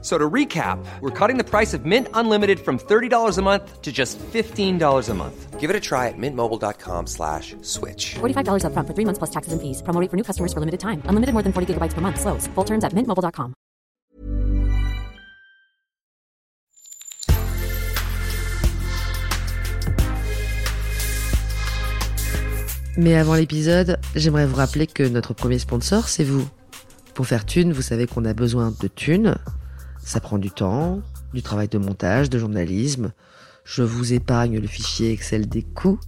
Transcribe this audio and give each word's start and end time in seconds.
So 0.00 0.16
to 0.16 0.30
recap, 0.30 0.78
we're 1.00 1.10
cutting 1.10 1.38
the 1.38 1.44
price 1.44 1.74
of 1.74 1.84
Mint 1.84 2.06
Unlimited 2.14 2.60
from 2.60 2.78
$30 2.78 3.36
a 3.36 3.42
month 3.42 3.82
to 3.82 3.90
just 3.90 4.16
$15 4.18 5.08
a 5.08 5.14
month. 5.14 5.58
Give 5.58 5.70
it 5.70 5.74
a 5.74 5.80
try 5.80 6.06
at 6.06 6.14
mintmobile.com 6.16 7.08
slash 7.08 7.56
switch. 7.62 8.14
$45 8.20 8.62
upfront 8.62 8.86
for 8.86 8.94
three 8.94 9.04
months 9.04 9.18
plus 9.18 9.30
taxes 9.30 9.52
and 9.52 9.60
fees. 9.60 9.82
Promo 9.82 10.00
rate 10.00 10.08
for 10.08 10.16
new 10.16 10.22
customers 10.22 10.52
for 10.52 10.60
limited 10.60 10.78
time. 10.78 11.02
Unlimited 11.06 11.32
more 11.34 11.42
than 11.42 11.52
40 11.52 11.74
gigabytes 11.74 11.94
per 11.94 12.00
month. 12.00 12.20
Slows. 12.20 12.46
Full 12.54 12.64
terms 12.64 12.84
at 12.84 12.92
mintmobile.com. 12.92 13.54
Mais 22.96 23.14
avant 23.14 23.34
l'épisode, 23.36 23.98
j'aimerais 24.16 24.44
vous 24.44 24.56
rappeler 24.56 24.88
que 24.88 25.04
notre 25.04 25.32
premier 25.32 25.60
sponsor, 25.60 26.08
c'est 26.08 26.24
vous. 26.24 26.48
Pour 27.14 27.28
faire 27.28 27.46
thune, 27.46 27.72
vous 27.72 27.82
savez 27.82 28.08
qu'on 28.08 28.24
a 28.24 28.34
besoin 28.34 28.72
de 28.80 28.88
thunes. 28.88 29.36
Ça 30.08 30.20
prend 30.20 30.38
du 30.38 30.50
temps, 30.50 31.02
du 31.34 31.42
travail 31.42 31.68
de 31.68 31.76
montage, 31.76 32.30
de 32.30 32.38
journalisme. 32.38 33.12
Je 33.64 33.82
vous 33.82 34.14
épargne 34.14 34.58
le 34.58 34.66
fichier 34.66 35.12
Excel 35.12 35.46
des 35.50 35.62
coûts. 35.62 36.00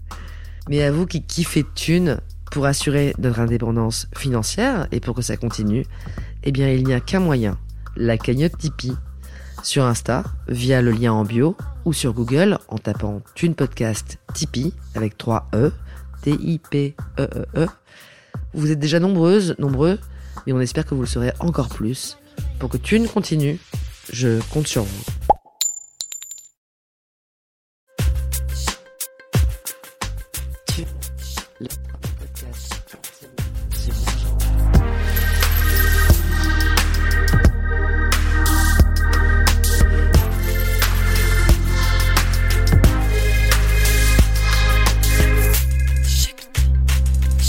Mais 0.71 0.83
à 0.83 0.91
vous 0.91 1.05
qui 1.05 1.23
kiffez 1.23 1.67
thunes, 1.75 2.19
pour 2.51 2.65
assurer 2.65 3.15
notre 3.19 3.41
indépendance 3.41 4.09
financière 4.17 4.89
et 4.91 5.01
pour 5.01 5.15
que 5.15 5.21
ça 5.21 5.37
continue, 5.37 5.85
eh 6.45 6.51
bien 6.51 6.71
il 6.71 6.87
n'y 6.87 6.95
a 6.95 7.01
qu'un 7.01 7.21
moyen, 7.21 7.59
la 7.95 8.17
cagnotte 8.17 8.57
Tipeee. 8.57 8.97
Sur 9.63 9.85
Insta, 9.85 10.25
via 10.49 10.81
le 10.81 10.93
lien 10.93 11.13
en 11.13 11.27
bio, 11.27 11.55
ou 11.85 11.93
sur 11.93 12.15
Google 12.15 12.59
en 12.69 12.79
tapant 12.79 13.21
Thune 13.35 13.55
Podcast 13.55 14.19
Tipeee 14.33 14.73
avec 14.95 15.19
3 15.19 15.51
E, 15.55 15.73
T-I-P-E-E-E. 16.23 17.67
Vous 18.55 18.71
êtes 18.71 18.79
déjà 18.79 18.99
nombreuses, 18.99 19.57
nombreux, 19.59 19.99
et 20.47 20.55
on 20.55 20.61
espère 20.61 20.87
que 20.87 20.95
vous 20.95 21.03
le 21.03 21.07
serez 21.07 21.33
encore 21.39 21.69
plus. 21.69 22.17
Pour 22.59 22.71
que 22.71 22.79
Thune 22.79 23.07
continue, 23.07 23.59
je 24.13 24.41
compte 24.51 24.67
sur 24.67 24.85
vous. 24.85 25.05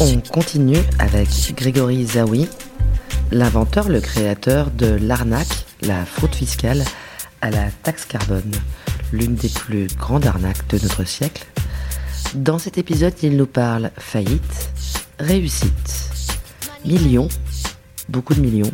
On 0.04 0.20
continue 0.20 0.80
avec 0.98 1.54
Grégory 1.56 2.08
Zawi, 2.08 2.50
l'inventeur, 3.32 3.88
le 3.88 4.02
créateur 4.02 4.72
de 4.72 4.88
l'arnaque, 4.88 5.61
la 5.82 6.06
fraude 6.06 6.36
fiscale 6.36 6.84
à 7.42 7.50
la 7.50 7.72
taxe 7.84 8.06
carbone, 8.06 8.52
l'une 9.12 9.36
des 9.36 9.50
plus 9.50 9.88
grandes 9.98 10.26
arnaques 10.26 10.68
de 10.70 10.80
notre 10.82 11.04
siècle. 11.04 11.46
Dans 12.36 12.60
cet 12.60 12.78
épisode, 12.78 13.14
il 13.24 13.36
nous 13.36 13.48
parle 13.48 13.92
faillite, 13.98 14.72
réussite, 15.20 16.12
millions, 16.86 17.28
beaucoup 18.10 18.34
de 18.34 18.42
millions, 18.42 18.72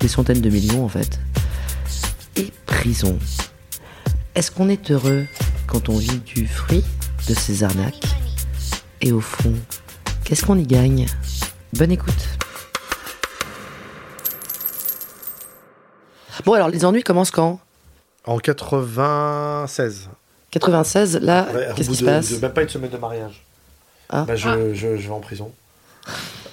des 0.00 0.08
centaines 0.08 0.40
de 0.40 0.50
millions 0.50 0.84
en 0.84 0.88
fait, 0.88 1.20
et 2.36 2.52
prison. 2.64 3.18
Est-ce 4.34 4.50
qu'on 4.50 4.68
est 4.68 4.90
heureux 4.90 5.26
quand 5.66 5.88
on 5.88 5.98
vit 5.98 6.20
du 6.20 6.46
fruit 6.46 6.84
de 7.28 7.34
ces 7.34 7.62
arnaques? 7.62 8.06
Et 9.00 9.12
au 9.12 9.20
fond, 9.20 9.52
qu'est-ce 10.24 10.44
qu'on 10.44 10.58
y 10.58 10.66
gagne? 10.66 11.06
Bonne 11.74 11.92
écoute. 11.92 12.28
Bon 16.46 16.52
alors, 16.54 16.68
les 16.68 16.84
ennuis 16.84 17.02
commencent 17.02 17.32
quand? 17.32 17.58
En 18.24 18.38
96. 18.38 20.08
96, 20.52 21.18
là, 21.20 21.46
Ouais, 21.52 21.68
qu'est-ce 21.74 21.88
bout 21.88 21.94
qui 21.94 21.98
se 21.98 22.04
de- 22.04 22.08
passe? 22.10 22.30
de 22.32 22.38
Même 22.38 22.52
pas 22.52 22.62
une 22.62 22.68
semaine 22.68 22.90
de 22.90 22.96
mariage. 22.96 23.44
Ah. 24.08 24.24
Bah, 24.26 24.36
je, 24.36 24.72
je, 24.72 24.96
je 24.96 25.08
vais 25.08 25.14
en 25.14 25.18
prison. 25.20 25.50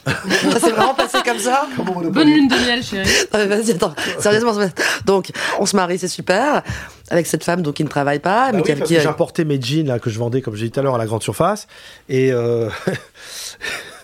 Ça 0.06 0.60
s'est 0.60 0.72
vraiment 0.72 0.94
passé 0.94 1.20
comme 1.26 1.40
ça 1.40 1.66
Bonne 1.78 2.28
lune 2.28 2.50
de 2.50 2.56
miel, 2.56 2.84
chérie. 2.84 3.08
Non, 3.34 3.40
mais 3.40 3.46
Vas-y, 3.48 3.72
attends, 3.72 3.94
sérieusement. 4.20 4.54
c'est- 4.54 5.06
Donc, 5.06 5.32
on 5.60 5.66
se 5.66 5.76
marie, 5.78 5.98
c'est 5.98 6.10
super, 6.10 6.62
avec 7.10 7.26
cette 7.26 7.44
femme 7.46 7.62
donc 7.62 7.76
qui 7.76 7.84
ne 7.86 7.90
travaille 7.90 8.20
pas, 8.20 8.48
Bah 8.48 8.52
mais 8.52 8.58
oui, 8.58 8.64
qui 8.66 8.72
a- 8.74 8.76
parce 8.76 8.88
qui 8.90 8.96
que 8.96 9.00
a- 9.00 9.04
j'importais 9.04 9.46
mes 9.46 9.62
jeans 9.62 9.88
là, 9.88 10.00
que 10.00 10.10
je 10.10 10.20
vendais, 10.20 10.42
comme 10.42 10.56
j'ai 10.56 10.66
dit 10.66 10.72
tout 10.72 10.80
à 10.82 10.84
l'heure, 10.84 10.96
à 10.96 10.98
la 10.98 11.06
grande 11.06 11.24
surface. 11.24 11.68
Et, 12.10 12.34
euh, 12.34 12.70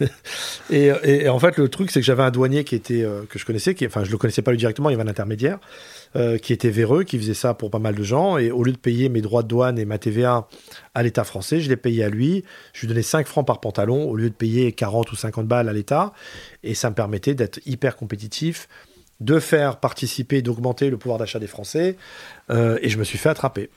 et, 0.69 0.91
et- 1.03 1.23
et 1.25 1.29
en 1.29 1.39
fait, 1.39 1.57
le 1.57 1.67
truc, 1.67 1.91
c'est 1.91 1.99
que 1.99 2.05
j'avais 2.05 2.23
un 2.23 2.31
douanier 2.31 2.63
qui 2.63 2.75
était, 2.75 3.03
euh, 3.03 3.21
que 3.29 3.37
je 3.37 3.45
connaissais, 3.45 3.75
qui, 3.75 3.85
enfin, 3.85 4.03
je 4.03 4.11
le 4.11 4.17
connaissais 4.17 4.41
pas 4.41 4.51
lui 4.51 4.57
directement, 4.57 4.89
il 4.89 4.93
y 4.93 4.95
avait 4.95 5.03
un 5.07 5.11
intermédiaire, 5.11 5.57
euh, 6.15 6.37
qui 6.37 6.53
était 6.53 6.69
véreux, 6.69 7.03
qui 7.03 7.19
faisait 7.19 7.33
ça 7.33 7.53
pour 7.53 7.69
pas 7.69 7.79
mal 7.79 7.95
de 7.95 8.03
gens. 8.03 8.37
Et 8.37 8.51
au 8.51 8.63
lieu 8.63 8.71
de 8.71 8.77
payer 8.77 9.09
mes 9.09 9.21
droits 9.21 9.43
de 9.43 9.47
douane 9.47 9.77
et 9.77 9.85
ma 9.85 9.97
TVA 9.97 10.47
à 10.95 11.03
l'État 11.03 11.23
français, 11.23 11.61
je 11.61 11.69
les 11.69 11.77
payais 11.77 12.03
à 12.03 12.09
lui. 12.09 12.43
Je 12.73 12.81
lui 12.81 12.87
donnais 12.87 13.03
5 13.03 13.27
francs 13.27 13.45
par 13.45 13.59
pantalon 13.59 14.09
au 14.09 14.15
lieu 14.15 14.29
de 14.29 14.35
payer 14.35 14.71
40 14.71 15.11
ou 15.11 15.15
50 15.15 15.47
balles 15.47 15.69
à 15.69 15.73
l'État. 15.73 16.13
Et 16.63 16.73
ça 16.73 16.89
me 16.89 16.95
permettait 16.95 17.35
d'être 17.35 17.59
hyper 17.65 17.95
compétitif, 17.95 18.67
de 19.19 19.39
faire 19.39 19.77
participer, 19.77 20.41
d'augmenter 20.41 20.89
le 20.89 20.97
pouvoir 20.97 21.19
d'achat 21.19 21.39
des 21.39 21.47
Français. 21.47 21.95
Euh, 22.49 22.79
et 22.81 22.89
je 22.89 22.97
me 22.97 23.03
suis 23.03 23.17
fait 23.17 23.29
attraper. 23.29 23.69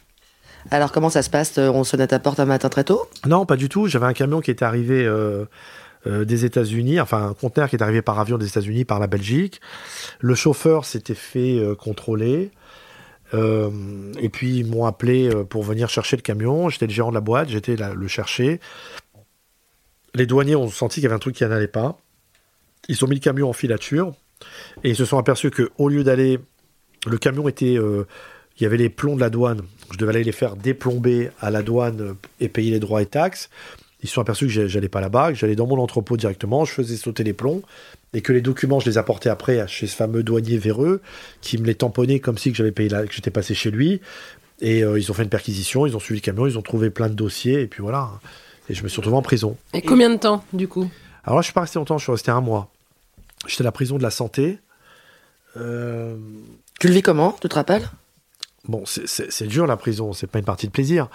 Alors, 0.71 0.92
comment 0.92 1.10
ça 1.10 1.22
se 1.22 1.31
passe? 1.31 1.59
On 1.59 1.84
sonne 1.84 2.00
à 2.00 2.06
ta 2.06 2.19
porte 2.19 2.41
un 2.41 2.44
matin 2.44 2.69
très 2.69 2.84
tôt? 2.84 3.09
Non, 3.26 3.47
pas 3.47 3.56
du 3.56 3.69
tout. 3.69 3.88
J'avais 3.88 4.06
un 4.06 4.12
camion 4.12 4.41
qui 4.41 4.50
était 4.50 4.65
arrivé 4.65 5.04
euh, 5.04 5.44
euh, 6.08 6.24
des 6.24 6.44
États-Unis, 6.44 7.00
enfin 7.00 7.28
un 7.28 7.34
conteneur 7.34 7.68
qui 7.68 7.76
est 7.76 7.82
arrivé 7.82 8.02
par 8.02 8.18
avion 8.18 8.36
des 8.36 8.48
États-Unis, 8.48 8.84
par 8.84 8.98
la 8.98 9.06
Belgique. 9.06 9.60
Le 10.18 10.34
chauffeur 10.34 10.84
s'était 10.84 11.14
fait 11.14 11.58
euh, 11.58 11.76
contrôler. 11.76 12.50
Euh, 13.34 13.70
et 14.20 14.28
puis 14.28 14.58
ils 14.58 14.66
m'ont 14.66 14.84
appelé 14.84 15.30
pour 15.48 15.62
venir 15.62 15.88
chercher 15.88 16.16
le 16.16 16.22
camion. 16.22 16.68
J'étais 16.68 16.88
le 16.88 16.92
gérant 16.92 17.10
de 17.10 17.14
la 17.14 17.20
boîte, 17.20 17.50
j'étais 17.50 17.76
le 17.76 18.08
chercher. 18.08 18.58
Les 20.14 20.26
douaniers 20.26 20.56
ont 20.56 20.68
senti 20.68 20.96
qu'il 20.96 21.04
y 21.04 21.06
avait 21.06 21.14
un 21.14 21.20
truc 21.20 21.36
qui 21.36 21.44
n'allait 21.44 21.68
pas. 21.68 21.96
Ils 22.88 23.02
ont 23.04 23.08
mis 23.08 23.14
le 23.14 23.20
camion 23.20 23.48
en 23.48 23.52
filature 23.52 24.12
et 24.82 24.91
ils 24.91 24.96
se 24.96 25.04
sont 25.04 25.18
aperçus 25.18 25.50
que 25.50 25.70
au 25.78 25.88
lieu 25.88 26.02
d'aller, 26.02 26.41
le 27.06 27.16
camion 27.16 27.48
était, 27.48 27.74
il 27.74 28.62
y 28.62 28.66
avait 28.66 28.76
les 28.76 28.91
plombs 28.91 29.14
de 29.14 29.20
la 29.20 29.30
douane. 29.30 29.62
Je 29.92 29.98
devais 29.98 30.10
aller 30.10 30.24
les 30.24 30.32
faire 30.32 30.56
déplomber 30.56 31.30
à 31.41 31.50
la 31.50 31.62
douane 31.62 32.16
et 32.41 32.48
payer 32.48 32.72
les 32.72 32.80
droits 32.80 33.00
et 33.00 33.06
taxes. 33.06 33.48
Ils 34.02 34.08
se 34.08 34.14
sont 34.14 34.20
aperçus 34.20 34.46
que 34.48 34.66
j'allais 34.68 34.88
pas 34.88 35.00
là-bas, 35.00 35.28
que 35.32 35.38
j'allais 35.38 35.54
dans 35.54 35.66
mon 35.66 35.78
entrepôt 35.78 36.16
directement, 36.16 36.64
je 36.64 36.72
faisais 36.72 36.96
sauter 36.96 37.22
les 37.22 37.32
plombs 37.32 37.62
et 38.14 38.20
que 38.20 38.32
les 38.32 38.40
documents 38.40 38.80
je 38.80 38.90
les 38.90 38.98
apportais 38.98 39.28
après 39.30 39.66
chez 39.68 39.86
ce 39.86 39.94
fameux 39.94 40.22
douanier 40.24 40.58
véreux 40.58 41.00
qui 41.40 41.56
me 41.58 41.64
les 41.66 41.74
tamponnait 41.76 42.18
comme 42.18 42.36
si 42.36 42.50
que 42.50 42.56
j'avais 42.56 42.72
payé 42.72 42.88
la- 42.88 43.06
que 43.06 43.12
j'étais 43.14 43.30
passé 43.30 43.54
chez 43.54 43.70
lui. 43.70 44.00
Et 44.60 44.82
euh, 44.84 44.98
ils 44.98 45.10
ont 45.10 45.14
fait 45.14 45.22
une 45.22 45.28
perquisition, 45.28 45.86
ils 45.86 45.96
ont 45.96 46.00
suivi 46.00 46.20
le 46.20 46.24
camion, 46.24 46.46
ils 46.46 46.58
ont 46.58 46.62
trouvé 46.62 46.91
plein 46.91 47.08
de 47.08 47.14
dossiers 47.14 47.60
et 47.62 47.66
puis 47.66 47.80
voilà. 47.82 48.10
Et 48.68 48.74
je 48.74 48.82
me 48.82 48.88
suis 48.88 48.96
retrouvé 48.98 49.16
en 49.16 49.22
prison. 49.22 49.56
Et 49.72 49.82
combien 49.82 50.10
de 50.10 50.16
temps, 50.16 50.44
du 50.52 50.68
coup? 50.68 50.88
Alors 51.24 51.36
là, 51.36 51.42
je 51.42 51.46
suis 51.46 51.52
pas 51.54 51.62
resté 51.62 51.78
longtemps, 51.78 51.98
je 51.98 52.02
suis 52.04 52.12
resté 52.12 52.30
un 52.30 52.41
mois. 52.41 52.70
J'étais 53.46 53.62
à 53.62 53.64
la 53.64 53.72
prison 53.72 53.98
de 53.98 54.02
la 54.02 54.10
santé. 54.10 54.58
Euh, 55.56 56.16
Tu 56.80 56.88
le 56.88 56.92
vis 56.94 57.02
comment? 57.02 57.36
Tu 57.41 57.48
te 57.48 57.54
rappelles? 57.54 57.88
Bon, 58.68 58.84
c'est 58.86 59.46
dur 59.48 59.66
la 59.66 59.76
prison, 59.76 60.12
c'est 60.12 60.28
pas 60.28 60.38
une 60.38 60.44
partie 60.44 60.66
de 60.66 60.72
plaisir. 60.72 61.08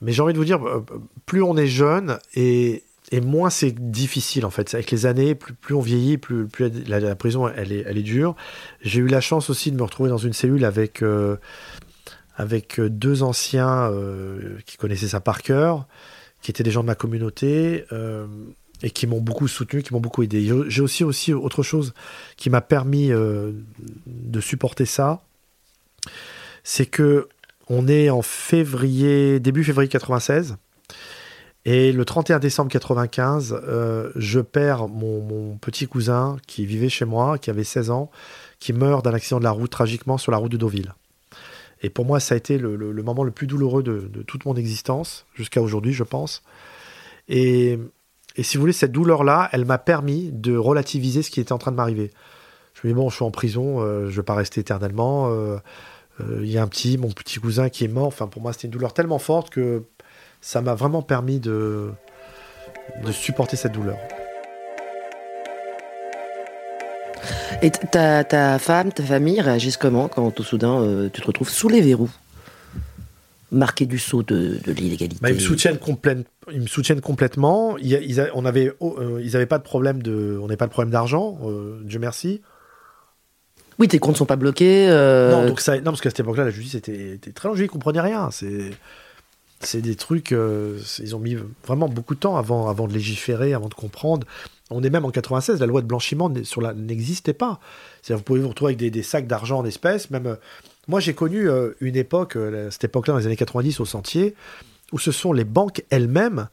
Mais 0.00 0.12
j'ai 0.12 0.22
envie 0.22 0.32
de 0.32 0.38
vous 0.38 0.44
dire, 0.44 0.64
euh, 0.66 0.84
plus 1.26 1.42
on 1.42 1.56
est 1.56 1.66
jeune 1.66 2.18
et, 2.34 2.84
et 3.10 3.20
moins 3.20 3.50
c'est 3.50 3.72
difficile 3.72 4.44
en 4.44 4.50
fait. 4.50 4.74
Avec 4.74 4.90
les 4.90 5.06
années, 5.06 5.34
plus, 5.34 5.54
plus 5.54 5.74
on 5.74 5.80
vieillit, 5.80 6.18
plus, 6.18 6.48
la, 6.86 7.14
prison 7.16 7.48
elle 7.48 7.72
est, 7.72 7.84
elle 7.86 7.98
est 7.98 8.02
dure. 8.02 8.36
J'ai 8.82 9.00
eu 9.00 9.08
la 9.08 9.20
chance 9.20 9.50
aussi 9.50 9.72
de 9.72 9.76
me 9.76 9.82
retrouver 9.82 10.10
dans 10.10 10.18
une 10.18 10.32
cellule 10.32 10.64
avec, 10.64 11.02
euh, 11.02 11.36
avec 12.36 12.78
euh, 12.78 12.88
deux 12.88 13.22
anciens 13.22 13.90
qui 14.66 14.76
connaissaient 14.76 15.08
ça 15.08 15.20
par 15.20 15.42
cœur, 15.42 15.86
qui 16.42 16.50
étaient 16.50 16.62
des 16.62 16.70
gens 16.70 16.82
de 16.82 16.86
ma 16.86 16.94
communauté. 16.94 17.84
et 18.84 18.90
qui 18.90 19.08
m'ont 19.08 19.20
beaucoup 19.20 19.48
soutenu, 19.48 19.82
qui 19.82 19.92
m'ont 19.92 20.00
beaucoup 20.00 20.22
aidé. 20.22 20.48
J'ai- 20.68 20.82
aussi, 20.82 21.02
aussi 21.02 21.32
autre 21.32 21.64
chose 21.64 21.94
qui 22.36 22.48
m'a 22.48 22.60
permis 22.60 23.08
de 23.08 24.40
supporter 24.40 24.86
ça, 24.86 25.20
c'est 26.62 26.86
que 26.86 27.28
on 27.70 27.88
est 27.88 28.10
en 28.10 28.22
février, 28.22 29.40
début 29.40 29.64
février 29.64 29.88
96, 29.88 30.56
et 31.64 31.92
le 31.92 32.04
31 32.04 32.38
décembre 32.38 32.70
95, 32.70 33.60
euh, 33.62 34.10
je 34.16 34.40
perds 34.40 34.88
mon, 34.88 35.58
petit 35.58 35.86
cousin 35.86 36.38
qui 36.46 36.64
vivait 36.64 36.88
chez 36.88 37.04
moi, 37.04 37.36
qui 37.36 37.50
avait 37.50 37.64
16 37.64 37.90
ans, 37.90 38.10
qui 38.58 38.72
meurt 38.72 39.04
d'un 39.04 39.12
accident 39.12 39.38
de 39.38 39.44
la 39.44 39.50
route 39.50 39.70
tragiquement 39.70 40.16
sur 40.18 40.32
la 40.32 40.38
route 40.38 40.50
de 40.50 40.56
Deauville. 40.56 40.94
Et 41.82 41.90
pour 41.90 42.06
moi, 42.06 42.20
ça 42.20 42.34
a 42.34 42.38
été 42.38 42.56
le, 42.58 43.02
moment 43.02 43.22
le 43.22 43.30
plus 43.30 43.46
douloureux 43.46 43.82
de, 43.82 44.22
toute 44.22 44.46
mon 44.46 44.54
existence, 44.54 45.26
jusqu'à 45.34 45.60
aujourd'hui, 45.60 45.92
je 45.92 46.04
pense. 46.04 46.42
Et, 47.28 47.78
si 48.40 48.56
vous 48.56 48.62
voulez, 48.62 48.72
cette 48.72 48.92
douleur-là, 48.92 49.48
elle 49.52 49.64
m'a 49.64 49.78
permis 49.78 50.30
de 50.32 50.56
relativiser 50.56 51.22
ce 51.22 51.30
qui 51.30 51.40
était 51.40 51.52
en 51.52 51.58
train 51.58 51.72
de 51.72 51.76
m'arriver. 51.76 52.12
Je 52.74 52.86
me 52.86 52.92
dis, 52.92 52.96
bon, 52.96 53.10
je 53.10 53.16
suis 53.16 53.24
en 53.24 53.30
prison, 53.30 53.82
euh, 53.82 54.06
je 54.06 54.12
ne 54.12 54.16
vais 54.16 54.22
pas 54.22 54.36
rester 54.36 54.60
éternellement. 54.60 55.28
euh, 55.28 55.58
Il 56.20 56.50
y 56.50 56.58
a 56.58 56.62
un 56.62 56.68
petit, 56.68 56.98
mon 56.98 57.10
petit 57.10 57.38
cousin 57.38 57.68
qui 57.68 57.84
est 57.84 57.88
mort. 57.88 58.06
Enfin, 58.06 58.26
pour 58.26 58.42
moi, 58.42 58.52
c'était 58.52 58.66
une 58.66 58.72
douleur 58.72 58.92
tellement 58.92 59.18
forte 59.18 59.50
que 59.50 59.84
ça 60.40 60.60
m'a 60.60 60.74
vraiment 60.74 61.02
permis 61.02 61.38
de, 61.40 61.90
de 63.04 63.12
supporter 63.12 63.56
cette 63.56 63.72
douleur. 63.72 63.96
Et 67.62 67.70
ta, 67.70 68.24
ta 68.24 68.58
femme, 68.58 68.92
ta 68.92 69.02
famille 69.02 69.40
réagissent 69.40 69.76
comment 69.76 70.08
quand 70.08 70.30
tout 70.30 70.44
soudain 70.44 70.80
euh, 70.80 71.08
tu 71.12 71.20
te 71.20 71.26
retrouves 71.26 71.50
sous 71.50 71.68
les 71.68 71.80
verrous? 71.80 72.10
Marqué 73.50 73.86
du 73.86 73.98
sceau 73.98 74.22
de, 74.22 74.60
de 74.64 74.72
l'illégalité? 74.72 75.18
Bah, 75.20 75.30
ils, 75.30 75.34
me 75.36 75.40
soutiennent 75.40 75.78
complète- 75.78 76.26
ils 76.52 76.60
me 76.60 76.66
soutiennent 76.66 77.00
complètement. 77.00 77.76
Ils, 77.78 78.20
a- 78.20 78.28
on 78.34 78.44
avait, 78.44 78.72
oh, 78.80 78.96
euh, 78.98 79.20
ils 79.24 79.46
pas 79.46 79.58
de 79.58 79.62
problème 79.64 80.02
de, 80.02 80.38
on 80.40 80.46
n'avait 80.46 80.56
pas 80.56 80.66
de 80.66 80.70
problème 80.70 80.92
d'argent, 80.92 81.38
euh, 81.44 81.80
Dieu 81.84 81.98
merci. 81.98 82.42
Oui, 83.78 83.86
tes 83.86 83.98
comptes 83.98 84.16
sont 84.16 84.26
pas 84.26 84.36
bloqués. 84.36 84.88
euh, 84.90 85.30
Non, 85.30 85.46
donc 85.46 85.60
ça, 85.60 85.76
non, 85.76 85.84
parce 85.84 86.00
qu'à 86.00 86.10
cette 86.10 86.20
époque-là, 86.20 86.44
la 86.44 86.50
justice 86.50 86.74
était, 86.74 87.14
était 87.14 87.32
très 87.32 87.48
longée, 87.48 87.64
ils 87.64 87.70
comprenaient 87.70 88.00
rien. 88.00 88.30
C'est, 88.30 89.80
des 89.80 89.94
trucs, 89.96 90.32
euh, 90.32 90.78
ils 91.00 91.14
ont 91.16 91.18
mis 91.18 91.36
vraiment 91.66 91.88
beaucoup 91.88 92.14
de 92.14 92.20
temps 92.20 92.36
avant, 92.36 92.72
de 92.72 92.92
légiférer, 92.92 93.54
avant 93.54 93.68
de 93.68 93.74
comprendre. 93.74 94.26
On 94.70 94.82
est 94.82 94.90
même 94.90 95.04
en 95.04 95.10
96, 95.10 95.60
la 95.60 95.66
loi 95.66 95.80
de 95.80 95.86
blanchiment 95.86 96.32
sur 96.42 96.60
la- 96.60 96.74
n'existait 96.74 97.32
pas. 97.32 97.58
C'est-à-dire, 98.02 98.18
vous 98.18 98.24
pouvez 98.24 98.40
vous 98.40 98.48
retrouver 98.48 98.74
avec 98.74 98.92
des, 98.92 99.02
sacs 99.02 99.26
d'argent 99.26 99.58
en 99.58 99.64
espèces. 99.64 100.10
Même, 100.10 100.26
euh, 100.26 100.36
moi, 100.88 101.00
j'ai 101.00 101.14
connu 101.14 101.48
une 101.80 101.96
époque, 101.96 102.36
cette 102.70 102.84
époque-là, 102.84 103.12
dans 103.12 103.18
les 103.18 103.26
années 103.26 103.36
90, 103.36 103.78
au 103.80 103.84
Sentier, 103.84 104.34
où 104.92 104.98
ce 104.98 105.12
sont 105.12 105.32
les 105.32 105.44
banques 105.44 105.84
elles-mêmes 105.90 106.48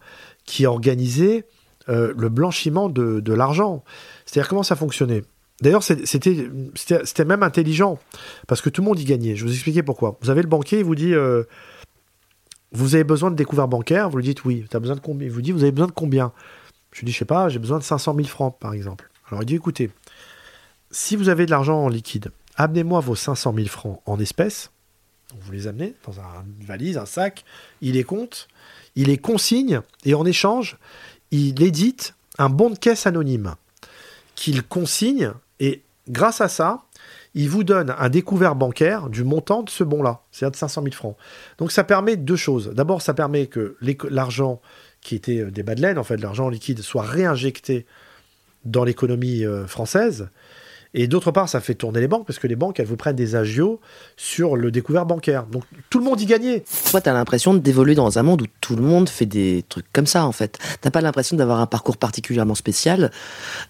qui 0.45 0.65
organisaient 0.65 1.45
le 1.87 2.27
blanchiment 2.29 2.89
de 2.89 3.33
l'argent. 3.33 3.83
C'est-à-dire, 4.25 4.49
comment 4.49 4.63
ça 4.63 4.75
fonctionnait? 4.75 5.23
D'ailleurs, 5.61 5.83
c'était 5.83 7.25
même 7.25 7.43
intelligent, 7.43 7.97
parce 8.47 8.61
que 8.61 8.69
tout 8.69 8.81
le 8.81 8.85
monde 8.87 8.99
y 8.99 9.05
gagnait. 9.05 9.35
Je 9.35 9.45
vous 9.45 9.53
expliquer 9.53 9.83
pourquoi. 9.83 10.17
Vous 10.21 10.29
avez 10.29 10.41
le 10.41 10.47
banquier, 10.49 10.79
il 10.79 10.83
vous 10.85 10.95
dit 10.95 11.13
euh, 11.13 11.43
Vous 12.73 12.95
avez 12.95 13.03
besoin 13.05 13.31
de 13.31 13.35
découvert 13.35 13.67
bancaire 13.67 14.09
Vous 14.09 14.17
lui 14.17 14.23
dites 14.25 14.43
Oui. 14.43 14.65
Besoin 14.71 14.95
de 14.95 15.01
combien 15.01 15.27
Il 15.27 15.31
vous 15.31 15.41
dit 15.41 15.51
Vous 15.53 15.63
avez 15.63 15.71
besoin 15.71 15.87
de 15.87 15.93
combien? 15.93 16.33
Je 16.91 16.99
lui 16.99 17.05
dis 17.05 17.13
Je 17.13 17.17
sais 17.19 17.25
pas, 17.25 17.47
j'ai 17.49 17.59
besoin 17.59 17.77
de 17.79 17.83
500 17.83 18.15
000 18.15 18.27
francs, 18.27 18.57
par 18.59 18.73
exemple. 18.73 19.09
Alors 19.29 19.43
il 19.43 19.45
dit 19.45 19.55
Écoutez, 19.55 19.91
si 20.91 21.15
vous 21.15 21.29
avez 21.29 21.45
de 21.45 21.51
l'argent 21.51 21.83
en 21.85 21.89
liquide, 21.89 22.31
amenez-moi 22.57 22.99
vos 22.99 23.15
500 23.15 23.53
000 23.55 23.67
francs 23.67 24.01
en 24.05 24.19
espèces. 24.19 24.71
Vous 25.41 25.51
les 25.53 25.67
amenez 25.67 25.93
dans 26.05 26.19
un- 26.19 26.45
une 26.59 26.65
valise, 26.65 26.97
un 26.97 27.05
sac, 27.05 27.43
il 27.81 27.93
les 27.93 28.03
compte, 28.03 28.47
il 28.95 29.07
les 29.07 29.17
consigne, 29.17 29.81
et 30.05 30.13
en 30.13 30.25
échange, 30.25 30.77
il 31.31 31.61
édite 31.63 32.13
un 32.37 32.49
bon 32.49 32.69
de 32.69 32.77
caisse 32.77 33.07
anonyme 33.07 33.55
qu'il 34.35 34.63
consigne, 34.63 35.31
grâce 36.09 36.41
à 36.41 36.47
ça, 36.47 36.83
il 37.33 37.49
vous 37.49 37.63
donne 37.63 37.93
un 37.97 38.09
découvert 38.09 38.55
bancaire 38.55 39.09
du 39.09 39.23
montant 39.23 39.63
de 39.63 39.69
ce 39.69 39.83
bon-là, 39.83 40.21
c'est-à-dire 40.31 40.51
de 40.51 40.57
500 40.57 40.83
000 40.83 40.93
francs. 40.93 41.17
Donc 41.57 41.71
ça 41.71 41.83
permet 41.83 42.15
deux 42.15 42.35
choses. 42.35 42.71
D'abord, 42.73 43.01
ça 43.01 43.13
permet 43.13 43.47
que 43.47 43.77
l'argent 44.09 44.61
qui 45.01 45.15
était 45.15 45.39
euh, 45.39 45.51
des 45.51 45.63
bas 45.63 45.75
de 45.75 45.81
laine, 45.81 45.97
en 45.97 46.03
fait, 46.03 46.17
l'argent 46.17 46.49
liquide, 46.49 46.81
soit 46.81 47.03
réinjecté 47.03 47.85
dans 48.63 48.83
l'économie 48.83 49.45
euh, 49.45 49.67
française. 49.67 50.29
Et 50.97 51.07
d'autre 51.07 51.31
part, 51.31 51.49
ça 51.49 51.59
fait 51.59 51.75
tourner 51.75 51.99
les 51.99 52.07
banques, 52.07 52.25
parce 52.25 52.39
que 52.39 52.47
les 52.47 52.55
banques, 52.55 52.79
elles 52.79 52.85
vous 52.85 52.95
prennent 52.95 53.17
des 53.17 53.35
agios 53.35 53.81
sur 54.15 54.55
le 54.55 54.71
découvert 54.71 55.05
bancaire. 55.05 55.45
Donc 55.45 55.63
tout 55.89 55.99
le 55.99 56.05
monde 56.05 56.21
y 56.21 56.25
gagnait. 56.25 56.63
Toi, 56.89 57.01
t'as 57.01 57.11
l'impression 57.11 57.53
d'évoluer 57.53 57.95
dans 57.95 58.17
un 58.17 58.23
monde 58.23 58.43
où 58.43 58.45
tout 58.61 58.77
le 58.77 58.81
monde 58.81 59.09
fait 59.09 59.25
des 59.25 59.65
trucs 59.67 59.91
comme 59.91 60.07
ça, 60.07 60.25
en 60.25 60.31
fait. 60.31 60.57
T'as 60.79 60.91
pas 60.91 61.01
l'impression 61.01 61.35
d'avoir 61.35 61.59
un 61.59 61.65
parcours 61.65 61.97
particulièrement 61.97 62.55
spécial, 62.55 63.11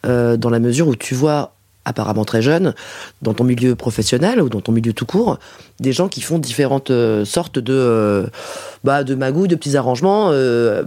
euh, 0.06 0.38
dans 0.38 0.52
la 0.52 0.60
mesure 0.60 0.88
où 0.88 0.96
tu 0.96 1.16
vois, 1.16 1.55
apparemment 1.86 2.26
très 2.26 2.42
jeune, 2.42 2.74
dans 3.22 3.34
ton 3.34 3.44
milieu 3.44 3.76
professionnel 3.76 4.42
ou 4.42 4.50
dans 4.50 4.62
ton 4.62 4.72
milieu 4.72 4.94
tout 4.94 5.06
court, 5.06 5.40
des 5.80 5.94
gens 5.94 6.08
qui 6.08 6.22
font 6.22 6.40
différentes 6.40 6.92
euh, 6.92 7.26
sortes 7.26 7.60
de, 7.60 7.74
euh, 7.74 8.28
bah, 8.84 9.04
de 9.04 9.16
magouilles, 9.16 9.48
de 9.48 9.56
petits 9.56 9.78
arrangements 9.78 10.30
euh, 10.32 10.84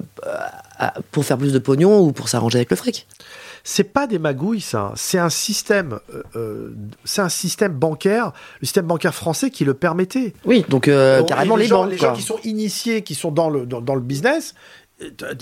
pour 1.10 1.24
faire 1.24 1.38
plus 1.38 1.52
de 1.52 1.58
pognon 1.58 2.00
ou 2.00 2.12
pour 2.12 2.28
s'arranger 2.28 2.58
avec 2.58 2.70
le 2.70 2.76
fric. 2.76 3.06
C'est 3.64 3.84
pas 3.84 4.06
des 4.06 4.18
magouilles, 4.18 4.60
ça. 4.60 4.92
C'est 4.96 5.18
un 5.18 5.28
système, 5.28 5.98
euh, 6.36 6.70
c'est 7.04 7.20
un 7.20 7.28
système 7.28 7.72
bancaire, 7.72 8.32
le 8.60 8.66
système 8.66 8.86
bancaire 8.86 9.14
français 9.14 9.50
qui 9.50 9.64
le 9.64 9.74
permettait. 9.74 10.32
Oui, 10.46 10.64
donc 10.68 10.88
euh, 10.88 11.22
carrément 11.24 11.56
les, 11.56 11.66
gens, 11.66 11.82
banques. 11.82 11.90
les 11.90 11.98
quoi. 11.98 12.08
gens 12.08 12.14
qui 12.14 12.22
sont 12.22 12.38
initiés, 12.44 13.02
qui 13.02 13.14
sont 13.14 13.30
dans 13.30 13.50
le 13.50 13.66
dans, 13.66 13.80
dans 13.80 13.94
le 13.94 14.00
business, 14.00 14.54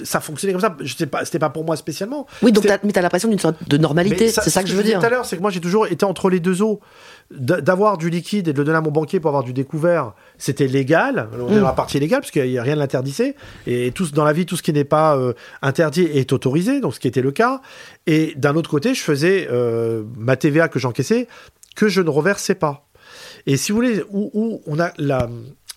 ça 0.05 0.21
fonctionnait 0.21 0.53
comme 0.53 0.61
ça. 0.61 0.77
Je 0.81 0.95
sais 0.95 1.07
pas, 1.07 1.25
c'était 1.25 1.39
pas 1.39 1.51
pour 1.51 1.65
moi 1.65 1.77
spécialement. 1.77 2.27
Oui, 2.43 2.53
donc 2.53 2.67
t'as, 2.67 2.79
mais 2.83 2.93
t'as 2.93 3.01
l'impression 3.01 3.29
d'une 3.29 3.39
sorte 3.39 3.69
de 3.69 3.77
normalité, 3.77 4.29
c'est 4.29 4.51
ça 4.51 4.63
que 4.63 4.69
je 4.69 4.77
veux 4.77 4.83
dire. 4.83 5.01
Tout 5.01 5.07
à 5.07 5.09
l'heure, 5.11 5.25
c'est 5.25 5.37
que 5.37 5.43
moi 5.43 5.51
j'ai 5.51 5.61
toujours 5.61 5.87
été 5.87 6.05
entre 6.05 6.31
les 6.31 6.41
deux 6.41 6.63
eaux. 6.63 6.81
D'avoir 7.31 7.99
du 7.99 8.09
liquide 8.09 8.47
et 8.47 8.53
de 8.53 8.59
le 8.59 8.65
donner 8.65 8.79
à 8.79 8.81
mon 8.81 8.93
banquier 8.93 9.19
pour 9.19 9.31
avoir 9.31 9.43
du 9.43 9.53
découvert, 9.53 10.13
c'était 10.39 10.69
légal. 10.69 11.29
On 11.35 11.49
est 11.49 11.57
Mm. 11.57 11.61
dans 11.61 11.67
la 11.67 11.73
partie 11.73 11.99
légale 11.99 12.21
parce 12.21 12.31
qu'il 12.31 12.49
n'y 12.49 12.59
a 12.59 12.63
rien 12.63 12.75
de 12.75 12.81
l'interdisait. 12.81 13.35
Et 13.67 13.91
tout, 13.91 14.07
dans 14.13 14.25
la 14.25 14.33
vie, 14.33 14.47
tout 14.47 14.57
ce 14.57 14.63
qui 14.63 14.73
n'est 14.73 14.85
pas 14.85 15.17
euh, 15.17 15.33
interdit 15.61 16.03
est 16.03 16.33
autorisé, 16.33 16.81
donc 16.81 16.95
ce 16.95 17.01
qui 17.01 17.09
était 17.09 17.23
le 17.23 17.33
cas. 17.33 17.63
Et 18.07 18.35
d'un 18.37 18.55
autre 18.55 18.71
côté, 18.71 18.95
je 18.95 19.03
faisais 19.03 19.49
euh, 19.51 20.05
ma 20.17 20.37
TVA 20.37 20.69
que 20.69 20.79
j'encaissais 20.79 21.27
que 21.75 21.89
je 21.89 22.01
ne 22.01 22.11
reversais 22.11 22.55
pas. 22.55 22.87
Et 23.47 23.57
si 23.57 23.73
vous 23.73 23.77
voulez, 23.77 24.03
où, 24.11 24.31
où 24.33 24.63
on 24.67 24.79
a 24.79 24.93
la, 24.99 25.29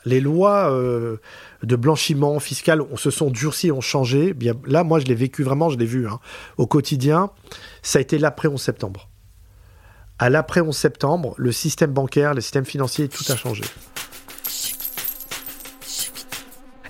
les 0.06 0.22
lois 0.22 0.72
euh, 0.72 1.18
de 1.64 1.76
blanchiment 1.76 2.40
fiscal 2.40 2.82
on 2.82 2.98
se 2.98 3.12
sont 3.12 3.30
durcies, 3.30 3.72
ont 3.72 3.82
changé. 3.82 4.34
Bien, 4.34 4.54
là, 4.66 4.84
moi, 4.84 5.00
je 5.00 5.06
l'ai 5.06 5.16
vécu 5.16 5.44
vraiment, 5.44 5.70
je 5.70 5.78
l'ai 5.78 5.86
vu 5.86 6.08
hein, 6.08 6.20
au 6.58 6.68
quotidien. 6.68 7.32
Ça 7.82 8.00
a 8.00 8.02
été 8.02 8.18
l'après 8.18 8.48
11 8.48 8.62
septembre. 8.62 9.10
À 10.18 10.30
l'après 10.30 10.62
11 10.62 10.76
septembre, 10.76 11.34
le 11.38 11.52
système 11.52 11.92
bancaire, 11.92 12.34
le 12.34 12.42
système 12.42 12.66
financier, 12.66 13.08
tout 13.08 13.24
a 13.32 13.36
changé. 13.36 13.64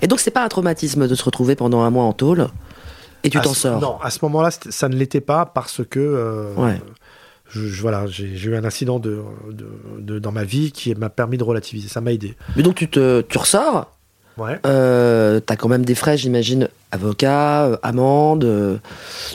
Et 0.02 0.06
donc 0.06 0.18
c'est 0.18 0.30
pas 0.30 0.44
un 0.44 0.48
traumatisme 0.48 1.06
de 1.06 1.14
se 1.14 1.22
retrouver 1.22 1.56
pendant 1.56 1.82
un 1.82 1.90
mois 1.90 2.04
en 2.04 2.12
tôle 2.12 2.48
et 3.22 3.30
tu 3.30 3.40
t'en 3.40 3.54
sors? 3.54 3.80
Non, 3.80 3.98
à 4.00 4.10
ce 4.10 4.18
moment-là, 4.22 4.50
ça 4.50 4.88
ne 4.88 4.96
l'était 4.96 5.20
pas 5.20 5.46
parce 5.46 5.82
que 5.84 6.00
euh, 6.00 6.54
Ouais. 6.54 6.80
Je, 7.50 7.66
je- 7.66 7.80
voilà, 7.82 8.06
j'ai 8.06 8.26
eu 8.26 8.56
un 8.56 8.64
incident 8.64 8.98
de, 8.98 9.20
de- 9.50 9.66
de- 10.00 10.18
dans 10.18 10.32
ma 10.32 10.44
vie 10.44 10.72
qui 10.72 10.94
m'a 10.94 11.10
permis 11.10 11.36
de 11.38 11.44
relativiser. 11.44 11.88
Ça 11.88 12.00
m'a 12.00 12.12
aidé. 12.12 12.34
Mais 12.56 12.62
donc 12.62 12.76
tu 12.76 12.88
te, 12.88 13.20
tu 13.22 13.38
ressors. 13.38 13.94
Ouais. 14.38 14.58
Euh, 14.64 15.40
t'as 15.40 15.56
quand 15.56 15.68
même 15.68 15.84
des 15.84 15.94
frais, 15.94 16.16
j'imagine, 16.16 16.68
avocat, 16.92 17.66
euh, 17.66 17.76
amende. 17.82 18.44
euh, 18.44 18.78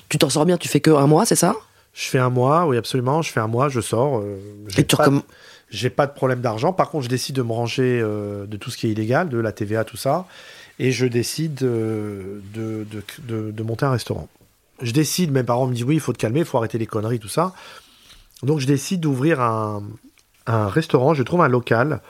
tu 0.10 0.18
t'en 0.18 0.30
sors 0.30 0.46
bien, 0.46 0.58
tu 0.58 0.68
fais 0.68 0.80
que 0.80 0.90
un 0.92 1.06
mois, 1.08 1.26
c'est 1.26 1.36
ça? 1.36 1.56
Je 1.94 2.06
fais 2.08 2.18
un 2.20 2.30
mois, 2.30 2.66
oui, 2.66 2.76
absolument. 2.78 3.22
Je 3.22 3.32
fais 3.32 3.40
un 3.40 3.48
mois, 3.48 3.70
je 3.70 3.82
sors. 3.82 4.20
euh, 4.20 4.38
j'ai 4.68 4.82
Et 4.82 4.86
tu 4.86 4.96
pas- 4.96 5.06
recomm- 5.08 5.22
J'ai 5.70 5.90
pas 5.90 6.08
de 6.08 6.14
problème 6.14 6.42
d'argent. 6.42 6.74
Par 6.74 6.90
contre, 6.90 7.04
je 7.06 7.10
décide 7.10 7.36
de 7.36 7.42
me 7.42 7.52
ranger 7.52 8.00
de 8.02 8.58
tout 8.58 8.70
ce 8.72 8.78
qui 8.78 8.88
est 8.88 8.92
illégal, 8.92 9.30
de 9.30 9.38
la 9.38 9.52
TVA, 9.52 9.84
tout 9.84 9.98
ça. 9.98 10.26
Et 10.80 10.92
je 10.92 11.06
décide 11.06 11.56
de, 11.56 12.42
de, 12.54 12.86
de- 13.28 13.52
de 13.52 13.64
monter 13.64 13.86
un 13.86 13.92
restaurant. 13.92 14.28
Je 14.82 14.92
décide, 14.92 15.32
mes 15.32 15.44
parents 15.44 15.68
me 15.68 15.74
disent 15.74 15.84
oui, 15.86 15.96
il 15.96 16.00
faut 16.02 16.14
te 16.14 16.18
calmer, 16.18 16.40
il 16.40 16.46
faut 16.46 16.58
arrêter 16.58 16.78
les 16.78 16.86
conneries, 16.86 17.20
tout 17.20 17.30
ça. 17.30 17.54
Donc 18.44 18.60
je 18.60 18.68
décide 18.68 19.02
d'ouvrir 19.02 19.42
un, 19.42 19.84
un 20.46 20.68
restaurant. 20.68 21.14
Je 21.14 21.24
trouve 21.24 21.42
un 21.42 21.48
local 21.48 22.02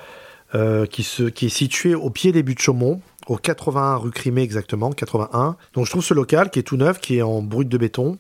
euh, 0.54 0.86
qui, 0.86 1.04
se, 1.04 1.24
qui 1.24 1.48
est 1.48 1.50
situé 1.50 1.96
au 1.96 2.10
pied 2.10 2.32
des 2.32 2.44
buts 2.44 2.56
de 2.56 2.60
Chaumont, 2.60 3.02
au 3.28 3.38
81 3.38 3.98
rue 3.98 4.12
Crimée 4.12 4.42
exactement, 4.44 4.92
81. 4.92 5.56
Donc 5.74 5.86
je 5.86 5.90
trouve 5.92 6.04
ce 6.04 6.14
local 6.14 6.50
qui 6.50 6.60
est 6.60 6.64
tout 6.64 6.78
neuf, 6.78 7.00
qui 7.00 7.18
est 7.18 7.22
en 7.22 7.42
brut 7.42 7.68
de 7.68 7.78
béton. 7.78 8.18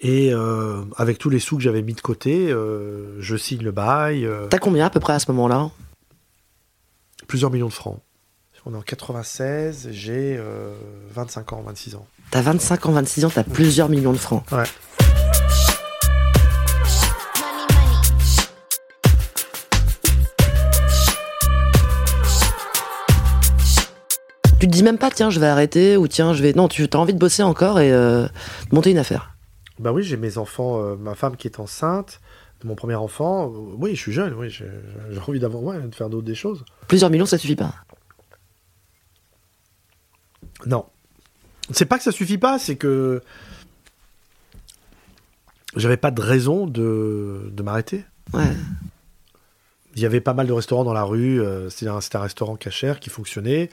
Et 0.00 0.32
euh, 0.32 0.82
avec 0.96 1.18
tous 1.18 1.30
les 1.30 1.38
sous 1.38 1.56
que 1.56 1.62
j'avais 1.62 1.80
mis 1.82 1.94
de 1.94 2.00
côté, 2.02 2.50
euh, 2.50 3.20
je 3.20 3.36
signe 3.36 3.62
le 3.62 3.72
bail, 3.72 4.28
T'as 4.50 4.58
combien 4.58 4.86
à 4.86 4.90
peu 4.90 5.00
près 5.00 5.14
à 5.14 5.18
ce 5.18 5.30
moment-là? 5.32 5.70
Plusieurs 7.26 7.50
millions 7.50 7.68
de 7.68 7.72
francs. 7.72 8.00
On 8.68 8.74
est 8.74 8.76
en 8.76 8.82
96, 8.82 9.90
j'ai 9.92 10.36
euh, 10.36 10.74
25 11.14 11.52
ans, 11.52 11.62
26 11.64 11.94
ans. 11.94 12.06
T'as 12.32 12.42
25 12.42 12.86
ans, 12.86 12.92
26 12.92 13.24
ans, 13.24 13.30
t'as 13.32 13.44
plusieurs 13.44 13.88
millions 13.88 14.12
de 14.12 14.18
francs. 14.18 14.42
Ouais. 14.50 14.64
Tu 24.58 24.66
te 24.66 24.72
dis 24.72 24.82
même 24.82 24.96
pas, 24.96 25.10
tiens, 25.10 25.28
je 25.28 25.38
vais 25.38 25.46
arrêter 25.46 25.98
ou 25.98 26.08
tiens, 26.08 26.32
je 26.32 26.42
vais. 26.42 26.54
Non, 26.54 26.66
tu 26.68 26.86
as 26.90 26.96
envie 26.96 27.12
de 27.12 27.18
bosser 27.18 27.42
encore 27.42 27.78
et 27.78 27.92
euh, 27.92 28.26
de 28.70 28.74
monter 28.74 28.90
une 28.90 28.98
affaire. 28.98 29.36
Bah 29.78 29.92
oui, 29.92 30.02
j'ai 30.02 30.16
mes 30.16 30.38
enfants, 30.38 30.82
euh, 30.82 30.96
ma 30.96 31.14
femme 31.14 31.36
qui 31.36 31.46
est 31.46 31.60
enceinte 31.60 32.20
de 32.62 32.68
mon 32.68 32.74
premier 32.74 32.94
enfant. 32.94 33.50
Euh, 33.50 33.74
oui, 33.76 33.94
je 33.94 34.00
suis 34.00 34.12
jeune, 34.12 34.32
oui, 34.32 34.48
j'ai 34.48 34.70
j'ai 35.10 35.18
envie 35.18 35.40
d'avoir, 35.40 35.62
ouais, 35.62 35.78
de 35.78 35.94
faire 35.94 36.08
d'autres 36.08 36.24
des 36.24 36.34
choses. 36.34 36.64
Plusieurs 36.88 37.10
millions, 37.10 37.26
ça 37.26 37.36
suffit 37.36 37.56
pas. 37.56 37.74
Non. 40.64 40.86
C'est 41.70 41.84
pas 41.84 41.98
que 41.98 42.04
ça 42.04 42.12
suffit 42.12 42.38
pas, 42.38 42.58
c'est 42.58 42.76
que 42.76 43.22
j'avais 45.74 45.98
pas 45.98 46.10
de 46.10 46.22
raison 46.22 46.66
de, 46.66 47.50
de 47.52 47.62
m'arrêter. 47.62 48.06
Ouais. 48.32 48.56
Il 49.96 50.02
y 50.02 50.06
avait 50.06 50.20
pas 50.20 50.34
mal 50.34 50.46
de 50.46 50.52
restaurants 50.52 50.84
dans 50.84 50.92
la 50.92 51.02
rue. 51.04 51.40
euh, 51.40 51.68
C'était 51.70 51.88
un, 51.88 52.20
restaurant 52.20 52.56
cachère 52.56 53.00
qui 53.00 53.10
fonctionnait. 53.10 53.70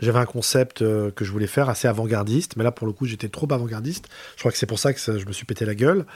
J'avais 0.00 0.18
un 0.18 0.26
concept 0.26 0.82
euh, 0.82 1.10
que 1.10 1.24
je 1.24 1.32
voulais 1.32 1.46
faire 1.46 1.68
assez 1.68 1.88
avant-gardiste, 1.88 2.56
mais 2.56 2.64
là 2.64 2.72
pour 2.72 2.86
le 2.86 2.92
coup 2.92 3.06
j'étais 3.06 3.28
trop 3.28 3.46
avant-gardiste. 3.50 4.08
Je 4.36 4.40
crois 4.40 4.52
que 4.52 4.58
c'est 4.58 4.66
pour 4.66 4.78
ça 4.78 4.92
que 4.92 5.00
ça- 5.00 5.18
je 5.18 5.26
me 5.26 5.32
suis 5.32 5.44
pété 5.46 5.64
la 5.64 5.74
gueule. 5.74 6.06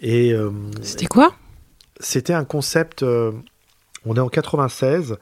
Et 0.00 0.32
euh, 0.32 0.50
C'était 0.82 1.06
quoi? 1.06 1.34
C'était 2.00 2.32
un 2.32 2.44
concept. 2.44 3.02
euh, 3.02 3.32
on 4.04 4.16
est 4.16 4.20
en 4.20 4.28
96. 4.28 5.16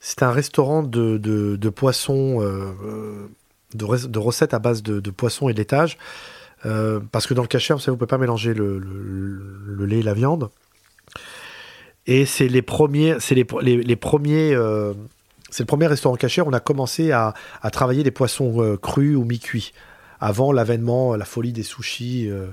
C'était 0.00 0.24
un 0.24 0.32
restaurant 0.32 0.82
de, 0.82 1.16
de, 1.18 1.56
de 1.56 1.68
poissons, 1.68 2.38
euh, 2.40 3.28
de, 3.74 3.84
re- 3.84 4.06
de 4.10 4.18
recettes 4.18 4.54
à 4.54 4.58
base 4.58 4.82
de, 4.82 5.10
poissons 5.10 5.48
et 5.48 5.52
de 5.52 5.58
laitage. 5.58 5.98
Parce 7.12 7.26
que 7.28 7.34
dans 7.34 7.42
le 7.42 7.48
cachet, 7.48 7.72
vous 7.74 7.78
savez, 7.80 7.92
vous 7.92 7.96
pouvez 7.98 8.08
pas 8.08 8.18
mélanger 8.18 8.52
le, 8.54 8.78
le- 8.78 9.58
le 9.76 9.86
lait 9.86 9.98
et 10.00 10.02
la 10.02 10.14
viande. 10.14 10.48
Et 12.06 12.24
c'est 12.24 12.48
les 12.48 12.62
premiers, 12.62 13.16
c'est 13.18 13.34
euh, 13.36 13.82
le 13.84 15.64
premier 15.64 15.86
restaurant 15.86 16.16
caché. 16.16 16.40
où 16.40 16.46
On 16.46 16.52
a 16.52 16.60
commencé 16.60 17.10
à, 17.12 17.34
travailler 17.72 18.02
des 18.02 18.10
poissons 18.10 18.62
euh, 18.62 18.76
crus 18.76 19.16
ou 19.16 19.24
mi-cuits 19.24 19.72
avant 20.20 20.52
l'avènement, 20.52 21.16
la 21.16 21.24
folie 21.24 21.52
des 21.52 21.62
sushis. 21.62 22.28
euh, 22.28 22.46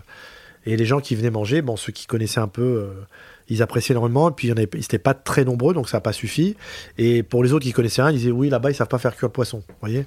et 0.66 0.78
les 0.78 0.86
gens 0.86 1.02
qui 1.02 1.16
venaient 1.16 1.30
manger, 1.30 1.62
bon, 1.62 1.76
ceux 1.76 1.92
qui 1.92 2.06
connaissaient 2.06 2.40
un 2.40 2.48
peu, 2.48 2.62
euh, 2.62 3.06
ils 3.50 3.62
appréciaient 3.62 3.94
énormément. 3.94 4.30
Et 4.30 4.34
puis, 4.34 4.48
ils 4.48 4.56
n'étaient 4.56 4.98
pas 4.98 5.14
très 5.14 5.44
nombreux, 5.44 5.74
donc 5.74 5.90
ça 5.90 5.98
n'a 5.98 6.02
pas 6.02 6.14
suffi. 6.14 6.56
Et 6.98 7.24
pour 7.24 7.44
les 7.44 7.54
autres 7.54 7.66
qui 7.66 7.74
connaissaient 7.74 8.02
rien, 8.02 8.12
ils 8.12 8.18
disaient 8.18 8.32
oui, 8.32 8.50
là-bas, 8.50 8.72
ils 8.72 8.76
savent 8.76 8.88
pas 8.88 8.98
faire 8.98 9.16
cuire 9.16 9.28
le 9.28 9.34
poisson. 9.34 9.64
Voyez 9.82 10.06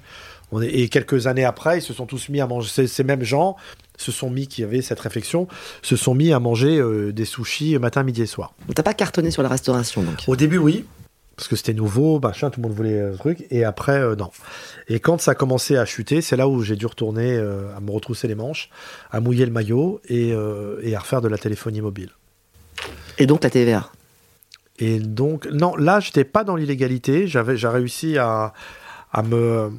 On 0.51 0.61
est- 0.61 0.67
Et 0.67 0.89
quelques 0.89 1.27
années 1.27 1.43
après, 1.45 1.79
ils 1.79 1.81
se 1.81 1.93
sont 1.93 2.05
tous 2.05 2.29
mis 2.29 2.39
à 2.41 2.47
manger. 2.47 2.69
Ces, 2.69 2.87
ces 2.87 3.03
mêmes 3.03 3.23
gens 3.23 3.55
se 3.97 4.11
sont 4.11 4.29
mis, 4.29 4.47
qui 4.47 4.63
avaient 4.63 4.81
cette 4.81 4.99
réflexion, 4.99 5.47
se 5.81 5.95
sont 5.95 6.13
mis 6.13 6.31
à 6.31 6.39
manger 6.39 6.77
euh, 6.77 7.11
des 7.11 7.25
sushis 7.25 7.77
matin, 7.79 8.03
midi 8.03 8.21
et 8.21 8.25
soir. 8.27 8.53
T'as 8.75 8.83
pas 8.83 8.93
cartonné 8.93 9.31
sur 9.31 9.43
la 9.43 9.49
restauration, 9.49 10.03
donc? 10.03 10.23
Au 10.27 10.35
début, 10.35 10.57
oui, 10.59 10.85
parce 11.35 11.47
que 11.47 11.55
c'était 11.55 11.73
nouveau, 11.73 12.19
machin, 12.19 12.49
tout 12.49 12.61
le 12.61 12.67
monde 12.67 12.77
voulait 12.77 13.09
le 13.09 13.15
truc, 13.17 13.45
et 13.51 13.63
après, 13.63 13.99
euh, 13.99 14.15
non. 14.15 14.29
Et 14.87 14.99
quand 14.99 15.19
ça 15.19 15.31
a 15.31 15.35
commencé 15.35 15.75
à 15.77 15.85
chuter, 15.85 16.21
c'est 16.21 16.35
là 16.37 16.47
où 16.47 16.61
j'ai 16.63 16.75
dû 16.75 16.85
retourner 16.85 17.35
euh, 17.37 17.75
à 17.75 17.79
me 17.79 17.91
retrousser 17.91 18.27
les 18.27 18.35
manches, 18.35 18.69
à 19.11 19.19
mouiller 19.19 19.45
le 19.45 19.51
maillot 19.51 19.99
et, 20.07 20.31
euh, 20.31 20.79
et 20.83 20.95
à 20.95 20.99
refaire 20.99 21.21
de 21.21 21.27
la 21.27 21.37
téléphonie 21.37 21.81
mobile. 21.81 22.11
Et 23.17 23.25
donc 23.25 23.43
la 23.43 23.49
TVA. 23.49 23.89
Et 24.79 24.99
donc, 24.99 25.47
non, 25.51 25.75
là, 25.75 25.99
j'étais 25.99 26.23
pas 26.23 26.43
dans 26.43 26.55
l'illégalité, 26.55 27.27
j'avais, 27.27 27.57
j'ai 27.57 27.67
réussi 27.67 28.17
à, 28.19 28.53
à 29.11 29.23
me, 29.23 29.71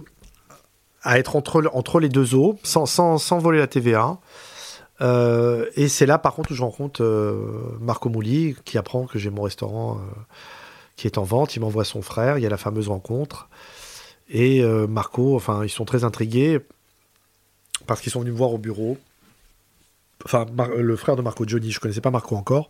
à 1.03 1.19
être 1.19 1.37
entre, 1.37 1.61
le- 1.61 1.75
entre 1.75 2.01
les 2.01 2.09
deux 2.09 2.35
eaux, 2.35 2.59
sans, 2.63 3.39
voler 3.39 3.59
la 3.59 3.67
TVA. 3.67 4.19
Euh, 5.01 5.67
et 5.77 5.89
c'est 5.89 6.07
là, 6.07 6.19
par 6.19 6.35
contre, 6.35 6.51
où 6.53 6.55
je 6.55 6.63
rencontre 6.63 7.03
euh, 7.05 7.77
Marco 7.81 8.09
Mouli, 8.09 8.57
qui 8.65 8.79
apprend 8.79 9.07
que 9.07 9.19
j'ai 9.19 9.31
mon 9.31 9.43
restaurant 9.43 9.97
euh, 9.97 10.01
qui 10.97 11.07
est 11.07 11.19
en 11.19 11.23
vente. 11.23 11.55
Il 11.55 11.61
m'envoie 11.61 11.85
son 11.85 12.03
frère. 12.03 12.39
Il 12.39 12.43
y 12.43 12.47
a 12.47 12.51
la 12.51 12.57
fameuse 12.57 12.89
rencontre. 12.89 13.49
Et 14.31 14.63
Marco, 14.63 15.37
enfin, 15.37 15.65
ils 15.65 15.71
sont 15.71 15.87
très 15.87 16.05
intrigués 16.05 16.61
parce 17.87 18.03
qu'ils 18.03 18.13
sont 18.13 18.21
venus 18.21 18.35
me 18.35 18.39
voir 18.39 18.53
au 18.53 18.59
bureau. 18.59 18.99
Enfin, 20.27 20.45
le 20.77 20.97
frère 20.97 21.17
de 21.17 21.23
Marco 21.23 21.45
Johnny, 21.47 21.71
je 21.71 21.81
connaissais 21.81 22.03
pas 22.03 22.11
Marco 22.11 22.37
encore. 22.37 22.69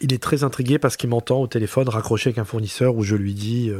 Il 0.00 0.12
est 0.12 0.22
très 0.22 0.44
intrigué 0.44 0.78
parce 0.78 0.96
qu'il 0.96 1.10
m'entend 1.10 1.40
au 1.40 1.48
téléphone 1.48 1.88
raccrocher 1.88 2.28
avec 2.28 2.38
un 2.38 2.44
fournisseur 2.44 2.94
où 2.94 3.02
je 3.02 3.16
lui 3.16 3.34
dis 3.34 3.72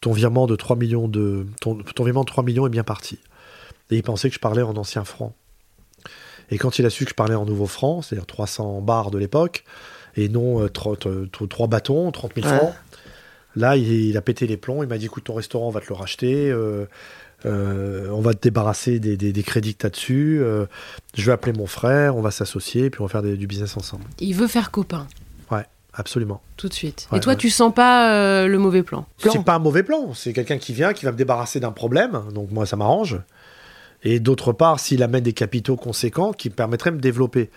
ton 0.00 0.12
virement 0.12 0.46
de 0.46 0.56
3 0.56 0.76
millions 0.76 1.08
de 1.08 1.46
ton, 1.60 1.76
ton 1.76 2.04
virement 2.04 2.22
de 2.22 2.26
3 2.28 2.44
millions 2.44 2.66
est 2.66 2.70
bien 2.70 2.84
parti. 2.84 3.18
Et 3.90 3.96
il 3.96 4.02
pensait 4.02 4.28
que 4.28 4.34
je 4.34 4.40
parlais 4.40 4.62
en 4.62 4.76
ancien 4.76 5.04
franc. 5.04 5.34
Et 6.50 6.58
quand 6.58 6.78
il 6.78 6.86
a 6.86 6.90
su 6.90 7.04
que 7.04 7.10
je 7.10 7.14
parlais 7.14 7.34
en 7.34 7.46
nouveau 7.46 7.66
franc, 7.66 8.02
c'est-à-dire 8.02 8.26
300 8.26 8.80
bars 8.82 9.10
de 9.10 9.18
l'époque, 9.18 9.64
et 10.16 10.28
non 10.28 10.62
euh, 10.62 10.68
30, 10.68 11.06
euh, 11.06 11.28
3 11.48 11.66
bâtons, 11.68 12.10
30 12.12 12.32
000 12.34 12.46
Ouais. 12.46 12.56
francs, 12.58 12.74
là, 13.56 13.76
il, 13.76 13.90
il 13.90 14.16
a 14.16 14.20
pété 14.20 14.46
les 14.46 14.56
plombs. 14.56 14.82
Il 14.82 14.88
m'a 14.88 14.98
dit 14.98 15.06
écoute, 15.06 15.24
ton 15.24 15.34
restaurant, 15.34 15.68
on 15.68 15.70
va 15.70 15.80
te 15.80 15.86
le 15.88 15.94
racheter. 15.94 16.50
euh, 16.50 16.86
euh, 17.46 18.08
on 18.10 18.20
va 18.22 18.32
te 18.32 18.40
débarrasser 18.40 19.00
des, 19.00 19.16
des- 19.18 19.32
des 19.32 19.42
crédits 19.42 19.74
que 19.74 19.80
tu 19.80 19.86
as 19.86 19.90
dessus. 19.90 20.38
euh, 20.42 20.64
je 21.14 21.24
vais 21.26 21.32
appeler 21.32 21.52
mon 21.52 21.66
frère, 21.66 22.16
on 22.16 22.22
va 22.22 22.30
s'associer, 22.30 22.88
puis 22.90 23.00
on 23.02 23.04
va 23.04 23.10
faire 23.10 23.22
des- 23.22 23.36
du 23.36 23.46
business 23.46 23.76
ensemble. 23.76 24.04
Il 24.18 24.34
veut 24.34 24.46
faire 24.46 24.70
copain, 24.70 25.06
absolument. 25.94 26.40
tout 26.56 26.68
de 26.68 26.74
suite. 26.74 27.08
Ouais, 27.12 27.18
Et 27.18 27.20
toi, 27.20 27.32
ouais. 27.32 27.38
tu 27.38 27.50
sens 27.50 27.72
pas 27.74 28.10
euh, 28.12 28.46
le 28.46 28.58
mauvais 28.58 28.82
plan? 28.82 29.06
C'est 29.18 29.42
pas 29.44 29.54
un 29.54 29.58
mauvais 29.58 29.82
plan. 29.82 30.12
C'est 30.14 30.32
quelqu'un 30.32 30.58
qui 30.58 30.72
vient, 30.72 30.92
qui 30.92 31.04
va 31.04 31.12
me 31.12 31.16
débarrasser 31.16 31.60
d'un 31.60 31.72
problème. 31.72 32.22
Donc 32.34 32.50
moi, 32.50 32.66
ça 32.66 32.76
m'arrange. 32.76 33.18
Et 34.02 34.20
d'autre 34.20 34.52
part, 34.52 34.80
s'il 34.80 35.02
amène 35.02 35.22
des 35.22 35.32
capitaux 35.32 35.76
conséquents 35.76 36.32
qui 36.32 36.50
me 36.50 36.54
permettraient 36.54 36.90
de 36.90 36.96
me 36.96 37.00
développer. 37.00 37.50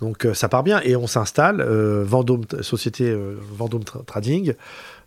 Donc 0.00 0.26
euh, 0.26 0.34
ça 0.34 0.48
part 0.48 0.62
bien. 0.64 0.80
Et 0.82 0.96
on 0.96 1.06
s'installe, 1.06 1.60
euh, 1.60 2.02
Vendôme, 2.04 2.42
société 2.62 3.08
euh, 3.10 3.36
Vendôme 3.52 3.82
Tra- 3.82 4.04
Trading. 4.04 4.54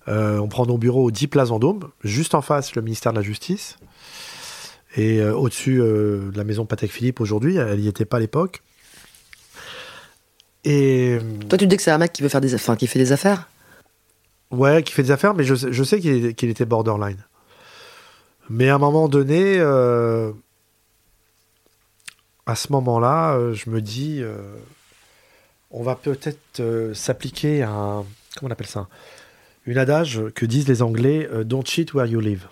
Euh, 0.08 0.38
on 0.40 0.48
prend 0.48 0.66
nos 0.66 0.78
bureaux 0.78 1.04
au 1.04 1.12
10 1.12 1.28
Place 1.28 1.50
Vendôme, 1.50 1.90
juste 2.06 2.34
en 2.36 2.42
face 2.42 2.76
le 2.76 2.82
ministère 2.82 3.12
de 3.12 3.18
la 3.18 3.24
Justice. 3.24 3.78
Et 4.96 5.20
euh, 5.20 5.36
au-dessus 5.36 5.82
euh, 5.82 6.32
de 6.32 6.38
la 6.38 6.46
maison 6.46 6.66
Patek 6.66 6.90
Philippe 6.92 7.20
aujourd'hui, 7.20 7.58
elle 7.58 7.80
n'y 7.80 7.88
était 7.90 8.06
pas 8.06 8.18
à 8.18 8.20
l'époque. 8.22 8.64
Et 10.66 11.18
Toi, 11.50 11.58
tu 11.58 11.66
te 11.66 11.70
dis 11.70 11.78
que 11.78 11.84
c'est 11.84 11.92
un 11.92 11.98
mec 11.98 12.12
qui 12.14 12.22
veut 12.22 12.30
faire 12.30 12.42
des, 12.42 12.54
enfin, 12.56 12.76
qui 12.76 12.88
fait 12.88 13.00
des 13.00 13.12
affaires? 13.12 13.50
Ouais, 14.52 14.84
qui 14.84 14.94
fait 14.94 15.04
des 15.04 15.12
affaires, 15.12 15.34
mais 15.34 15.44
je, 15.44 15.56
sais- 15.56 15.72
je 15.72 15.84
sais 15.84 16.00
qu'il 16.00 16.50
était 16.50 16.66
borderline. 16.66 17.24
Mais 18.50 18.70
à 18.70 18.76
un 18.76 18.80
moment 18.80 19.08
donné, 19.10 19.58
euh, 19.60 20.32
à 22.46 22.56
ce 22.56 22.72
moment-là, 22.72 23.34
euh, 23.36 23.54
je 23.54 23.70
me 23.70 23.82
dis, 23.82 24.20
euh, 24.22 24.38
on 25.72 25.84
va 25.84 25.96
peut-être 25.96 26.60
euh, 26.62 26.94
s'appliquer 26.94 27.64
à 27.64 27.70
un, 27.72 28.06
comment 28.38 28.50
on 28.50 28.52
appelle 28.52 28.68
ça, 28.68 28.88
une 29.66 29.78
adage 29.78 30.22
que 30.34 30.46
disent 30.46 30.68
les 30.70 30.82
Anglais, 30.82 31.28
euh, 31.32 31.44
don't 31.44 31.66
cheat 31.66 31.94
where 31.94 32.06
you 32.08 32.22
live. 32.22 32.48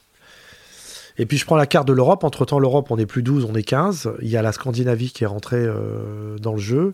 Et 1.17 1.25
puis 1.25 1.37
je 1.37 1.45
prends 1.45 1.55
la 1.55 1.67
carte 1.67 1.87
de 1.87 1.93
l'Europe. 1.93 2.23
Entre-temps, 2.23 2.59
l'Europe, 2.59 2.91
on 2.91 2.97
n'est 2.97 3.05
plus 3.05 3.23
12, 3.23 3.45
on 3.45 3.55
est 3.55 3.63
15. 3.63 4.11
Il 4.21 4.27
y 4.27 4.37
a 4.37 4.41
la 4.41 4.51
Scandinavie 4.51 5.11
qui 5.11 5.23
est 5.23 5.27
rentrée 5.27 5.63
euh, 5.63 6.37
dans 6.37 6.53
le 6.53 6.59
jeu. 6.59 6.93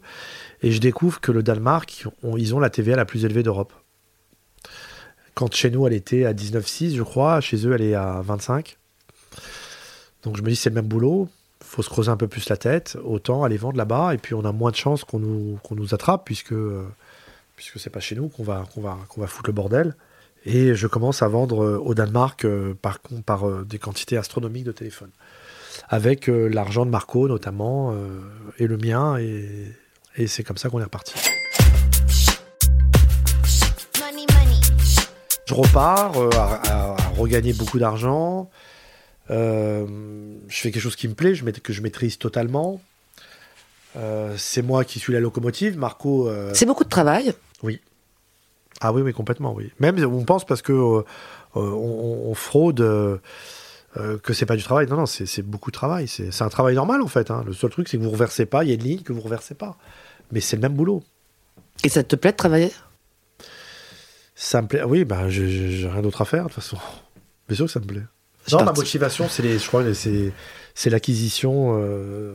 Et 0.62 0.72
je 0.72 0.80
découvre 0.80 1.20
que 1.20 1.32
le 1.32 1.44
Danemark, 1.44 2.06
ils 2.38 2.56
ont 2.56 2.60
la 2.60 2.70
TVA 2.70 2.96
la 2.96 3.06
plus 3.06 3.26
élevée 3.26 3.44
d'Europe. 3.44 3.74
Quand 5.34 5.54
chez 5.54 5.72
nous, 5.72 5.88
elle 5.88 5.94
était 5.94 6.26
à 6.26 6.34
19,6, 6.34 6.96
je 6.96 7.04
crois. 7.04 7.42
Chez 7.42 7.66
eux, 7.66 7.74
elle 7.74 7.82
est 7.82 7.96
à 7.96 8.22
25. 8.22 8.78
Donc 10.24 10.38
je 10.38 10.44
me 10.44 10.50
dis, 10.50 10.56
c'est 10.56 10.70
le 10.70 10.76
même 10.76 10.88
boulot. 10.88 11.28
faut 11.64 11.82
se 11.82 11.90
creuser 11.90 12.12
un 12.12 12.18
peu 12.18 12.28
plus 12.28 12.48
la 12.50 12.58
tête. 12.58 12.98
Autant 13.04 13.44
aller 13.44 13.58
vendre 13.58 13.78
là-bas. 13.78 14.14
Et 14.14 14.20
puis 14.20 14.36
on 14.36 14.46
a 14.46 14.52
moins 14.52 14.70
de 14.70 14.76
chances 14.76 15.04
qu'on 15.04 15.20
nous, 15.20 15.94
attrape, 15.94 16.26
puisque, 16.26 16.54
euh, 16.54 16.86
puisque 17.56 17.80
c'est 17.80 17.90
pas 17.90 18.02
chez 18.02 18.16
nous 18.16 18.32
va, 18.38 18.66
qu'on 18.70 18.82
va 18.82 19.28
foutre 19.28 19.50
le 19.50 19.54
bordel. 19.54 19.96
Et 20.46 20.74
je 20.76 20.88
commence 20.88 21.22
à 21.22 21.28
vendre 21.28 21.64
euh, 21.64 21.78
au 21.78 21.94
Danemark 21.94 22.46
euh, 22.46 22.74
par, 22.82 23.00
euh, 23.48 23.64
des 23.64 23.78
quantités 23.78 24.18
astronomiques 24.18 24.64
de 24.66 24.72
téléphones. 24.72 25.12
Avec 25.90 26.30
euh, 26.30 26.48
l'argent 26.48 26.86
de 26.86 26.92
Marco 26.92 27.28
notamment, 27.28 27.92
euh, 27.94 28.20
et 28.58 28.68
le 28.68 28.78
mien. 28.78 29.18
Et, 29.20 29.48
et 30.18 30.28
c'est 30.28 30.44
comme 30.44 30.58
ça 30.58 30.70
qu'on 30.70 30.80
est 30.80 30.84
reparti. 30.86 31.14
Je 35.46 35.54
repars 35.54 36.18
euh, 36.18 36.30
à, 36.34 36.62
à- 36.72 36.92
à 37.02 37.08
regagner 37.18 37.54
beaucoup 37.54 37.78
d'argent. 37.78 38.50
Euh, 39.30 39.86
je 40.48 40.58
fais 40.62 40.72
quelque 40.72 40.82
chose 40.82 40.96
qui 40.96 41.08
me 41.08 41.14
plaît, 41.14 41.36
je, 41.36 41.44
que 41.46 41.74
je 41.74 41.82
maîtrise 41.82 42.18
totalement. 42.18 42.82
Euh, 43.98 44.34
c'est 44.38 44.62
moi 44.62 44.86
qui 44.86 45.00
suis 45.00 45.12
la 45.14 45.20
locomotive. 45.20 45.78
Marco. 45.78 46.30
euh, 46.30 46.52
C'est 46.54 46.66
beaucoup 46.66 46.86
de 46.86 46.90
travail. 46.90 47.34
Ah 48.82 48.92
oui, 48.92 49.02
oui, 49.04 49.14
complètement, 49.14 49.54
oui. 49.54 49.72
Même 49.80 50.04
on 50.04 50.24
pense 50.26 50.44
parce 50.46 50.62
que 50.62 50.74
euh, 50.74 51.00
euh, 51.56 51.60
on, 51.72 52.30
on 52.30 52.34
fraude 52.34 52.82
euh, 52.82 53.18
que 54.24 54.34
c'est 54.34 54.46
pas 54.46 54.56
du 54.56 54.64
travail. 54.64 54.88
Non, 54.88 54.98
non, 54.98 55.06
c'est 55.06 55.26
c'est 55.26 55.42
beaucoup 55.44 55.70
de 55.70 55.76
travail. 55.76 56.08
C'est 56.08 56.32
c'est 56.32 56.44
un 56.44 56.50
travail 56.50 56.76
normal 56.76 57.02
en 57.02 57.08
fait. 57.08 57.30
hein. 57.32 57.44
Le 57.46 57.54
seul 57.54 57.70
truc, 57.70 57.88
c'est 57.88 57.98
que 57.98 58.04
vous 58.04 58.10
reversez 58.10 58.46
pas. 58.46 58.64
Il 58.64 58.70
y 58.70 58.72
a 58.72 58.76
une 58.76 58.84
ligne 58.84 59.02
que 59.02 59.14
vous 59.14 59.22
reversez 59.22 59.54
pas. 59.54 59.78
Mais 60.32 60.40
c'est 60.40 60.56
le 60.56 60.62
même 60.62 60.74
boulot. 60.74 61.04
Et 61.84 61.90
ça 61.90 62.04
te 62.04 62.16
plaît 62.16 62.32
de 62.32 62.38
travailler? 62.38 62.72
Ça 64.36 64.62
me 64.62 64.68
plaît. 64.68 64.84
Oui, 64.84 65.06
bah, 65.06 65.30
j'ai- 65.30 65.88
rien 65.88 66.02
d'autre 66.02 66.22
à 66.22 66.26
faire 66.26 66.44
de 66.46 66.50
toute 66.50 66.56
façon. 66.64 66.78
Bien 67.48 67.56
sûr 67.56 67.66
que 67.66 67.72
ça 67.72 67.80
me 67.80 67.86
plaît. 67.86 68.04
Je 68.48 68.56
Non, 68.56 68.64
ma 68.64 68.72
motivation, 68.74 69.28
c'est 69.30 70.90
l'acquisition 70.90 71.78
euh, 71.78 72.34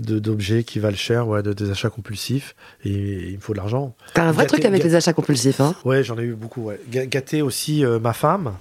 d'objets 0.00 0.64
qui 0.64 0.78
valent 0.78 0.96
cher, 0.96 1.28
ouais, 1.28 1.42
de, 1.42 1.52
des 1.52 1.70
achats 1.70 1.90
compulsifs. 1.90 2.54
Et 2.84 2.90
il 3.30 3.36
me 3.36 3.40
faut 3.40 3.52
de 3.52 3.58
l'argent. 3.58 3.94
T'as 4.14 4.24
un 4.24 4.32
vrai 4.32 4.46
truc 4.46 4.64
avec 4.64 4.80
gâter- 4.80 4.88
les 4.88 4.94
achats 4.94 5.12
compulsifs, 5.12 5.60
hein? 5.60 5.74
Ouais, 5.84 6.02
j'en 6.02 6.18
ai 6.18 6.22
eu 6.22 6.34
beaucoup. 6.34 6.62
Ouais. 6.62 6.80
Gâter 6.90 7.42
aussi 7.42 7.84
euh, 7.84 7.98
ma 7.98 8.12
femme, 8.12 8.54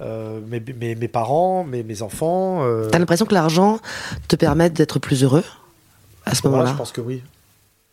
euh, 0.00 0.40
mes, 0.48 0.60
mes, 0.60 0.94
mes 0.94 1.08
parents, 1.08 1.64
mes, 1.64 1.82
mes 1.82 2.02
enfants. 2.02 2.64
euh, 2.64 2.88
T'as 2.90 2.98
l'impression 2.98 3.26
que 3.26 3.34
l'argent 3.34 3.80
te 4.28 4.36
permet 4.36 4.70
d'être 4.70 4.98
plus 4.98 5.22
heureux 5.24 5.44
à 6.24 6.34
ce 6.34 6.42
voilà, 6.42 6.56
moment-là? 6.58 6.72
je 6.72 6.76
pense 6.78 6.92
que 6.92 7.00
oui. 7.00 7.22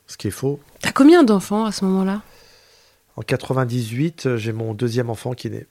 Ce 0.07 0.17
qui 0.17 0.27
est 0.27 0.31
faux. 0.31 0.59
T'as 0.81 0.91
combien 0.91 1.23
d'enfants 1.23 1.65
à 1.65 1.71
ce 1.71 1.85
moment-là? 1.85 2.21
En 3.15 3.21
98, 3.21 4.25
euh, 4.25 4.37
j'ai 4.37 4.51
mon 4.53 4.73
deuxième 4.73 5.09
enfant 5.09 5.33
qui 5.33 5.47
est 5.47 5.51
né. 5.51 5.65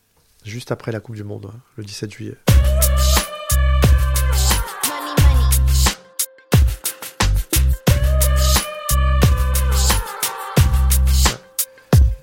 Juste 0.44 0.72
après 0.72 0.90
la 0.92 1.00
Coupe 1.00 1.14
du 1.16 1.22
Monde, 1.25 1.50
hein, 1.52 1.58
le 1.76 1.84
17 1.84 2.12
juillet. 2.12 2.34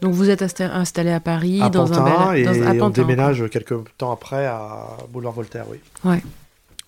Donc 0.10 0.18
vous 0.18 0.32
êtes 0.32 0.42
insta- 0.42 0.72
installé 0.72 1.12
à 1.12 1.20
Paris, 1.20 1.62
à 1.62 1.70
dans 1.70 1.86
Pantin, 1.88 2.04
un 2.04 2.32
bel... 2.34 2.40
et 2.40 2.44
dans- 2.46 2.68
à 2.68 2.72
on 2.74 2.78
Pantin, 2.80 3.02
déménage 3.04 3.44
quelques 3.52 3.76
temps 4.00 4.12
après 4.12 4.48
à 4.48 4.88
Boulevard 5.10 5.34
Voltaire, 5.34 5.66
oui. 5.70 5.78
Ouais. 6.04 6.24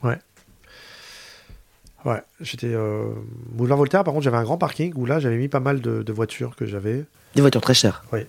Ouais. 0.01 0.17
Ouais, 2.03 2.23
j'étais 2.39 2.73
euh, 2.73 3.09
Moulin 3.55 3.75
Voltaire. 3.75 4.03
Par 4.03 4.11
contre, 4.15 4.23
j'avais 4.23 4.37
un 4.37 4.43
grand 4.43 4.57
parking 4.57 4.91
où 4.95 5.05
là, 5.05 5.19
j'avais 5.19 5.37
mis 5.37 5.49
pas 5.49 5.59
mal 5.59 5.81
de, 5.81 6.01
de 6.01 6.11
voitures 6.11 6.55
que 6.55 6.65
j'avais. 6.65 7.05
Des 7.35 7.41
voitures 7.41 7.61
très 7.61 7.75
chères. 7.75 8.03
Oui. 8.11 8.21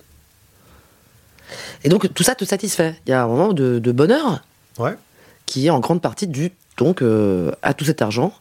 Et 1.85 1.89
donc 1.89 2.13
tout 2.13 2.23
ça 2.23 2.35
te 2.35 2.45
satisfait? 2.45 2.95
Il 3.07 3.11
y 3.11 3.13
a 3.15 3.23
un 3.25 3.27
moment 3.27 3.55
de, 3.55 3.79
de 3.79 3.93
bonheur 3.93 4.45
Ouais. 4.79 4.95
qui 5.47 5.67
est 5.69 5.71
en 5.71 5.81
grande 5.81 6.03
partie 6.03 6.27
dû 6.27 6.53
donc 6.77 7.01
euh, 7.01 7.51
à 7.63 7.73
tout 7.73 7.87
cet 7.87 8.03
argent 8.03 8.35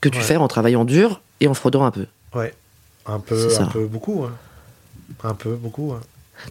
que 0.00 0.08
tu 0.08 0.16
Ouais. 0.16 0.24
fais 0.24 0.36
en 0.36 0.48
travaillant 0.48 0.86
dur 0.86 1.20
et 1.40 1.46
en 1.48 1.52
fraudant 1.52 1.84
un 1.84 1.90
peu. 1.90 2.06
Ouais. 2.34 2.54
Un 3.04 3.20
peu, 3.20 3.38
C'est 3.50 3.56
ça. 3.56 3.64
un 3.64 3.66
peu 3.66 3.84
beaucoup. 3.86 4.24
hein. 4.24 4.32
Un 5.22 5.34
peu 5.34 5.54
beaucoup. 5.56 5.92
hein. 5.92 6.00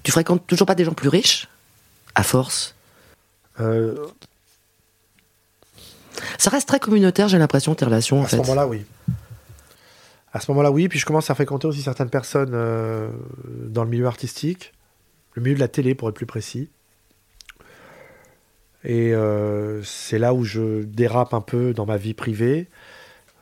Tu 0.03 0.11
fréquentes 0.11 0.45
toujours 0.45 0.67
pas 0.67 0.75
des 0.75 0.85
gens 0.85 0.93
plus 0.93 1.09
riches 1.09 1.47
À 2.15 2.23
force? 2.23 2.75
Euh, 3.59 3.95
Ça 6.37 6.49
reste 6.49 6.67
très 6.67 6.79
communautaire, 6.79 7.27
j'ai 7.27 7.37
l'impression, 7.37 7.75
tes 7.75 7.85
relations, 7.85 8.21
en 8.21 8.25
à 8.25 8.27
ce 8.27 8.35
moment-là, 8.37 8.67
oui. 8.67 8.85
À 10.31 10.39
ce 10.39 10.51
moment-là, 10.51 10.71
oui. 10.71 10.87
Puis 10.87 10.99
je 10.99 11.05
commence 11.05 11.29
à 11.29 11.35
fréquenter 11.35 11.67
aussi 11.67 11.81
certaines 11.81 12.09
personnes 12.09 12.51
euh, 12.53 13.09
dans 13.65 13.83
le 13.83 13.89
milieu 13.89 14.05
artistique, 14.05 14.73
le 15.33 15.41
milieu 15.41 15.55
de 15.55 15.59
la 15.59 15.67
télé, 15.67 15.95
pour 15.95 16.07
être 16.09 16.15
plus 16.15 16.25
précis. 16.27 16.69
Et 18.85 19.13
euh, 19.13 19.83
c'est 19.83 20.19
là 20.19 20.33
où 20.33 20.45
je 20.45 20.83
dérape 20.83 21.33
un 21.33 21.41
peu 21.41 21.73
dans 21.73 21.85
ma 21.85 21.97
vie 21.97 22.13
privée, 22.13 22.67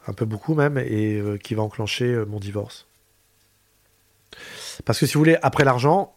un 0.08 0.14
peu 0.14 0.26
beaucoup 0.26 0.56
même, 0.56 0.78
et 0.78 1.22
qui 1.44 1.54
va 1.54 1.62
enclencher 1.62 2.24
mon 2.28 2.40
divorce. 2.40 2.87
Parce 4.86 5.00
que 5.00 5.06
si 5.06 5.14
vous 5.16 5.20
voulez, 5.22 5.38
après 5.42 5.64
l'argent, 5.64 6.14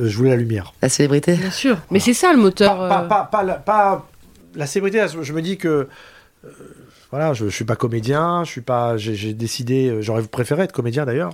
euh, 0.00 0.08
je 0.08 0.16
voulais 0.16 0.30
la 0.30 0.36
lumière. 0.36 0.72
La 0.82 0.88
célébrité 0.88 1.34
Bien 1.34 1.50
sûr. 1.50 1.78
Mais 1.90 2.00
c'est 2.00 2.14
ça 2.14 2.32
le 2.32 2.38
moteur. 2.38 2.76
Pas, 2.76 2.88
pas, 2.88 3.04
euh, 3.04 3.08
pas, 3.08 3.24
pas 3.24 3.42
la, 3.42 3.54
pas 3.54 4.08
la 4.54 4.66
célébrité, 4.66 5.04
je 5.20 5.32
me 5.32 5.42
dis 5.42 5.58
que 5.58 5.88
euh, 6.44 6.48
voilà, 7.10 7.32
je, 7.32 7.44
je 7.46 7.54
suis 7.54 7.64
pas 7.64 7.76
comédien, 7.76 8.44
je 8.44 8.50
suis 8.50 8.60
pas, 8.60 8.96
j'ai 8.96 9.34
décidé, 9.34 9.98
j'aurais 10.00 10.22
préféré 10.22 10.62
être 10.64 10.72
comédien 10.72 11.04
d'ailleurs. 11.04 11.32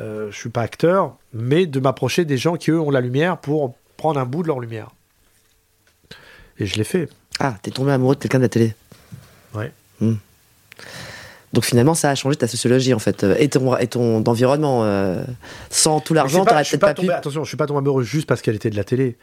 Euh, 0.00 0.30
je 0.30 0.36
suis 0.36 0.48
pas 0.48 0.62
acteur, 0.62 1.16
mais 1.34 1.66
de 1.66 1.78
m'approcher 1.78 2.24
des 2.24 2.38
gens 2.38 2.56
qui 2.56 2.70
eux 2.70 2.80
ont 2.80 2.90
la 2.90 3.00
lumière 3.00 3.36
pour 3.38 3.74
prendre 3.96 4.18
un 4.18 4.24
bout 4.24 4.42
de 4.42 4.48
leur 4.48 4.58
lumière. 4.58 4.88
Et 6.58 6.66
je 6.66 6.76
l'ai 6.76 6.84
fait. 6.84 7.08
Ah, 7.40 7.56
t'es 7.62 7.70
tombé 7.70 7.92
amoureux 7.92 8.14
de 8.14 8.20
quelqu'un 8.20 8.38
de 8.38 8.44
la 8.44 8.48
télé. 8.48 8.74
Ouais. 9.54 9.72
Donc 11.52 11.64
finalement, 11.64 11.94
ça 11.94 12.10
a 12.10 12.14
changé 12.14 12.36
ta 12.36 12.48
sociologie, 12.48 12.94
en 12.94 12.98
fait, 12.98 13.24
et 13.38 13.48
ton, 13.48 13.76
et 13.76 13.86
ton 13.86 14.24
environnement. 14.26 14.84
euh, 14.84 15.22
sans 15.70 16.00
tout 16.00 16.14
l'argent, 16.14 16.44
t'aurais 16.44 16.62
peut-être 16.62 16.80
pas 16.80 16.86
pas, 16.88 16.94
pu. 16.94 17.00
tombé, 17.02 17.12
attention, 17.12 17.44
je 17.44 17.48
suis 17.48 17.56
pas 17.58 17.66
tombé 17.66 17.78
amoureux 17.78 18.04
juste 18.04 18.26
parce 18.26 18.40
qu'elle 18.40 18.56
était 18.56 18.70
de 18.70 18.76
la 18.76 18.84
télé. 18.84 19.18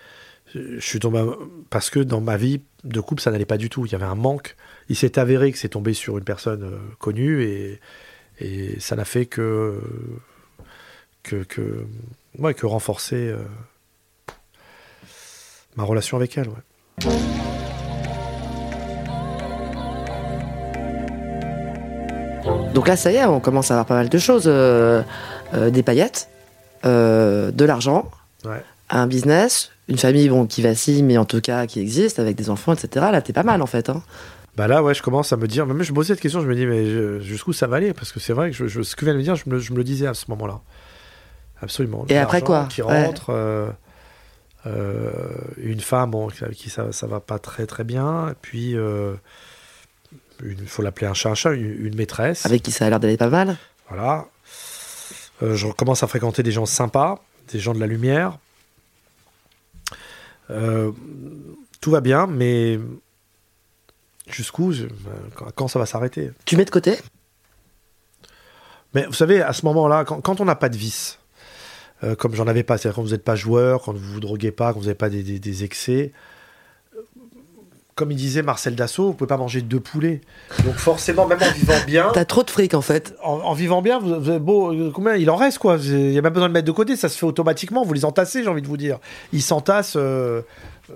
Je 0.54 0.80
suis 0.80 1.00
tombé 1.00 1.24
parce 1.70 1.90
que 1.90 2.00
dans 2.00 2.22
ma 2.22 2.38
vie 2.38 2.62
de 2.84 3.00
couple, 3.02 3.22
ça 3.22 3.30
n'allait 3.32 3.46
pas 3.46 3.58
du 3.58 3.70
tout. 3.70 3.86
Il 3.86 3.92
y 3.92 3.96
avait 3.96 4.06
un 4.06 4.16
manque. 4.16 4.56
Il 4.90 4.96
s'est 4.96 5.20
avéré 5.20 5.52
que 5.52 5.58
c'est 5.58 5.70
tombé 5.70 5.94
sur 5.94 6.18
une 6.18 6.24
personne 6.24 6.64
euh, 6.64 6.78
connue 6.98 7.44
et, 7.44 7.80
et 8.40 8.80
ça 8.80 8.96
n'a 8.96 9.06
fait 9.06 9.26
que 9.28 9.80
que 11.24 11.44
que, 11.44 11.86
ouais, 12.40 12.54
que 12.54 12.66
renforcer 12.66 13.28
euh, 13.30 13.38
ma 15.76 15.84
relation 15.84 16.18
avec 16.18 16.38
elle. 16.38 16.48
ouais. 16.48 17.06
Donc 22.74 22.88
là, 22.88 22.96
ça 22.96 23.12
y 23.12 23.16
est, 23.16 23.26
on 23.26 23.40
commence 23.40 23.72
à 23.72 23.74
avoir 23.76 23.86
pas 23.86 23.96
mal 23.96 24.10
de 24.10 24.18
choses. 24.18 24.44
euh, 24.48 25.02
euh, 25.56 25.70
des 25.72 25.82
paillettes, 25.84 26.30
euh, 26.86 27.50
de 27.52 27.66
l'argent, 27.66 28.10
Ouais. 28.46 28.64
un 28.92 29.08
business, 29.08 29.72
une 29.88 29.98
famille 29.98 30.30
bon, 30.30 30.46
qui 30.46 30.62
vacille, 30.62 31.02
mais 31.02 31.18
en 31.18 31.26
tout 31.26 31.42
cas 31.42 31.66
qui 31.66 31.80
existe, 31.80 32.20
avec 32.20 32.36
des 32.36 32.50
enfants, 32.52 32.74
etc. 32.74 33.08
Là, 33.12 33.22
t'es 33.22 33.34
pas 33.34 33.42
mal, 33.44 33.62
en 33.64 33.66
fait. 33.66 33.90
Hein. 33.90 34.04
Bah 34.56 34.68
là, 34.68 34.84
ouais, 34.84 34.94
je 34.94 35.02
commence 35.02 35.34
à 35.34 35.38
me 35.38 35.48
dire. 35.48 35.66
Même 35.66 35.82
je 35.82 35.92
me 35.92 35.96
posais 35.96 36.14
cette 36.14 36.22
question, 36.22 36.42
je 36.42 36.48
me 36.48 36.54
dis, 36.56 36.66
mais 36.68 37.20
jusqu'où 37.22 37.54
ça 37.54 37.66
va 37.66 37.78
aller? 37.78 37.94
Parce 37.94 38.12
que 38.12 38.20
c'est 38.20 38.34
vrai 38.34 38.52
que 38.52 38.56
je, 38.56 38.68
je- 38.68 38.82
ce 38.84 38.96
que 38.96 39.06
vient 39.06 39.14
de 39.16 39.20
me 39.20 39.24
dire, 39.24 39.36
je 39.36 39.44
me, 39.48 39.56
le- 39.56 39.60
je 39.60 39.72
me 39.72 39.78
le 39.78 39.84
disais 39.84 40.06
à 40.06 40.14
ce 40.14 40.26
moment-là. 40.30 40.60
Absolument. 41.62 42.06
Et 42.10 42.18
après 42.18 42.42
quoi? 42.42 42.68
Qui 42.70 42.82
rentre. 42.84 43.32
euh, 43.32 43.70
une 45.58 45.80
femme, 45.80 46.12
bon, 46.12 46.28
avec 46.42 46.58
qui 46.58 46.70
ça, 46.70 46.92
ça 46.92 47.08
va 47.08 47.20
pas 47.20 47.40
très 47.40 47.66
très 47.66 47.84
bien. 47.84 48.30
Et 48.30 48.34
puis, 48.40 48.76
euh, 48.78 49.14
il 50.44 50.68
faut 50.68 50.82
l'appeler 50.82 51.08
un 51.08 51.14
chat, 51.14 51.30
un 51.30 51.36
chat, 51.36 51.54
une, 51.54 51.86
une 51.86 51.96
maîtresse. 51.96 52.46
Avec 52.46 52.64
qui 52.64 52.72
ça 52.72 52.86
a 52.86 52.90
l'air 52.90 53.00
d'aller 53.00 53.18
pas 53.18 53.30
mal. 53.30 53.58
Voilà. 53.90 54.28
Euh, 55.42 55.56
je 55.56 55.68
commence 55.68 56.04
à 56.04 56.08
fréquenter 56.08 56.44
des 56.44 56.52
gens 56.52 56.66
sympas, 56.66 57.24
des 57.52 57.60
gens 57.60 57.74
de 57.74 57.80
la 57.80 57.88
lumière. 57.88 58.38
Euh, 60.50 60.92
tout 61.82 61.92
va 61.92 62.02
bien, 62.02 62.28
mais 62.28 62.80
jusqu'où 64.28 64.72
je- 64.74 64.86
quand- 65.56 65.68
ça 65.68 65.80
va 65.80 65.86
s'arrêter? 65.86 66.32
Tu 66.46 66.58
mets 66.58 66.66
de 66.66 66.70
côté? 66.72 66.98
Mais 68.94 69.06
vous 69.06 69.14
savez, 69.14 69.42
à 69.42 69.54
ce 69.54 69.66
moment-là, 69.66 70.04
quand, 70.06 70.20
quand 70.22 70.42
on 70.42 70.46
n'a 70.46 70.56
pas 70.56 70.70
de 70.70 70.78
vice, 70.78 71.20
euh, 72.04 72.16
comme 72.16 72.34
j'en 72.34 72.48
avais 72.48 72.64
pas, 72.64 72.78
c'est-à-dire 72.78 72.96
quand 72.96 73.04
vous 73.04 73.12
n'êtes 73.12 73.24
pas 73.24 73.36
joueur, 73.36 73.82
quand 73.84 73.94
vous 73.94 74.14
vous 74.14 74.20
droguez 74.20 74.52
pas, 74.52 74.74
quand 74.74 74.80
vous 74.80 74.86
n'avez 74.86 74.96
pas 74.96 75.10
des, 75.10 75.22
des- 75.24 75.40
des 75.40 75.64
excès, 75.64 76.12
euh, 76.12 76.16
comme 78.00 78.12
il 78.12 78.16
disait 78.18 78.42
Marcel 78.42 78.74
Dassault, 78.76 79.08
vous 79.08 79.14
pouvez 79.14 79.28
pas 79.28 79.38
manger 79.38 79.62
deux 79.62 79.80
poulets. 79.80 80.22
Donc 80.66 80.76
forcément, 80.76 81.28
même 81.28 81.38
en 81.44 81.52
vivant 81.54 81.74
bien, 81.86 82.10
T'as 82.14 82.26
trop 82.26 82.44
de 82.44 82.50
fric, 82.50 82.74
en 82.74 82.82
fait. 82.82 83.14
en, 83.24 83.34
en 83.34 83.54
vivant 83.54 83.82
bien, 83.82 84.00
vous, 84.00 84.20
vous 84.20 84.68
euh, 84.72 84.92
combien 84.94 85.16
il 85.16 85.30
en 85.30 85.36
reste 85.36 85.58
quoi 85.60 85.78
Il 85.82 85.96
n'y 86.10 86.18
a 86.18 86.22
même 86.22 86.24
pas 86.24 86.30
besoin 86.32 86.48
de 86.48 86.54
mettre 86.54 86.66
de 86.68 86.72
côté, 86.72 86.96
ça 86.96 87.10
se 87.10 87.18
fait 87.18 87.26
automatiquement. 87.26 87.84
Vous 87.84 87.94
les 87.94 88.06
entassez, 88.06 88.42
j'ai 88.44 88.50
envie 88.50 88.62
de 88.62 88.68
vous 88.68 88.78
dire. 88.78 88.98
Ils 89.34 89.42
s'entassent 89.44 89.98
euh, 89.98 90.42
euh, 90.90 90.94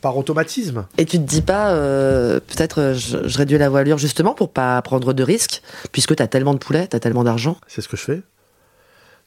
par 0.00 0.16
automatisme. 0.16 0.86
Et 0.96 1.04
tu 1.04 1.18
te 1.18 1.24
dis 1.24 1.42
pas, 1.42 1.72
euh, 1.72 2.38
peut-être 2.40 2.94
je, 2.96 3.26
je 3.28 3.38
réduis 3.38 3.58
la 3.58 3.68
voilure 3.68 3.98
justement 3.98 4.32
pour 4.34 4.50
pas 4.52 4.80
prendre 4.82 5.12
de 5.12 5.22
risques, 5.22 5.60
puisque 5.92 6.14
t'as 6.16 6.26
tellement 6.28 6.54
de 6.54 6.58
poulets, 6.58 6.86
t'as 6.86 7.00
tellement 7.00 7.24
d'argent. 7.24 7.56
C'est 7.66 7.82
ce 7.82 7.88
que 7.88 7.96
je 7.96 8.02
fais. 8.02 8.22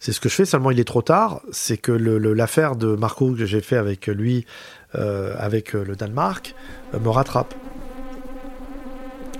C'est 0.01 0.13
ce 0.13 0.21
que 0.21 0.29
je 0.29 0.35
fais. 0.35 0.45
Seulement, 0.45 0.71
il 0.71 0.79
est 0.79 0.85
trop 0.87 1.01
tard. 1.01 1.41
C'est 1.51 1.75
que 1.75 1.91
le- 1.91 2.17
le- 2.19 2.33
l'affaire 2.33 2.77
de 2.77 2.95
Marco 2.95 3.33
que 3.33 3.45
j'ai 3.45 3.59
fait 3.59 3.75
avec 3.75 4.07
lui, 4.07 4.45
avec 4.93 5.75
euh, 5.75 5.83
le 5.83 5.95
Danemark, 5.95 6.55
euh, 6.93 6.99
me 6.99 7.09
rattrape. 7.09 7.53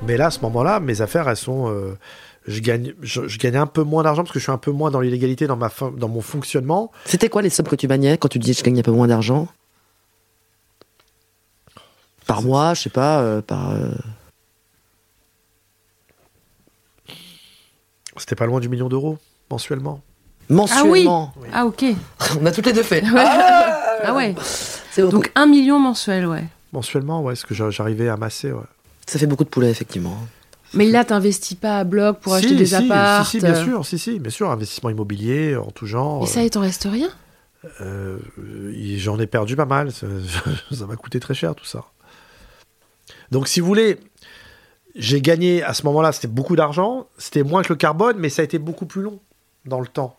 Mais 0.01 0.15
là, 0.17 0.27
à 0.27 0.31
ce 0.31 0.39
moment-là, 0.41 0.79
mes 0.79 1.01
affaires, 1.01 1.27
elles 1.27 1.35
sont. 1.37 1.69
euh, 1.69 1.97
je 2.47 2.61
gagne, 2.61 2.93
je, 3.01 3.27
je 3.27 3.37
gagne 3.37 3.57
un 3.57 3.67
peu 3.67 3.83
moins 3.83 4.01
d'argent 4.03 4.23
parce 4.23 4.31
que 4.33 4.39
je 4.39 4.43
suis 4.43 4.51
un 4.51 4.57
peu 4.57 4.71
moins 4.71 4.89
dans 4.91 5.01
l'illégalité 5.01 5.45
dans 5.45 5.57
ma 5.57 5.69
dans 5.97 6.07
mon 6.07 6.21
fonctionnement. 6.21 6.91
C'était 7.05 7.29
quoi 7.29 7.41
les 7.41 7.49
sommes 7.49 7.67
que 7.67 7.75
tu 7.75 7.87
maniais 7.87 8.17
quand 8.17 8.29
tu 8.29 8.39
dis 8.39 8.53
je 8.53 8.63
gagne 8.63 8.79
un 8.79 8.83
peu 8.83 8.91
moins 8.91 9.07
d'argent? 9.07 9.47
Par 12.25 12.41
mois, 12.41 12.73
je 12.75 12.81
sais 12.83 12.89
pas, 12.89 13.19
euh, 13.21 13.41
par. 13.41 13.71
euh, 13.71 13.89
C'était 18.17 18.35
pas 18.35 18.45
loin 18.45 18.59
du 18.59 18.69
million 18.69 18.89
d'euros 18.89 19.17
mensuellement. 19.49 20.01
Ah 20.49 20.53
oui 20.53 20.55
mensuellement. 20.55 21.33
Ah 21.53 21.65
ok. 21.65 21.85
On 22.41 22.45
a 22.45 22.51
toutes 22.51 22.65
les 22.65 22.73
deux 22.73 22.83
fait. 22.83 23.03
Ah 24.01 24.13
ouais. 24.15 24.33
C'est 24.99 25.11
beaucoup. 25.11 25.15
Donc 25.23 25.31
un 25.35 25.45
million 25.45 25.79
mensuel, 25.79 26.25
ouais. 26.27 26.43
Mensuellement, 26.73 27.21
ouais, 27.23 27.35
ce 27.35 27.45
que 27.45 27.53
j'a- 27.55 27.69
j'arrivais 27.71 28.09
à 28.09 28.13
amasser, 28.13 28.51
ouais. 28.51 28.61
Ça 29.07 29.17
fait 29.19 29.25
beaucoup 29.27 29.43
de 29.43 29.49
poulets, 29.49 29.69
effectivement. 29.71 30.15
Mais 30.75 30.85
là, 30.85 31.03
t'investis 31.03 31.57
pas 31.57 31.79
à 31.79 31.83
bloc 31.83 32.19
pour 32.19 32.33
Si, 32.33 32.39
acheter 32.45 32.55
des 32.55 32.65
si, 32.67 32.75
apparts. 32.75 33.25
Si, 33.25 33.39
si, 33.39 33.43
bien 33.45 33.55
sûr, 33.55 33.85
si, 33.85 33.97
si, 33.97 34.19
bien 34.19 34.29
sûr, 34.29 34.51
investissement 34.51 34.91
immobilier 34.91 35.55
en 35.55 35.71
tout 35.71 35.87
genre. 35.87 36.23
Et 36.23 36.27
ça, 36.27 36.43
il 36.43 36.49
t'en 36.51 36.61
reste 36.61 36.87
rien? 36.89 37.09
Euh, 37.81 38.19
euh, 38.37 38.71
J'en 38.97 39.19
ai 39.19 39.25
perdu 39.25 39.55
pas 39.55 39.65
mal. 39.65 39.91
Ça 39.91 40.05
ça 40.71 40.85
m'a 40.85 40.95
coûté 40.95 41.19
très 41.19 41.33
cher 41.33 41.55
tout 41.55 41.65
ça. 41.65 41.85
Donc, 43.31 43.47
si 43.47 43.59
vous 43.59 43.65
voulez, 43.67 43.97
j'ai 44.95 45.21
gagné 45.21 45.63
à 45.63 45.73
ce 45.73 45.83
moment-là, 45.87 46.11
c'était 46.11 46.27
beaucoup 46.27 46.55
d'argent. 46.55 47.07
C'était 47.17 47.43
moins 47.43 47.63
que 47.63 47.69
le 47.69 47.75
carbone, 47.77 48.17
mais 48.19 48.29
ça 48.29 48.41
a 48.43 48.45
été 48.45 48.59
beaucoup 48.59 48.85
plus 48.85 49.01
long 49.01 49.19
dans 49.65 49.79
le 49.79 49.87
temps. 49.87 50.15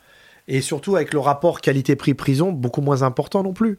Et 0.48 0.60
surtout 0.60 0.96
avec 0.96 1.12
le 1.12 1.20
rapport 1.20 1.60
qualité-prix-prison, 1.60 2.50
beaucoup 2.50 2.80
moins 2.80 3.02
important 3.02 3.42
non 3.44 3.52
plus. 3.52 3.78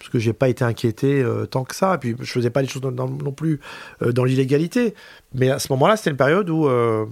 Parce 0.00 0.10
que 0.10 0.18
j'ai 0.18 0.32
pas 0.32 0.48
été 0.48 0.64
inquiété 0.64 1.22
euh, 1.22 1.46
tant 1.46 1.62
que 1.62 1.76
ça. 1.76 1.94
Et 1.94 1.98
puis, 1.98 2.16
je 2.18 2.24
faisais 2.32 2.50
pas 2.50 2.62
les 2.62 2.68
choses 2.68 2.82
dans- 2.82 2.90
dans- 2.90 3.06
non 3.08 3.30
plus 3.32 3.60
euh, 4.02 4.10
dans 4.12 4.24
l'illégalité. 4.24 4.94
Mais 5.34 5.50
à 5.50 5.58
ce 5.60 5.70
moment-là, 5.72 5.96
c'était 5.96 6.10
une 6.10 6.16
période 6.16 6.50
où, 6.50 6.66
euh, 6.66 7.04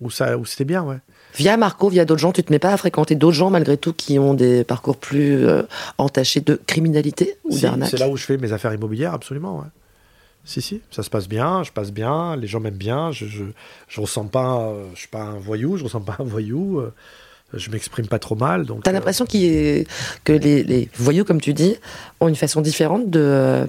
où, 0.00 0.10
ça, 0.10 0.36
où 0.38 0.44
c'était 0.46 0.64
bien, 0.64 0.82
ouais. 0.82 0.96
Via 1.34 1.56
Marco, 1.58 1.90
via 1.90 2.06
d'autres 2.06 2.20
gens, 2.22 2.32
tu 2.32 2.42
te 2.42 2.50
mets 2.50 2.58
pas 2.58 2.72
à 2.72 2.76
fréquenter 2.78 3.14
d'autres 3.14 3.36
gens 3.36 3.50
malgré 3.50 3.76
tout 3.76 3.92
qui 3.92 4.18
ont 4.18 4.32
des 4.32 4.64
parcours 4.64 4.96
plus 4.96 5.46
entachés 5.98 6.40
de 6.40 6.58
criminalité 6.66 7.36
ou 7.44 7.52
Si, 7.52 7.60
d'arnaque? 7.62 7.90
C'est 7.90 7.98
là 7.98 8.08
où 8.08 8.16
je 8.16 8.24
fais 8.24 8.38
mes 8.38 8.52
affaires 8.52 8.72
immobilières, 8.72 9.12
absolument. 9.12 9.58
Ouais. 9.58 9.66
Si, 10.46 10.62
si, 10.62 10.80
ça 10.90 11.02
se 11.02 11.10
passe 11.10 11.28
bien, 11.28 11.62
je 11.64 11.72
passe 11.72 11.92
bien, 11.92 12.36
les 12.36 12.46
gens 12.46 12.60
m'aiment 12.60 12.74
bien, 12.78 13.10
je, 13.12 13.26
je, 13.26 13.44
je 13.88 14.00
ressemble 14.00 14.30
pas, 14.30 14.72
je 14.94 14.98
suis 15.00 15.08
pas 15.08 15.24
un 15.24 15.38
voyou, 15.38 15.76
je 15.76 15.84
ressemble 15.84 16.06
pas 16.06 16.16
un 16.20 16.24
voyou, 16.24 16.80
je 17.54 17.70
m'exprime 17.70 18.06
pas 18.08 18.18
trop 18.18 18.34
mal. 18.34 18.64
Donc, 18.66 18.82
T'as 18.84 18.90
euh, 18.90 18.94
l'impression 18.94 19.24
que 19.26 19.84
les, 20.32 20.62
les 20.64 20.88
voyous, 20.96 21.24
comme 21.24 21.40
tu 21.40 21.54
dis, 21.54 21.76
ont 22.20 22.28
une 22.28 22.36
façon 22.36 22.60
différente 22.60 23.08
de, 23.10 23.20
euh, 23.22 23.66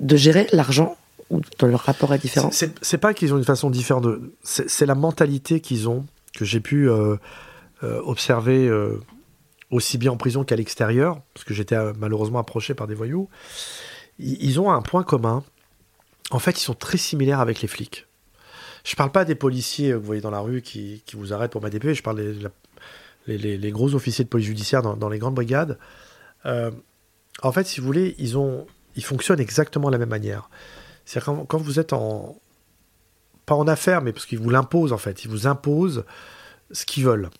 de 0.00 0.16
gérer 0.16 0.46
l'argent 0.52 0.96
ou 1.30 1.40
dans 1.58 1.66
leur 1.66 1.80
rapport 1.80 2.14
est 2.14 2.18
différent 2.18 2.50
c'est- 2.52 2.98
pas 2.98 3.12
qu'ils 3.12 3.34
ont 3.34 3.38
une 3.38 3.44
façon 3.44 3.68
différente 3.70 4.04
de. 4.04 4.32
C'est 4.44 4.86
la 4.86 4.94
mentalité 4.94 5.60
qu'ils 5.60 5.88
ont, 5.88 6.04
que 6.36 6.44
j'ai 6.44 6.60
pu 6.60 6.88
euh, 6.88 7.16
euh, 7.82 8.00
observer 8.04 8.68
euh, 8.68 9.00
aussi 9.72 9.98
bien 9.98 10.12
en 10.12 10.16
prison 10.16 10.44
qu'à 10.44 10.54
l'extérieur, 10.54 11.20
parce 11.34 11.44
que 11.44 11.52
j'étais 11.52 11.76
malheureusement 11.98 12.38
approché 12.38 12.74
par 12.74 12.86
des 12.86 12.94
voyous. 12.94 13.28
Ils, 14.20 14.42
ils 14.44 14.60
ont 14.60 14.70
un 14.70 14.82
point 14.82 15.02
commun. 15.02 15.42
En 16.30 16.38
fait, 16.38 16.60
ils 16.60 16.64
sont 16.64 16.74
très 16.74 16.98
similaires 16.98 17.40
avec 17.40 17.60
les 17.62 17.68
flics. 17.68 18.06
Je 18.86 18.94
parle 18.94 19.10
pas 19.10 19.24
des 19.24 19.34
policiers 19.34 19.90
euh, 19.90 19.94
que 19.94 19.98
vous 19.98 20.06
voyez 20.06 20.20
dans 20.20 20.30
la 20.30 20.38
rue 20.38 20.62
qui, 20.62 21.02
vous 21.12 21.32
arrêtent 21.32 21.50
pour 21.50 21.60
PV, 21.60 21.94
je 21.94 22.02
parle 22.02 22.16
des 22.16 22.48
les, 23.26 23.70
gros 23.72 23.96
officiers 23.96 24.24
de 24.24 24.28
police 24.28 24.46
judiciaire 24.46 24.82
dans, 24.82 25.08
les 25.08 25.18
grandes 25.18 25.34
brigades. 25.34 25.76
Euh, 26.44 26.70
en 27.42 27.50
fait, 27.50 27.66
si 27.66 27.80
vous 27.80 27.86
voulez, 27.86 28.14
ils, 28.18 28.38
ont, 28.38 28.68
ils 28.94 29.02
fonctionnent 29.02 29.40
exactement 29.40 29.88
de 29.88 29.92
la 29.92 29.98
même 29.98 30.08
manière. 30.08 30.48
C'est-à-dire 31.04 31.26
quand, 31.26 31.44
quand 31.44 31.58
vous 31.58 31.80
êtes 31.80 31.92
en... 31.92 32.38
Pas 33.44 33.56
en 33.56 33.66
affaires, 33.66 34.02
mais 34.02 34.12
parce 34.12 34.26
qu'ils 34.26 34.38
vous 34.38 34.50
l'imposent 34.50 34.92
en 34.92 34.98
fait. 34.98 35.24
Ils 35.24 35.30
vous 35.30 35.46
imposent 35.46 36.04
ce 36.72 36.84
qu'ils 36.84 37.04
veulent. 37.04 37.30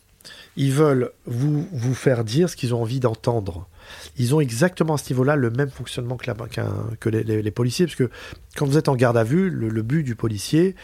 Ils 0.56 0.72
veulent 0.72 1.10
vous, 1.26 1.68
vous 1.72 1.94
faire 1.94 2.24
dire 2.24 2.48
ce 2.48 2.56
qu'ils 2.56 2.74
ont 2.74 2.80
envie 2.80 3.00
d'entendre. 3.00 3.68
Ils 4.16 4.34
ont 4.34 4.40
exactement 4.40 4.94
à 4.94 4.98
ce 4.98 5.12
niveau-là 5.12 5.36
le 5.36 5.50
même 5.50 5.70
fonctionnement 5.70 6.16
que, 6.16 6.26
la- 6.26 6.34
qu'un- 6.48 6.90
que 6.98 7.08
les, 7.08 7.50
policiers, 7.50 7.86
parce 7.86 7.96
que 7.96 8.10
quand 8.56 8.66
vous 8.66 8.78
êtes 8.78 8.88
en 8.88 8.96
garde 8.96 9.16
à 9.16 9.24
vue, 9.24 9.50
le, 9.50 9.82
but 9.82 10.02
du 10.02 10.14
policier, 10.14 10.74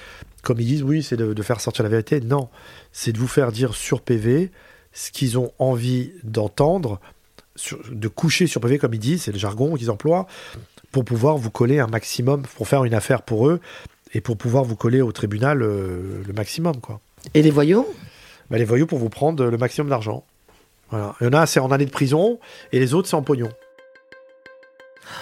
comme 0.43 0.61
ils 0.61 0.67
disent, 0.67 0.83
oui, 0.83 1.03
c'est 1.03 1.17
de, 1.17 1.43
faire 1.43 1.61
sortir 1.61 1.83
la 1.85 1.89
vérité. 1.89 2.21
Non, 2.21 2.49
c'est 2.93 3.13
de 3.13 3.19
vous 3.19 3.29
faire 3.29 3.51
dire 3.51 3.75
sur 3.75 4.03
PV 4.03 4.51
ce 4.93 5.11
qu'ils 5.11 5.39
ont 5.39 5.53
envie 5.59 6.13
d'entendre, 6.23 7.01
de 7.91 8.09
coucher 8.09 8.47
sur 8.47 8.61
PV, 8.61 8.79
comme 8.79 8.93
ils 8.93 9.01
disent, 9.01 9.23
c'est 9.23 9.33
le 9.33 9.39
jargon 9.39 9.75
qu'ils 9.75 9.91
emploient, 9.91 10.27
pour 10.91 11.05
pouvoir 11.05 11.39
vous 11.39 11.51
coller 11.51 11.79
un 11.79 11.87
maximum, 11.87 12.43
pour 12.57 12.69
faire 12.69 12.85
une 12.85 12.93
affaire 12.95 13.23
pour 13.23 13.49
eux, 13.49 13.61
et 14.13 14.21
pour 14.21 14.37
pouvoir 14.37 14.65
vous 14.65 14.77
coller 14.77 15.01
au 15.01 15.13
tribunal 15.13 15.63
euh, 15.63 16.23
le 16.27 16.33
maximum, 16.35 16.77
quoi. 16.81 17.01
Et 17.33 17.41
les 17.41 17.51
voyous? 17.51 17.87
Bah, 18.53 18.59
les 18.59 18.65
voyous 18.67 18.87
pour 18.87 18.99
vous 18.99 19.09
prendre 19.09 19.47
le 19.47 19.57
maximum 19.57 19.89
d'argent. 19.89 20.25
Voilà. 20.91 21.15
Il 21.23 21.25
y 21.25 21.27
en 21.27 21.33
a, 21.33 21.47
c'est 21.47 21.59
en 21.59 21.71
année 21.71 21.87
de 21.87 21.91
prison, 21.91 22.39
et 22.71 22.79
les 22.79 22.93
autres, 22.93 23.09
c'est 23.09 23.17
en 23.17 23.23
pognon. 23.23 23.49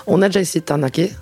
On 0.09 0.21
a 0.21 0.27
déjà 0.27 0.40
essayé 0.40 0.61
de 0.61 0.64
t'arnaquer. 0.66 1.12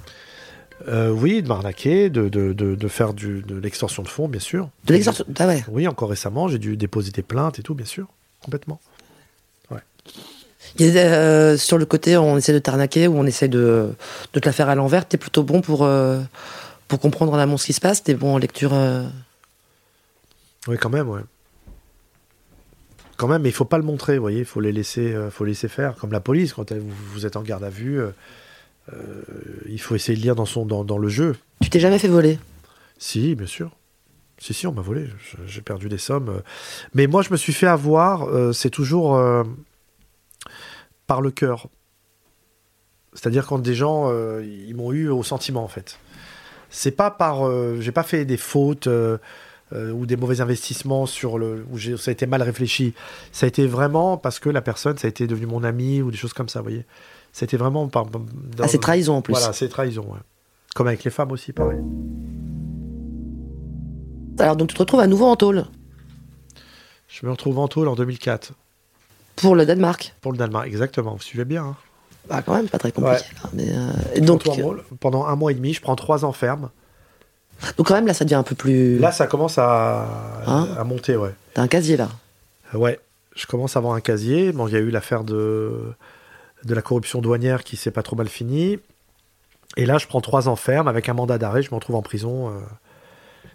Euh, 0.88 1.10
oui, 1.10 1.42
de 1.42 1.48
m'arnaquer, 1.48 2.08
de, 2.08 2.30
de, 2.30 2.54
de, 2.54 2.74
de 2.74 2.88
faire 2.88 3.12
du, 3.12 3.42
de 3.42 3.56
l'extorsion 3.58 4.02
de 4.02 4.08
fonds, 4.08 4.26
bien 4.26 4.40
sûr. 4.40 4.70
De 4.86 4.94
l'exercice. 4.94 5.26
Ah 5.38 5.46
ouais. 5.46 5.62
Oui, 5.68 5.86
encore 5.86 6.08
récemment, 6.08 6.48
j'ai 6.48 6.58
dû 6.58 6.78
déposer 6.78 7.10
des 7.10 7.22
plaintes 7.22 7.58
et 7.58 7.62
tout, 7.62 7.74
bien 7.74 7.84
sûr. 7.84 8.08
Complètement. 8.42 8.80
Il 10.78 10.86
y 10.86 10.98
a, 10.98 11.02
euh, 11.02 11.56
sur 11.56 11.76
le 11.76 11.86
côté, 11.86 12.16
on 12.16 12.36
essaie 12.36 12.52
de 12.52 12.58
t'arnaquer 12.58 13.06
ou 13.06 13.18
on 13.18 13.24
essaie 13.24 13.48
de, 13.48 13.92
de 14.32 14.40
te 14.40 14.46
la 14.46 14.52
faire 14.52 14.68
à 14.68 14.74
l'envers. 14.74 15.06
T'es 15.06 15.18
plutôt 15.18 15.42
bon 15.42 15.60
pour, 15.60 15.84
euh, 15.84 16.20
pour 16.88 17.00
comprendre 17.00 17.32
en 17.32 17.38
amont 17.38 17.58
ce 17.58 17.66
qui 17.66 17.72
se 17.74 17.80
passe. 17.80 18.02
T'es 18.02 18.14
bon 18.14 18.34
en 18.34 18.38
lecture. 18.38 18.72
Oui, 20.66 20.76
quand 20.78 20.90
même, 20.90 21.08
ouais. 21.08 21.20
Quand 23.18 23.26
même, 23.26 23.42
mais 23.42 23.48
il 23.48 23.54
faut 23.54 23.64
pas 23.64 23.78
le 23.78 23.84
montrer, 23.84 24.14
vous 24.14 24.22
voyez, 24.22 24.38
il 24.38 24.44
faut 24.44 24.60
les 24.60 24.70
laisser, 24.70 25.12
euh, 25.12 25.28
faut 25.28 25.44
laisser 25.44 25.66
faire, 25.66 25.96
comme 25.96 26.12
la 26.12 26.20
police, 26.20 26.52
quand 26.52 26.70
elle- 26.70 26.78
vous, 26.78 26.94
vous 27.12 27.26
êtes 27.26 27.34
en 27.34 27.42
garde 27.42 27.64
à 27.64 27.68
vue, 27.68 28.00
euh, 28.00 28.10
euh, 28.92 29.22
il 29.66 29.80
faut 29.80 29.96
essayer 29.96 30.16
de 30.16 30.22
lire 30.22 30.36
dans, 30.36 30.46
son, 30.46 30.64
dans, 30.64 30.84
dans 30.84 30.98
le 30.98 31.08
jeu. 31.08 31.34
Tu 31.60 31.68
t'es 31.68 31.80
jamais 31.80 31.98
fait 31.98 32.06
voler? 32.06 32.38
Si, 32.96 33.34
bien 33.34 33.46
sûr. 33.46 33.72
Si, 34.38 34.54
si, 34.54 34.68
on 34.68 34.72
m'a 34.72 34.82
volé, 34.82 35.08
j'ai 35.46 35.62
perdu 35.62 35.88
des 35.88 35.98
sommes. 35.98 36.42
Mais 36.94 37.08
moi, 37.08 37.22
je 37.22 37.30
me 37.32 37.36
suis 37.36 37.52
fait 37.52 37.66
avoir, 37.66 38.54
c'est 38.54 38.70
toujours 38.70 39.20
par 41.08 41.20
le 41.20 41.32
cœur. 41.32 41.66
C'est-à-dire 43.14 43.48
quand 43.48 43.58
des 43.58 43.74
gens, 43.74 44.12
ils 44.40 44.74
m'ont 44.76 44.92
eu 44.92 45.08
au 45.08 45.24
sentiment, 45.24 45.64
en 45.64 45.68
fait. 45.68 45.98
C'est 46.70 46.92
pas 46.92 47.10
par... 47.10 47.50
j'ai 47.80 47.90
pas 47.90 48.04
fait 48.04 48.24
des 48.24 48.36
fautes... 48.36 48.88
euh, 49.72 49.90
ou 49.92 50.06
des 50.06 50.16
mauvais 50.16 50.40
investissements 50.40 51.06
sur 51.06 51.38
le 51.38 51.64
où 51.70 51.78
ça 51.78 52.10
a 52.10 52.12
été 52.12 52.26
mal 52.26 52.42
réfléchi. 52.42 52.94
Ça 53.32 53.46
a 53.46 53.48
été 53.48 53.66
vraiment 53.66 54.16
parce 54.16 54.38
que 54.38 54.48
la 54.48 54.62
personne, 54.62 54.96
ça 54.98 55.06
a 55.06 55.10
été 55.10 55.26
devenu 55.26 55.46
mon 55.46 55.62
ami 55.64 56.00
ou 56.02 56.10
des 56.10 56.16
choses 56.16 56.32
comme 56.32 56.48
ça, 56.48 56.60
vous 56.60 56.64
voyez. 56.64 56.84
Ça 57.32 57.44
a 57.44 57.46
été 57.46 57.56
vraiment 57.56 57.88
par. 57.88 58.06
dans- 58.06 58.24
Ah, 58.60 58.68
c'est 58.68 58.78
trahison 58.78 59.14
en 59.16 59.22
plus. 59.22 59.32
Voilà, 59.34 59.52
c'est 59.52 59.68
trahison, 59.68 60.02
ouais. 60.10 60.18
Comme 60.74 60.86
avec 60.88 61.04
les 61.04 61.10
femmes 61.10 61.32
aussi, 61.32 61.52
pareil. 61.52 61.78
Alors 64.38 64.56
donc 64.56 64.68
tu 64.68 64.74
te 64.74 64.78
retrouves 64.80 65.00
à 65.00 65.06
nouveau 65.06 65.26
en 65.26 65.36
tôle 65.36 65.64
Je 67.08 67.26
me 67.26 67.30
retrouve 67.30 67.58
en 67.58 67.68
tôle 67.68 67.88
en 67.88 67.94
2004 67.96 68.52
pour 69.36 69.54
le 69.54 69.66
Danemark. 69.66 70.14
pour 70.20 70.32
le 70.32 70.38
Danemark, 70.38 70.66
exactement. 70.66 71.14
Vous 71.14 71.22
suivez 71.22 71.44
bien. 71.44 71.64
Hein. 71.64 71.76
Bah 72.28 72.42
quand 72.42 72.54
même, 72.54 72.68
pas 72.68 72.78
très 72.78 72.92
compliqué. 72.92 73.16
Ouais. 73.24 73.42
là, 73.42 73.50
mais, 73.54 73.68
euh, 73.72 74.20
donc, 74.20 74.44
pendant 75.00 75.24
un 75.26 75.34
mois 75.36 75.50
et 75.52 75.54
demi, 75.54 75.72
je 75.72 75.80
prends 75.80 75.96
trois 75.96 76.24
ans 76.24 76.32
ferme. 76.32 76.70
Donc 77.76 77.86
quand 77.88 77.94
même 77.94 78.06
là, 78.06 78.14
ça 78.14 78.24
devient 78.24 78.36
un 78.36 78.42
peu 78.42 78.54
plus. 78.54 78.98
Là, 78.98 79.12
ça 79.12 79.26
commence 79.26 79.58
à, 79.58 80.06
Hein 80.46 80.68
à 80.78 80.84
monter, 80.84 81.16
ouais. 81.16 81.34
T'as 81.54 81.62
un 81.62 81.68
casier 81.68 81.96
là. 81.96 82.08
Ouais, 82.74 83.00
je 83.34 83.46
commence 83.46 83.76
à 83.76 83.78
avoir 83.80 83.94
un 83.94 84.00
casier. 84.00 84.52
Bon, 84.52 84.68
il 84.68 84.74
y 84.74 84.76
a 84.76 84.80
eu 84.80 84.90
l'affaire 84.90 85.24
de, 85.24 85.72
de 86.64 86.74
la 86.74 86.82
corruption 86.82 87.20
douanière 87.20 87.64
qui 87.64 87.76
s'est 87.76 87.90
pas 87.90 88.02
trop 88.02 88.16
mal 88.16 88.28
finie. 88.28 88.78
Et 89.76 89.86
là, 89.86 89.98
je 89.98 90.06
prends 90.06 90.20
trois 90.20 90.48
ans 90.48 90.56
ferme 90.56 90.88
avec 90.88 91.08
un 91.08 91.14
mandat 91.14 91.38
d'arrêt. 91.38 91.62
Je 91.62 91.70
me 91.70 91.74
retrouve 91.76 91.96
en 91.96 92.02
prison. 92.02 92.48
euh, 92.48 92.52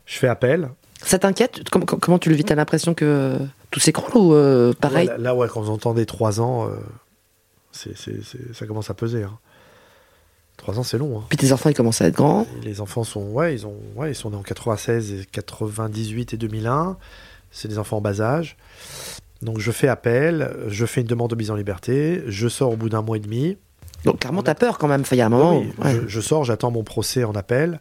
je 0.06 0.18
fais 0.18 0.28
appel. 0.28 0.70
Ça 1.04 1.20
t'inquiète? 1.20 1.70
Comment, 1.70 1.86
comment 1.86 2.20
tu 2.20 2.30
le 2.30 2.36
vis? 2.36 2.44
T'as 2.46 2.56
l'impression 2.56 2.94
que 2.94 3.38
tout 3.72 3.80
s'écroule 3.80 4.16
ou 4.16 4.34
euh, 4.34 4.74
pareil? 4.74 5.08
là, 5.08 5.18
là, 5.18 5.36
ouais, 5.36 5.48
quand 5.50 5.62
vous 5.62 5.70
entendez 5.72 6.06
trois 6.06 6.39
ans, 6.39 6.68
euh, 6.68 6.76
c'est, 7.72 7.98
c'est- 7.98 8.24
c'est- 8.24 8.54
ça 8.54 8.66
commence 8.66 8.89
à 8.89 8.94
peser. 8.94 9.24
hein. 9.24 9.38
Trois 10.58 10.80
ans, 10.80 10.84
c'est 10.84 10.98
long. 10.98 11.20
hein. 11.20 11.24
Puis 11.30 11.38
tes 11.38 11.52
enfants 11.52 11.70
ils 11.70 11.74
commencent 11.76 12.02
à 12.02 12.08
être 12.08 12.16
grands. 12.16 12.46
Et 12.62 12.66
les 12.66 12.80
enfants 12.82 13.04
sont, 13.04 13.24
ouais, 13.32 13.54
ils 13.54 13.66
ont, 13.68 13.76
ouais, 13.96 14.12
ils 14.12 14.16
sont 14.16 14.30
nés 14.30 14.38
en 14.38 14.44
96, 14.44 15.12
et 15.12 15.26
98 15.32 16.34
et 16.34 16.38
2001. 16.38 16.98
C'est 17.52 17.68
des 17.68 17.78
enfants 17.80 17.98
en 17.98 18.02
bas 18.02 18.22
âge. 18.22 18.56
Donc 19.42 19.60
je 19.60 19.72
fais 19.72 19.88
appel, 19.89 20.56
je 20.70 20.86
fais 20.86 21.02
une 21.02 21.08
demande 21.08 21.30
de 21.32 21.36
mise 21.36 21.52
en 21.52 21.56
liberté, 21.56 22.24
je 22.28 22.48
sors 22.48 22.72
au 22.72 22.76
bout 22.78 22.89
d'un 22.89 23.02
mois 23.02 23.18
et 23.18 23.20
demi. 23.20 23.58
Donc 24.06 24.20
clairement 24.20 24.42
t'as 24.44 24.56
peur 24.56 24.78
quand 24.78 24.88
même. 24.88 25.04
Il 25.12 25.18
y 25.18 25.22
a 25.22 25.26
un 25.26 25.30
moment. 25.30 25.60
Oui, 25.60 25.72
ouais. 25.84 25.92
je, 26.04 26.08
je 26.08 26.22
sors, 26.22 26.44
j'attends 26.46 26.72
mon 26.72 26.84
procès 26.84 27.24
en 27.26 27.34
appel. 27.34 27.80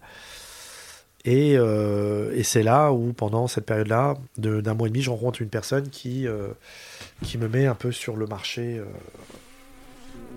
Et, 1.24 1.56
euh, 1.56 2.32
et 2.34 2.42
c'est 2.42 2.64
là 2.64 2.90
où, 2.92 3.12
pendant 3.12 3.46
cette 3.46 3.64
période-là, 3.64 4.14
de- 4.38 4.60
d'un 4.60 4.74
mois 4.74 4.88
et 4.88 4.90
demi, 4.90 5.02
je 5.02 5.10
rencontre 5.10 5.40
une 5.40 5.48
personne 5.50 5.88
qui, 5.88 6.26
euh, 6.26 6.48
qui 7.22 7.38
me 7.38 7.46
met 7.48 7.66
un 7.66 7.76
peu 7.76 7.92
sur 7.92 8.16
le 8.16 8.26
marché 8.26 8.78
euh, 8.78 8.84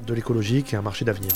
de 0.06 0.13
l'écologie, 0.13 0.62
qui 0.62 0.76
est 0.76 0.78
un 0.78 0.84
marché 0.84 1.04
d'avenir. 1.04 1.32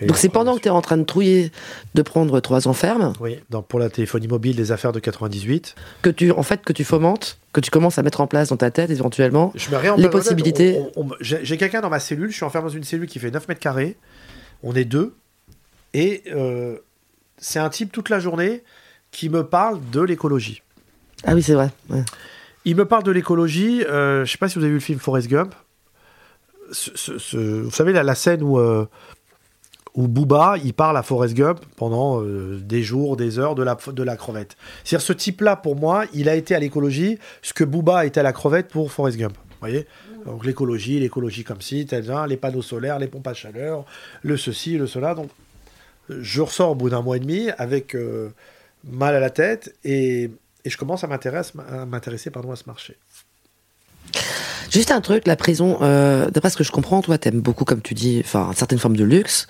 Et 0.00 0.06
Donc 0.06 0.16
c'est 0.16 0.28
pendant 0.28 0.56
que 0.56 0.60
tu 0.60 0.66
es 0.68 0.70
en 0.72 0.80
train 0.82 0.96
de 0.96 1.04
trouiller 1.04 1.52
de 1.94 2.02
prendre 2.02 2.40
trois 2.40 2.66
ans 2.66 2.72
ferme 2.72 3.12
Oui, 3.20 3.38
pour 3.68 3.78
la 3.78 3.88
téléphonie 3.90 4.26
mobile 4.26 4.56
des 4.56 4.72
affaires 4.72 4.90
de 4.92 4.98
98. 4.98 5.76
que 6.02 6.10
tu 6.10 6.32
en 6.32 6.42
fait 6.42 6.62
que 6.64 6.72
tu 6.72 6.82
fomentes, 6.82 7.38
que 7.52 7.60
tu 7.60 7.70
commences 7.70 7.96
à 7.98 8.02
mettre 8.02 8.20
en 8.20 8.26
place 8.26 8.48
dans 8.48 8.56
ta 8.56 8.70
tête 8.72 8.90
éventuellement. 8.90 9.52
Je 9.54 9.70
me 9.70 9.96
Les 10.00 10.08
possibilités. 10.08 10.80
J'ai 11.20 11.44
j'ai 11.44 11.56
quelqu'un 11.56 11.80
dans 11.80 11.90
ma 11.90 12.00
cellule, 12.00 12.30
je 12.30 12.36
suis 12.36 12.44
enfermé 12.44 12.68
dans 12.68 12.74
une 12.74 12.82
cellule 12.84 13.06
qui 13.06 13.18
fait 13.20 13.30
9 13.30 13.46
mètres 13.48 13.60
carrés. 13.60 13.96
On 14.64 14.74
est 14.74 14.84
deux. 14.84 15.14
Et 15.92 16.24
euh, 16.34 16.78
c'est 17.38 17.60
un 17.60 17.68
type 17.68 17.92
toute 17.92 18.08
la 18.10 18.18
journée 18.18 18.64
qui 19.12 19.28
me 19.28 19.44
parle 19.44 19.78
de 19.92 20.00
l'écologie. 20.00 20.62
Ah 21.24 21.34
oui, 21.34 21.42
c'est 21.42 21.54
vrai. 21.54 21.70
ouais. 21.90 22.02
Il 22.64 22.74
me 22.74 22.84
parle 22.84 23.04
de 23.04 23.12
l'écologie. 23.12 23.84
euh, 23.84 24.24
je 24.24 24.32
sais 24.32 24.38
pas 24.38 24.48
si 24.48 24.56
vous 24.58 24.62
avez 24.64 24.70
vu 24.70 24.78
le 24.78 24.80
film 24.80 24.98
Forrest 24.98 25.28
Gump. 25.28 25.54
Ce- 26.72 26.90
ce- 26.96 27.18
ce- 27.18 27.60
vous 27.62 27.70
savez 27.70 27.92
la, 27.92 28.02
la 28.02 28.14
scène 28.14 28.42
où, 28.42 28.58
euh, 28.58 28.86
où 29.94 30.08
Booba 30.08 30.56
il 30.64 30.74
parle 30.74 30.96
à 30.96 31.02
Forrest 31.02 31.34
Gump 31.34 31.60
pendant 31.76 32.20
euh, 32.20 32.58
des 32.60 32.82
jours, 32.82 33.16
des 33.16 33.38
heures 33.38 33.54
de 33.54 33.62
la, 33.62 33.76
de 33.86 34.02
la 34.02 34.16
crevette. 34.16 34.56
C'est-à-dire 34.82 35.06
ce 35.06 35.12
type-là, 35.12 35.56
pour 35.56 35.76
moi, 35.76 36.04
il 36.12 36.28
a 36.28 36.34
été 36.34 36.54
à 36.54 36.58
l'écologie 36.58 37.18
ce 37.42 37.52
que 37.52 37.64
Booba 37.64 38.04
été 38.04 38.20
à 38.20 38.22
la 38.22 38.32
crevette 38.32 38.68
pour 38.68 38.90
Forrest 38.90 39.18
Gump. 39.18 39.36
Vous 39.36 39.56
voyez? 39.60 39.86
Donc 40.26 40.44
l'écologie, 40.44 40.98
l'écologie 40.98 41.44
comme 41.44 41.60
ci, 41.60 41.86
tel, 41.86 42.10
hein, 42.10 42.26
les 42.26 42.36
panneaux 42.36 42.62
solaires, 42.62 42.98
les 42.98 43.08
pompes 43.08 43.26
à 43.26 43.34
chaleur, 43.34 43.84
le 44.22 44.36
ceci, 44.36 44.78
le 44.78 44.86
cela. 44.86 45.14
Donc 45.14 45.30
je 46.08 46.40
ressors 46.40 46.70
au 46.70 46.74
bout 46.74 46.90
d'un 46.90 47.02
mois 47.02 47.16
et 47.16 47.20
demi 47.20 47.50
avec 47.58 47.94
euh, 47.94 48.30
mal 48.84 49.14
à 49.14 49.20
la 49.20 49.30
tête 49.30 49.74
et, 49.84 50.30
et 50.64 50.70
je 50.70 50.76
commence 50.76 51.04
à 51.04 51.06
m'intéresser, 51.06 51.52
à 51.58 51.84
à 51.84 52.56
ce 52.56 52.64
marché. 52.66 52.96
Juste 54.70 54.90
un 54.90 55.00
truc, 55.00 55.26
la 55.26 55.36
prison, 55.36 55.78
euh, 55.82 56.28
d'après 56.30 56.50
ce 56.50 56.56
que 56.56 56.64
je 56.64 56.72
comprends, 56.72 57.00
toi, 57.00 57.16
t'aimes 57.16 57.40
beaucoup, 57.40 57.64
comme 57.64 57.80
tu 57.80 57.94
dis, 57.94 58.22
enfin, 58.24 58.50
certaines 58.56 58.78
formes 58.80 58.96
de 58.96 59.04
luxe. 59.04 59.46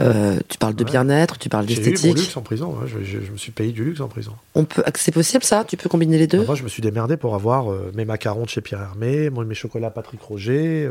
Euh, 0.00 0.38
tu 0.48 0.58
parles 0.58 0.74
de 0.74 0.84
Ouais. 0.84 0.90
bien-être, 0.90 1.38
tu 1.38 1.48
parles 1.48 1.66
J'ai 1.66 1.74
eu 1.74 1.84
mon 1.84 1.90
d'esthétique. 1.90 2.18
luxe 2.18 2.36
en 2.36 2.42
prison. 2.42 2.70
ouais, 2.74 2.86
je, 2.86 3.02
je- 3.02 3.24
je 3.24 3.30
me 3.32 3.36
suis 3.38 3.52
payé 3.52 3.72
du 3.72 3.84
luxe 3.84 4.00
en 4.00 4.08
prison. 4.08 4.32
On 4.54 4.64
peut, 4.64 4.82
c'est 4.96 5.12
possible 5.12 5.44
ça? 5.44 5.64
Tu 5.66 5.76
peux 5.78 5.88
combiner 5.88 6.18
les 6.18 6.26
deux? 6.26 6.44
Moi, 6.44 6.54
je 6.56 6.62
me 6.62 6.68
suis 6.68 6.82
démerdé 6.82 7.16
pour 7.16 7.34
avoir 7.34 7.72
euh, 7.72 7.90
mes 7.94 8.04
macarons 8.04 8.44
de 8.44 8.48
chez 8.50 8.60
Pierre 8.60 8.82
Hermé, 8.82 9.30
mes 9.30 9.54
chocolats 9.54 9.90
Patrick 9.90 10.20
Roger, 10.20 10.90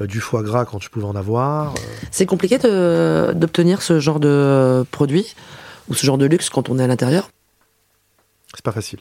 du 0.00 0.18
foie 0.20 0.42
gras 0.42 0.64
quand 0.64 0.80
je 0.82 0.88
pouvais 0.88 1.06
en 1.06 1.14
avoir. 1.14 1.74
C'est 2.10 2.26
compliqué 2.26 2.58
d'obtenir 2.58 3.82
ce 3.82 4.00
genre 4.00 4.18
de 4.18 4.84
produit 4.90 5.36
ou 5.88 5.94
ce 5.94 6.04
genre 6.04 6.18
de 6.18 6.26
luxe 6.26 6.48
quand 6.50 6.68
on 6.70 6.78
est 6.80 6.82
à 6.82 6.86
l'intérieur? 6.88 7.28
c'est 8.56 8.64
pas 8.64 8.72
facile. 8.72 9.00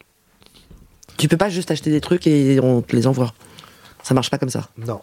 Tu 1.18 1.28
peux 1.28 1.38
pas 1.38 1.50
juste 1.50 1.72
acheter 1.72 1.90
des 1.92 2.02
trucs 2.02 2.28
et 2.28 2.60
on 2.62 2.82
te 2.82 2.96
les 2.96 3.08
envoie. 3.08 3.34
Ça 4.04 4.14
marche 4.14 4.30
pas 4.30 4.38
comme 4.38 4.50
ça. 4.50 4.68
Non. 4.78 5.02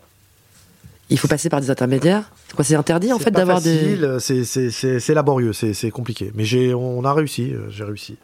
Il 1.09 1.19
faut 1.19 1.29
passer 1.29 1.49
par 1.49 1.61
des 1.61 1.71
intermédiaires. 1.71 2.31
C'est 2.49 2.55
quoi 2.55 2.65
C'est 2.65 2.75
interdit 2.77 3.13
en 3.13 3.19
fait 3.19 3.31
d'avoir 3.31 3.61
des. 3.61 3.97
c'est- 4.21 5.15
laborieux, 5.15 5.53
c'est 5.53 5.91
compliqué. 5.91 6.31
Mais 6.35 6.45
j'ai, 6.45 6.73
on 6.75 7.05
a 7.05 7.13
réussi, 7.13 7.53
euh, 7.53 7.69
j'ai 7.71 7.85
réussi. 7.85 8.17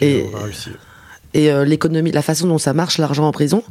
Et- 0.00 0.28
On 0.32 0.36
a 0.36 0.42
réussi. 0.44 0.70
Et 1.32 1.50
euh, 1.52 1.64
l'économie, 1.64 2.10
la 2.10 2.22
façon 2.22 2.46
dont 2.48 2.58
ça 2.58 2.72
marche, 2.74 2.98
l'argent 2.98 3.26
en 3.26 3.32
prison, 3.32 3.62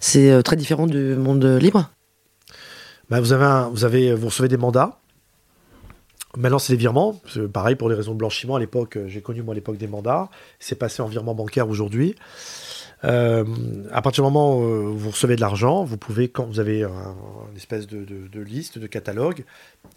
c'est 0.00 0.30
euh, 0.30 0.42
très 0.42 0.56
différent 0.56 0.86
du 0.86 1.14
monde 1.16 1.44
libre. 1.44 1.90
Bah, 3.10 3.20
vous, 3.20 3.32
avez 3.32 3.44
un- 3.44 3.68
vous, 3.68 3.84
avez, 3.84 4.14
vous 4.14 4.26
recevez 4.26 4.48
des 4.48 4.56
mandats. 4.56 4.98
Maintenant, 6.36 6.58
c'est 6.58 6.72
des 6.72 6.78
virements. 6.78 7.20
Pareil 7.52 7.76
pour 7.76 7.88
des 7.88 7.94
raisons 7.94 8.12
de 8.12 8.18
blanchiment. 8.18 8.56
À 8.56 8.60
l'époque, 8.60 8.96
euh, 8.96 9.04
j'ai 9.08 9.20
connu 9.20 9.42
moi 9.42 9.54
l'époque 9.54 9.76
des 9.76 9.86
mandats. 9.86 10.28
C'est 10.58 10.74
passé 10.78 11.00
en 11.02 11.06
virement 11.06 11.34
bancaire 11.34 11.68
aujourd'hui. 11.68 12.14
Euh, 13.04 13.44
à 13.92 14.00
partir 14.00 14.22
du 14.24 14.28
moment 14.30 14.56
où 14.58 14.62
euh, 14.64 14.90
vous 14.96 15.10
recevez 15.10 15.36
de 15.36 15.40
l'argent, 15.42 15.84
vous 15.84 15.98
pouvez, 15.98 16.28
quand 16.28 16.46
vous 16.46 16.58
avez 16.58 16.84
un- 16.84 16.88
une 17.50 17.56
espèce 17.56 17.86
de, 17.86 17.98
de- 17.98 18.28
de 18.32 18.40
liste, 18.40 18.78
de 18.78 18.86
catalogue, 18.86 19.44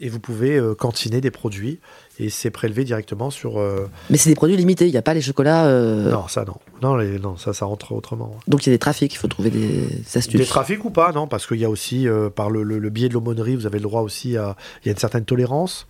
et 0.01 0.09
vous 0.09 0.19
pouvez 0.19 0.57
euh, 0.57 0.75
cantiner 0.75 1.21
des 1.21 1.31
produits, 1.31 1.79
et 2.19 2.29
c'est 2.29 2.49
prélevé 2.51 2.83
directement 2.83 3.29
sur... 3.29 3.59
euh, 3.59 3.87
Mais 4.09 4.17
c'est 4.17 4.29
des 4.29 4.35
produits 4.35 4.57
limités, 4.57 4.87
il 4.87 4.91
n'y 4.91 4.97
a 4.97 5.01
pas 5.01 5.13
les 5.13 5.21
chocolats. 5.21 5.67
euh, 5.67 6.11
Non, 6.11 6.27
ça 6.27 6.43
non. 6.43 6.57
Non, 6.81 6.97
les- 6.97 7.17
non, 7.17 7.37
ça, 7.37 7.53
ça 7.53 7.65
rentre 7.65 7.93
autrement. 7.93 8.35
Donc 8.49 8.65
il 8.65 8.71
y 8.71 8.73
a 8.73 8.75
des 8.75 8.79
trafics, 8.79 9.13
il 9.13 9.17
faut 9.17 9.29
trouver 9.29 9.51
des 9.51 9.87
astuces. 10.13 10.37
Des 10.41 10.45
trafics 10.45 10.83
ou 10.83 10.89
pas, 10.89 11.13
non, 11.13 11.27
parce 11.27 11.47
qu'il 11.47 11.57
y 11.61 11.65
a 11.65 11.69
aussi, 11.69 12.09
euh, 12.09 12.29
par 12.29 12.49
le, 12.49 12.61
le- 12.63 12.77
le 12.79 12.89
biais 12.89 13.07
de 13.07 13.13
l'aumônerie, 13.13 13.55
vous 13.55 13.67
avez 13.67 13.77
le 13.77 13.83
droit 13.83 14.01
aussi 14.01 14.35
à. 14.35 14.57
Il 14.83 14.87
y 14.87 14.89
a 14.89 14.91
une 14.91 14.99
certaine 14.99 15.23
tolérance. 15.23 15.87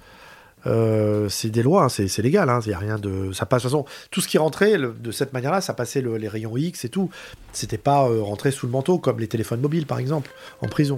Euh, 0.67 1.29
c'est 1.29 1.49
des 1.49 1.63
lois, 1.63 1.85
hein, 1.85 1.89
c'est 1.89 2.21
légal, 2.21 2.49
hein, 2.49 2.59
il 2.65 2.71
y 2.71 2.73
a 2.73 2.77
rien 2.77 2.97
de. 2.99 3.31
Ça 3.31 3.45
passe, 3.45 3.63
de 3.63 3.69
toute 3.69 3.71
façon, 3.77 3.85
tout 4.11 4.19
ce 4.21 4.27
qui 4.27 4.37
rentrait 4.37 4.77
le- 4.77 4.93
de 4.99 5.11
cette 5.11 5.31
manière-là, 5.33 5.61
ça 5.61 5.73
passait 5.73 6.01
le- 6.01 6.17
les 6.17 6.27
rayons 6.27 6.55
X 6.57 6.83
et 6.85 6.89
tout. 6.89 7.09
C'était 7.53 7.77
pas 7.77 8.07
euh, 8.09 8.21
rentré 8.21 8.51
sous 8.51 8.65
le 8.65 8.71
manteau, 8.71 8.97
comme 8.99 9.19
les 9.19 9.27
téléphones 9.27 9.61
mobiles, 9.61 9.85
par 9.85 9.97
exemple, 9.99 10.29
en 10.61 10.67
prison. 10.67 10.97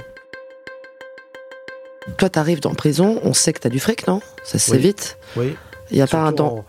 Toi, 2.18 2.30
t'arrives 2.30 2.62
en 2.66 2.74
prison, 2.74 3.20
on 3.24 3.34
sait 3.34 3.54
que 3.54 3.60
t'as 3.60 3.70
du 3.70 3.80
fric, 3.80 4.08
non? 4.08 4.22
Ça 4.44 4.58
se 4.58 4.66
sait 4.72 4.78
Oui. 4.78 4.80
vite. 4.80 5.18
Oui. 5.38 5.56
Il 5.92 5.96
n'y 5.98 6.02
a 6.02 6.08
pas 6.08 6.20
un 6.22 6.34
temps. 6.34 6.60
en- 6.60 6.66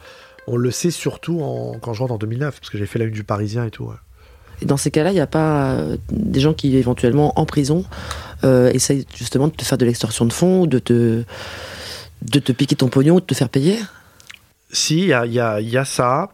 on 0.46 0.56
le 0.56 0.70
sait 0.70 0.90
surtout 0.90 1.40
en- 1.42 1.78
quand 1.80 1.92
je 1.94 2.00
rentre 2.00 2.14
en 2.14 2.18
2009, 2.18 2.58
parce 2.60 2.70
que 2.70 2.78
j'ai 2.78 2.86
fait 2.86 2.98
la 2.98 3.04
une 3.06 3.12
du 3.12 3.24
Parisien 3.24 3.64
et 3.64 3.70
tout. 3.70 3.84
ouais. 3.84 3.94
Et 4.62 4.66
dans 4.66 4.76
ces 4.76 4.90
cas-là, 4.90 5.10
il 5.10 5.14
n'y 5.14 5.20
a 5.20 5.26
pas 5.26 5.72
euh, 5.72 5.96
des 6.10 6.40
gens 6.40 6.52
qui, 6.52 6.76
éventuellement, 6.76 7.38
en 7.38 7.46
prison, 7.46 7.84
essayent 8.42 9.06
justement 9.14 9.48
de 9.48 9.52
te 9.52 9.64
faire 9.64 9.78
de 9.78 9.84
l'extorsion 9.86 10.24
de 10.26 10.32
fonds, 10.32 10.66
de 10.66 10.78
te, 10.78 11.22
de 12.22 12.38
te 12.38 12.52
piquer 12.52 12.76
ton 12.76 12.88
pognon, 12.88 13.16
de 13.16 13.20
te 13.20 13.34
faire 13.34 13.48
payer 13.48 13.78
Si, 14.72 14.98
il 15.00 15.06
y 15.06 15.12
a, 15.12 15.26
il 15.26 15.32
y 15.32 15.40
a- 15.40 15.60
il 15.60 15.68
y 15.68 15.76
a 15.76 15.84
ça. 15.84 16.28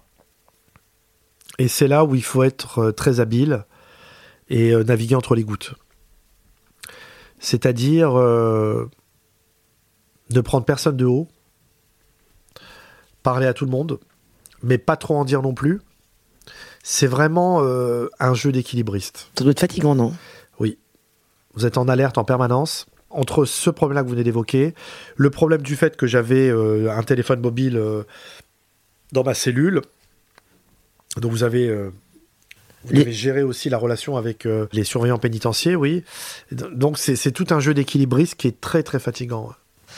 Et 1.58 1.68
c'est 1.68 1.88
là 1.88 2.04
où 2.04 2.14
il 2.14 2.22
faut 2.24 2.42
être 2.42 2.78
euh, 2.80 2.92
très 2.92 3.20
habile 3.20 3.64
et 4.50 4.72
euh, 4.72 4.84
naviguer 4.84 5.14
entre 5.14 5.34
les 5.34 5.42
gouttes. 5.44 5.74
C'est-à-dire 7.38 8.18
euh, 8.18 8.90
ne 10.30 10.40
prendre 10.40 10.66
personne 10.66 10.96
de 10.96 11.06
haut, 11.06 11.28
parler 13.22 13.46
à 13.46 13.54
tout 13.54 13.64
le 13.64 13.70
monde, 13.70 13.98
mais 14.62 14.76
pas 14.78 14.96
trop 14.96 15.16
en 15.16 15.24
dire 15.24 15.40
non 15.42 15.54
plus. 15.54 15.80
C'est 16.82 17.06
vraiment 17.06 17.62
euh, 17.62 18.08
un 18.20 18.34
jeu 18.34 18.52
d'équilibriste. 18.52 19.30
Ça 19.36 19.44
doit 19.44 19.50
être 19.52 19.60
fatigant, 19.60 19.94
non? 19.94 20.14
Vous 21.54 21.64
êtes 21.64 21.78
en 21.78 21.88
alerte 21.88 22.18
en 22.18 22.24
permanence. 22.24 22.84
Entre 23.16 23.44
ce 23.46 23.70
problème-là 23.70 24.02
que 24.02 24.06
vous 24.08 24.12
venez 24.12 24.24
d'évoquer, 24.24 24.74
le 25.16 25.30
problème 25.30 25.62
du 25.62 25.74
fait 25.76 25.96
que 25.96 26.06
j'avais 26.06 26.48
euh, 26.48 26.90
un 26.90 27.02
téléphone 27.02 27.40
mobile 27.40 27.76
euh, 27.76 28.02
dans 29.12 29.24
ma 29.24 29.34
cellule, 29.34 29.80
donc 31.16 31.30
vous 31.32 31.42
avez, 31.42 31.66
euh, 31.68 31.90
vous 32.84 32.92
Les- 32.92 33.00
avez 33.02 33.12
géré 33.12 33.42
aussi 33.42 33.70
la 33.70 33.78
relation 33.78 34.16
avec 34.16 34.46
les 34.72 34.84
surveillants 34.84 35.18
pénitentiaires, 35.18 35.80
oui. 35.80 36.04
Donc 36.52 36.98
c'est 36.98 37.30
tout 37.32 37.46
un 37.50 37.60
jeu 37.60 37.72
d'équilibriste 37.74 38.34
qui 38.34 38.48
est 38.48 38.60
très 38.60 38.82
très 38.82 38.98
fatigant. 38.98 39.52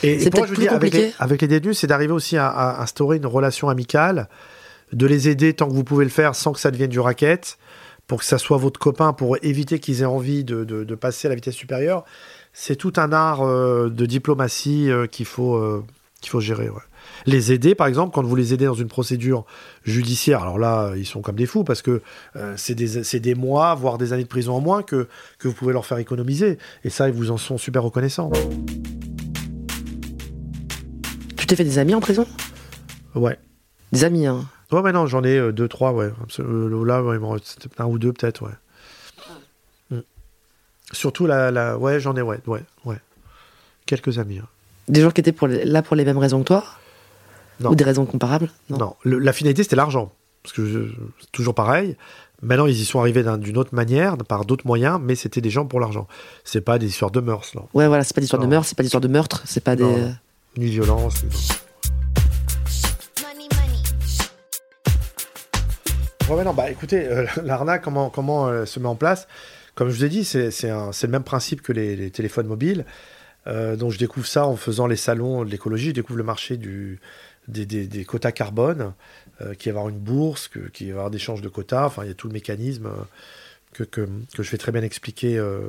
Et, 0.04 0.30
pour 0.30 0.40
moi, 0.40 0.46
je 0.46 0.52
vous 0.52 0.56
plus 0.60 0.68
dis, 0.68 0.68
avec 0.68 0.92
les, 0.94 1.12
avec 1.18 1.42
les 1.42 1.48
détenus, 1.48 1.76
c'est 1.78 1.88
d'arriver 1.88 2.12
aussi 2.12 2.36
à, 2.36 2.46
à 2.48 2.82
instaurer 2.82 3.16
une 3.16 3.26
relation 3.26 3.68
amicale, 3.68 4.28
de 4.92 5.06
les 5.06 5.28
aider 5.28 5.54
tant 5.54 5.66
que 5.68 5.72
vous 5.74 5.82
pouvez 5.82 6.04
le 6.04 6.10
faire 6.10 6.34
sans 6.36 6.52
que 6.52 6.60
ça 6.60 6.70
devienne 6.70 6.90
du 6.90 7.00
racket, 7.00 7.58
pour 8.06 8.20
que 8.20 8.24
ça 8.24 8.38
soit 8.38 8.58
votre 8.58 8.78
copain, 8.78 9.12
pour 9.12 9.36
éviter 9.42 9.80
qu'ils 9.80 10.02
aient 10.02 10.06
envie 10.06 10.44
de, 10.44 10.62
de- 10.64 10.84
de 10.84 10.94
passer 10.94 11.26
à 11.26 11.30
la 11.30 11.34
vitesse 11.34 11.56
supérieure. 11.56 12.04
C'est 12.52 12.76
tout 12.76 12.92
un 12.96 13.12
art 13.12 13.42
euh, 13.42 13.88
de 13.88 14.06
diplomatie 14.06 14.90
euh, 14.90 15.06
qu'il 15.06 15.26
faut, 15.26 15.56
euh, 15.56 15.84
qu'il 16.20 16.30
faut 16.30 16.40
gérer. 16.40 16.68
ouais. 16.68 16.80
Les 17.26 17.52
aider, 17.52 17.74
par 17.74 17.86
exemple, 17.86 18.12
quand 18.14 18.22
vous 18.22 18.36
les 18.36 18.54
aidez 18.54 18.66
dans 18.66 18.74
une 18.74 18.88
procédure 18.88 19.44
judiciaire, 19.84 20.42
alors 20.42 20.58
là, 20.58 20.92
ils 20.96 21.06
sont 21.06 21.20
comme 21.20 21.36
des 21.36 21.46
fous 21.46 21.64
parce 21.64 21.82
que 21.82 22.02
c'est 22.56 22.74
des, 22.74 23.20
des 23.20 23.34
mois, 23.34 23.74
voire 23.74 23.98
des 23.98 24.12
années 24.12 24.22
de 24.24 24.28
prison 24.28 24.54
en 24.54 24.60
moins 24.60 24.82
que, 24.82 25.08
que 25.38 25.48
vous 25.48 25.54
pouvez 25.54 25.72
leur 25.72 25.86
faire 25.86 25.98
économiser. 25.98 26.58
Et 26.84 26.90
ça, 26.90 27.08
ils 27.08 27.14
vous 27.14 27.30
en 27.30 27.36
sont 27.36 27.58
super 27.58 27.82
reconnaissants. 27.82 28.30
Tu 31.36 31.46
t'es 31.46 31.56
fait 31.56 31.64
des 31.64 31.78
amis 31.78 31.94
en 31.94 32.00
prison? 32.00 32.26
Ouais. 33.14 33.38
Des 33.92 34.04
amis, 34.04 34.26
hein? 34.26 34.44
Ouais, 34.70 34.80
ouais, 34.80 34.92
non, 34.92 35.06
j'en 35.06 35.24
ai 35.24 35.52
deux, 35.52 35.66
trois, 35.66 35.92
ouais. 35.92 36.12
Là, 36.38 37.02
ouais, 37.02 37.16
il 37.16 37.20
m'en 37.20 37.30
reste 37.30 37.68
un 37.78 37.86
ou 37.86 37.98
deux, 37.98 38.12
peut-être, 38.12 38.42
ouais. 38.42 38.52
Surtout, 40.92 41.26
la, 41.26 41.50
la... 41.50 41.76
ouais, 41.78 42.00
j'en 42.00 42.16
ai, 42.16 42.22
ouais, 42.22 42.38
ouais, 42.46 42.62
ouais. 42.84 42.96
Quelques 43.86 44.18
amis. 44.18 44.38
hein. 44.38 44.46
Des 44.88 45.02
gens 45.02 45.10
qui 45.10 45.20
étaient 45.20 45.32
pour 45.32 45.48
les- 45.48 45.64
là 45.64 45.82
pour 45.82 45.96
les 45.96 46.04
mêmes 46.04 46.18
raisons 46.18 46.40
que 46.40 46.46
toi? 46.48 46.64
Non. 47.60 47.70
Ou 47.70 47.74
des 47.74 47.84
raisons 47.84 48.06
comparables? 48.06 48.48
Non, 48.70 48.94
Le- 49.02 49.18
la 49.18 49.32
finalité, 49.32 49.62
c'était 49.62 49.76
l'argent. 49.76 50.12
Parce 50.42 50.54
que 50.54 50.64
je- 50.64 50.94
c'est 51.20 51.30
toujours 51.32 51.54
pareil. 51.54 51.96
Maintenant, 52.40 52.66
ils 52.66 52.78
y 52.80 52.84
sont 52.84 53.00
arrivés 53.00 53.22
d'un- 53.24 53.36
d'une 53.36 53.58
autre 53.58 53.74
manière, 53.74 54.16
par 54.16 54.44
d'autres 54.44 54.66
moyens, 54.66 55.00
mais 55.02 55.14
c'était 55.16 55.40
des 55.40 55.50
gens 55.50 55.66
pour 55.66 55.80
l'argent. 55.80 56.06
C'est 56.44 56.60
pas 56.60 56.78
des 56.78 56.86
histoires 56.86 57.10
de 57.10 57.20
mœurs, 57.20 57.54
non. 57.54 57.66
Ouais, 57.74 57.88
voilà, 57.88 58.04
c'est 58.04 58.14
pas 58.14 58.20
d'histoire 58.20 58.40
de 58.40 58.46
Non. 58.46 58.50
meurtre, 58.52 58.68
c'est 58.68 58.76
pas 58.76 58.82
d'histoire 58.84 59.00
de 59.00 59.08
meurtre, 59.08 59.42
c'est 59.44 59.62
pas 59.64 59.74
des. 59.76 59.82
Non. 59.82 60.14
Ni 60.56 60.66
violence. 60.66 61.22
ni- 61.24 61.30
Money, 63.22 63.48
money. 63.56 63.78
Ouais, 66.30 66.36
ouais, 66.36 66.44
non, 66.44 66.54
bah 66.54 66.70
écoutez, 66.70 67.06
euh, 67.06 67.26
l'arnaque, 67.42 67.82
comment, 67.82 68.08
comment 68.10 68.46
euh, 68.48 68.64
se 68.66 68.78
met 68.80 68.86
en 68.88 68.94
place? 68.94 69.26
Comme 69.78 69.90
je 69.90 69.96
vous 69.96 70.04
ai 70.04 70.08
dit, 70.08 70.24
c'est 70.24 70.50
le 70.64 71.08
même 71.08 71.22
principe 71.22 71.62
que 71.62 71.70
les, 71.72 71.94
les 71.94 72.10
téléphones 72.10 72.48
mobiles. 72.48 72.84
Euh, 73.46 73.76
donc 73.76 73.92
je 73.92 73.98
découvre 73.98 74.26
ça 74.26 74.44
en 74.44 74.56
faisant 74.56 74.88
les 74.88 74.96
salons 74.96 75.44
de 75.44 75.50
l'écologie, 75.50 75.90
je 75.90 75.94
découvre 75.94 76.18
le 76.18 76.24
marché 76.24 76.56
du, 76.56 76.98
des, 77.46 77.64
des- 77.64 77.86
des 77.86 78.04
quotas 78.04 78.32
carbone, 78.32 78.92
euh, 79.40 79.54
qui 79.54 79.68
va 79.68 79.74
y 79.74 79.76
avoir 79.76 79.88
une 79.88 80.00
bourse, 80.00 80.48
que, 80.48 80.58
qui 80.58 80.86
va 80.90 80.94
avoir 80.94 81.10
d'échange 81.12 81.42
de 81.42 81.48
quotas, 81.48 81.86
enfin 81.86 82.02
il 82.02 82.08
y 82.08 82.10
a 82.10 82.14
tout 82.14 82.26
le 82.26 82.32
mécanisme 82.32 82.86
euh, 82.86 82.90
que, 83.72 83.84
que, 83.84 84.08
que 84.34 84.42
je 84.42 84.50
vais 84.50 84.58
très 84.58 84.72
bien 84.72 84.82
expliquer 84.82 85.38
euh, 85.38 85.60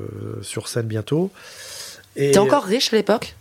sur 0.42 0.70
scène 0.70 0.88
bientôt. 0.88 1.32
T'es 2.16 2.40
encore 2.40 2.64
riche 2.66 2.92
à 2.92 2.96
l'époque? 2.96 3.36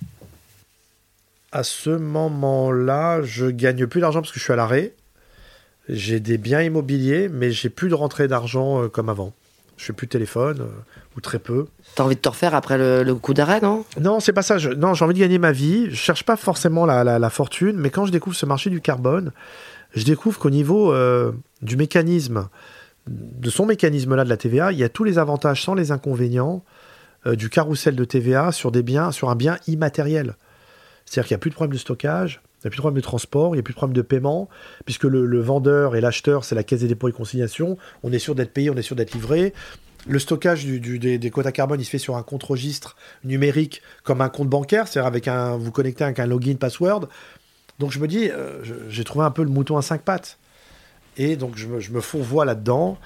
À 1.50 1.62
ce 1.62 1.88
moment-là, 1.88 3.22
je 3.22 3.46
gagne 3.46 3.87
plus 3.87 4.02
d'argent 4.02 4.20
parce 4.20 4.33
que 4.33 4.38
je 4.38 4.44
suis 4.44 4.52
à 4.52 4.57
l'arrêt. 4.57 4.92
J'ai 5.88 6.20
des 6.20 6.37
biens 6.37 6.61
immobiliers, 6.61 7.31
mais 7.31 7.52
j'ai 7.52 7.70
plus 7.70 7.88
de 7.88 7.94
rentrée 7.94 8.28
d'argent 8.28 8.87
comme 8.90 9.09
avant. 9.09 9.33
Je 9.78 9.84
fais 9.84 9.92
plus 9.94 10.06
de 10.08 10.10
téléphone, 10.12 10.58
euh, 10.60 10.66
ou 11.16 11.20
très 11.20 11.38
peu. 11.38 11.66
T'as 11.94 12.02
envie 12.04 12.16
de 12.16 12.20
te 12.20 12.28
refaire 12.28 12.54
après 12.54 12.76
le, 12.76 13.02
le 13.04 13.14
coup 13.14 13.32
d'arrêt, 13.32 13.60
non? 13.60 13.84
Non, 13.98 14.20
c'est 14.20 14.32
pas 14.34 14.42
ça. 14.42 14.58
Je- 14.58 14.68
non, 14.70 14.92
j'ai 14.92 15.04
envie 15.04 15.14
de 15.14 15.20
gagner 15.20 15.38
ma 15.38 15.52
vie. 15.52 15.86
Je 15.88 15.94
cherche 15.96 16.24
pas 16.24 16.36
forcément 16.36 16.84
la, 16.84 17.04
la- 17.04 17.18
la 17.18 17.30
fortune, 17.30 17.76
mais 17.78 17.88
quand 17.90 18.04
je 18.04 18.12
découvre 18.12 18.36
ce 18.36 18.44
marché 18.44 18.68
du 18.70 18.80
carbone, 18.82 19.32
je 19.94 20.04
découvre 20.04 20.38
qu'au 20.38 20.50
niveau 20.50 20.92
euh, 20.92 21.32
du 21.62 21.76
mécanisme, 21.78 22.48
de 23.06 23.48
son 23.50 23.64
mécanisme-là 23.66 24.24
de 24.24 24.28
la 24.28 24.36
TVA, 24.36 24.72
il 24.72 24.78
y 24.78 24.84
a 24.84 24.88
tous 24.90 25.04
les 25.04 25.16
avantages 25.18 25.64
sans 25.64 25.74
les 25.74 25.92
inconvénients 25.92 26.62
euh, 27.26 27.36
du 27.36 27.48
carrousel 27.48 27.96
de 27.96 28.04
TVA 28.04 28.52
sur 28.52 28.70
des 28.72 28.82
biens, 28.82 29.12
sur 29.12 29.30
un 29.30 29.34
bien 29.36 29.56
immatériel. 29.66 30.34
C'est-à-dire 31.06 31.28
qu'il 31.28 31.34
n'y 31.34 31.38
a 31.38 31.40
plus 31.40 31.50
de 31.50 31.54
problème 31.54 31.72
de 31.72 31.78
stockage, 31.78 32.42
il 32.58 32.66
n'y 32.66 32.68
a 32.68 32.70
plus 32.70 32.78
de 32.78 32.82
problème 32.82 32.96
de 32.96 33.04
transport, 33.04 33.54
il 33.54 33.58
n'y 33.58 33.60
a 33.60 33.62
plus 33.62 33.72
de 33.72 33.76
problème 33.76 33.94
de 33.94 34.02
paiement, 34.02 34.48
puisque 34.84 35.04
le, 35.04 35.40
vendeur 35.40 35.94
et 35.94 36.00
l'acheteur, 36.00 36.44
c'est 36.44 36.56
la 36.56 36.64
caisse 36.64 36.80
des 36.80 36.88
dépôts 36.88 37.08
et 37.08 37.12
consignations. 37.12 37.78
On 38.02 38.12
est 38.12 38.18
sûr 38.18 38.34
d'être 38.34 38.52
payé, 38.52 38.68
on 38.70 38.74
est 38.74 38.82
sûr 38.82 38.96
d'être 38.96 39.14
livré. 39.14 39.54
Le 40.08 40.18
stockage 40.18 40.66
des, 40.66 41.30
quotas 41.30 41.52
carbone, 41.52 41.80
il 41.80 41.84
se 41.84 41.90
fait 41.90 41.98
sur 41.98 42.16
un 42.16 42.22
compte 42.24 42.42
registre 42.42 42.96
numérique 43.22 43.80
comme 44.02 44.20
un 44.20 44.28
compte 44.28 44.48
bancaire, 44.48 44.88
c'est-à-dire 44.88 45.06
avec 45.06 45.28
un, 45.28 45.56
vous 45.56 45.70
connectez 45.70 46.02
avec 46.02 46.18
un 46.18 46.26
login 46.26 46.56
password. 46.56 47.08
Donc 47.78 47.92
je 47.92 48.00
me 48.00 48.08
dis, 48.08 48.28
euh, 48.28 48.60
j'ai 48.88 49.04
trouvé 49.04 49.24
un 49.24 49.30
peu 49.30 49.44
le 49.44 49.50
mouton 49.50 49.76
à 49.76 49.82
cinq 49.82 50.02
pattes. 50.02 50.38
Et 51.16 51.36
donc 51.36 51.56
je 51.56 51.68
me, 51.68 52.00
fourvoie 52.00 52.44
là-dedans, 52.44 52.98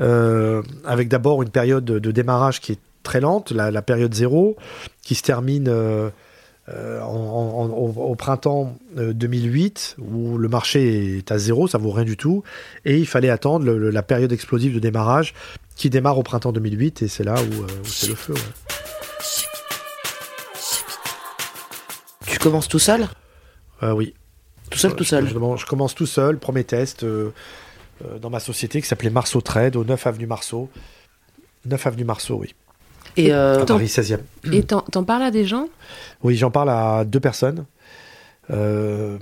euh, 0.00 0.62
avec 0.86 1.08
d'abord 1.08 1.42
une 1.42 1.50
période 1.50 1.84
de, 1.84 2.10
démarrage 2.10 2.60
qui 2.60 2.72
est 2.72 2.80
très 3.02 3.20
lente, 3.20 3.52
la, 3.52 3.70
la 3.70 3.82
période 3.82 4.14
zéro, 4.14 4.56
qui 5.02 5.14
se 5.14 5.22
termine 5.22 5.68
euh, 5.68 6.08
euh, 6.68 7.00
en- 7.02 7.06
en- 7.06 7.64
en- 7.66 7.70
au, 7.70 8.14
printemps 8.14 8.76
euh, 8.96 9.12
2008, 9.12 9.96
où 9.98 10.38
le 10.38 10.48
marché 10.48 11.18
est 11.18 11.30
à 11.30 11.38
zéro, 11.38 11.68
ça 11.68 11.76
vaut 11.78 11.90
rien 11.90 12.04
du 12.04 12.16
tout, 12.16 12.42
et 12.84 12.96
il 12.98 13.06
fallait 13.06 13.28
attendre 13.30 13.64
le- 13.66 13.78
le- 13.78 13.90
la 13.90 14.02
période 14.02 14.32
explosive 14.32 14.74
de 14.74 14.78
démarrage 14.78 15.34
qui 15.76 15.90
démarre 15.90 16.16
au 16.18 16.22
printemps 16.22 16.52
2008, 16.52 17.02
et 17.02 17.08
c'est 17.08 17.24
là 17.24 17.34
où, 17.34 17.62
euh, 17.62 17.66
où 17.82 17.86
c'est 17.86 18.08
le 18.08 18.14
feu. 18.14 18.32
ouais. 18.34 18.40
Tu 22.26 22.38
commences 22.38 22.68
tout 22.68 22.78
seul? 22.78 23.08
Euh, 23.82 23.92
oui. 23.92 24.14
Tout 24.70 24.78
seul, 24.78 24.94
tout 24.96 25.04
seul. 25.04 25.24
Je, 25.28 25.34
je- 25.34 25.56
je 25.56 25.66
commence 25.66 25.94
tout 25.94 26.06
seul, 26.06 26.38
premier 26.38 26.64
test 26.64 27.04
euh, 27.04 27.30
euh, 28.04 28.18
dans 28.18 28.30
ma 28.30 28.40
société 28.40 28.80
qui 28.80 28.88
s'appelait 28.88 29.10
Marceau 29.10 29.40
Trade, 29.40 29.76
au 29.76 29.84
9 29.84 30.06
avenue 30.06 30.26
Marceau. 30.26 30.68
9 31.66 31.86
avenue 31.86 32.04
Marceau, 32.04 32.36
oui. 32.36 32.54
Et 33.16 33.32
euh, 33.32 33.62
À 33.62 33.66
Paris 33.66 33.86
16e. 33.86 34.20
Et 34.52 34.62
t'en 34.62 35.04
parles 35.04 35.22
à 35.22 35.30
des 35.30 35.44
gens? 35.44 35.68
Oui, 36.22 36.36
j'en 36.36 36.50
parle 36.50 36.70
à 36.70 37.04
deux 37.04 37.20
personnes. 37.20 37.66
Euh, 38.50 39.18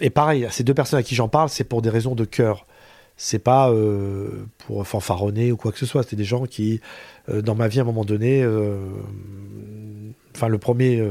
et 0.00 0.10
pareil, 0.10 0.46
ces 0.50 0.64
deux 0.64 0.74
personnes 0.74 0.98
à 0.98 1.02
qui 1.02 1.14
j'en 1.14 1.28
parle, 1.28 1.48
c'est 1.48 1.64
pour 1.64 1.82
des 1.82 1.90
raisons 1.90 2.14
de 2.14 2.24
cœur. 2.24 2.66
C'est 3.16 3.38
pas 3.38 3.70
euh, 3.70 4.46
pour 4.58 4.86
fanfaronner 4.86 5.52
ou 5.52 5.56
quoi 5.56 5.72
que 5.72 5.78
ce 5.78 5.86
soit. 5.86 6.02
C'est 6.08 6.16
des 6.16 6.24
gens 6.24 6.46
qui, 6.46 6.80
euh, 7.28 7.42
dans 7.42 7.54
ma 7.54 7.68
vie, 7.68 7.78
à 7.78 7.82
un 7.82 7.86
moment 7.86 8.04
donné, 8.04 8.46
enfin, 10.34 10.48
le 10.48 10.58
premier 10.58 11.02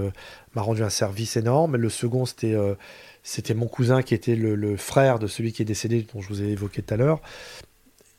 m'a 0.55 0.61
rendu 0.61 0.83
un 0.83 0.89
service 0.89 1.37
énorme. 1.37 1.75
Le 1.75 1.89
second, 1.89 2.25
c'était 2.25 2.55
c'était 3.21 3.53
mon 3.53 3.67
cousin 3.67 4.01
qui 4.01 4.15
était 4.15 4.35
le, 4.35 4.55
le 4.55 4.77
frère 4.77 5.19
de 5.19 5.27
celui 5.27 5.51
qui 5.51 5.61
est 5.61 5.65
décédé, 5.65 6.07
dont 6.13 6.21
je 6.21 6.29
vous 6.29 6.41
ai 6.41 6.47
évoqué 6.47 6.81
tout 6.81 6.93
à 6.93 6.97
l'heure. 6.97 7.21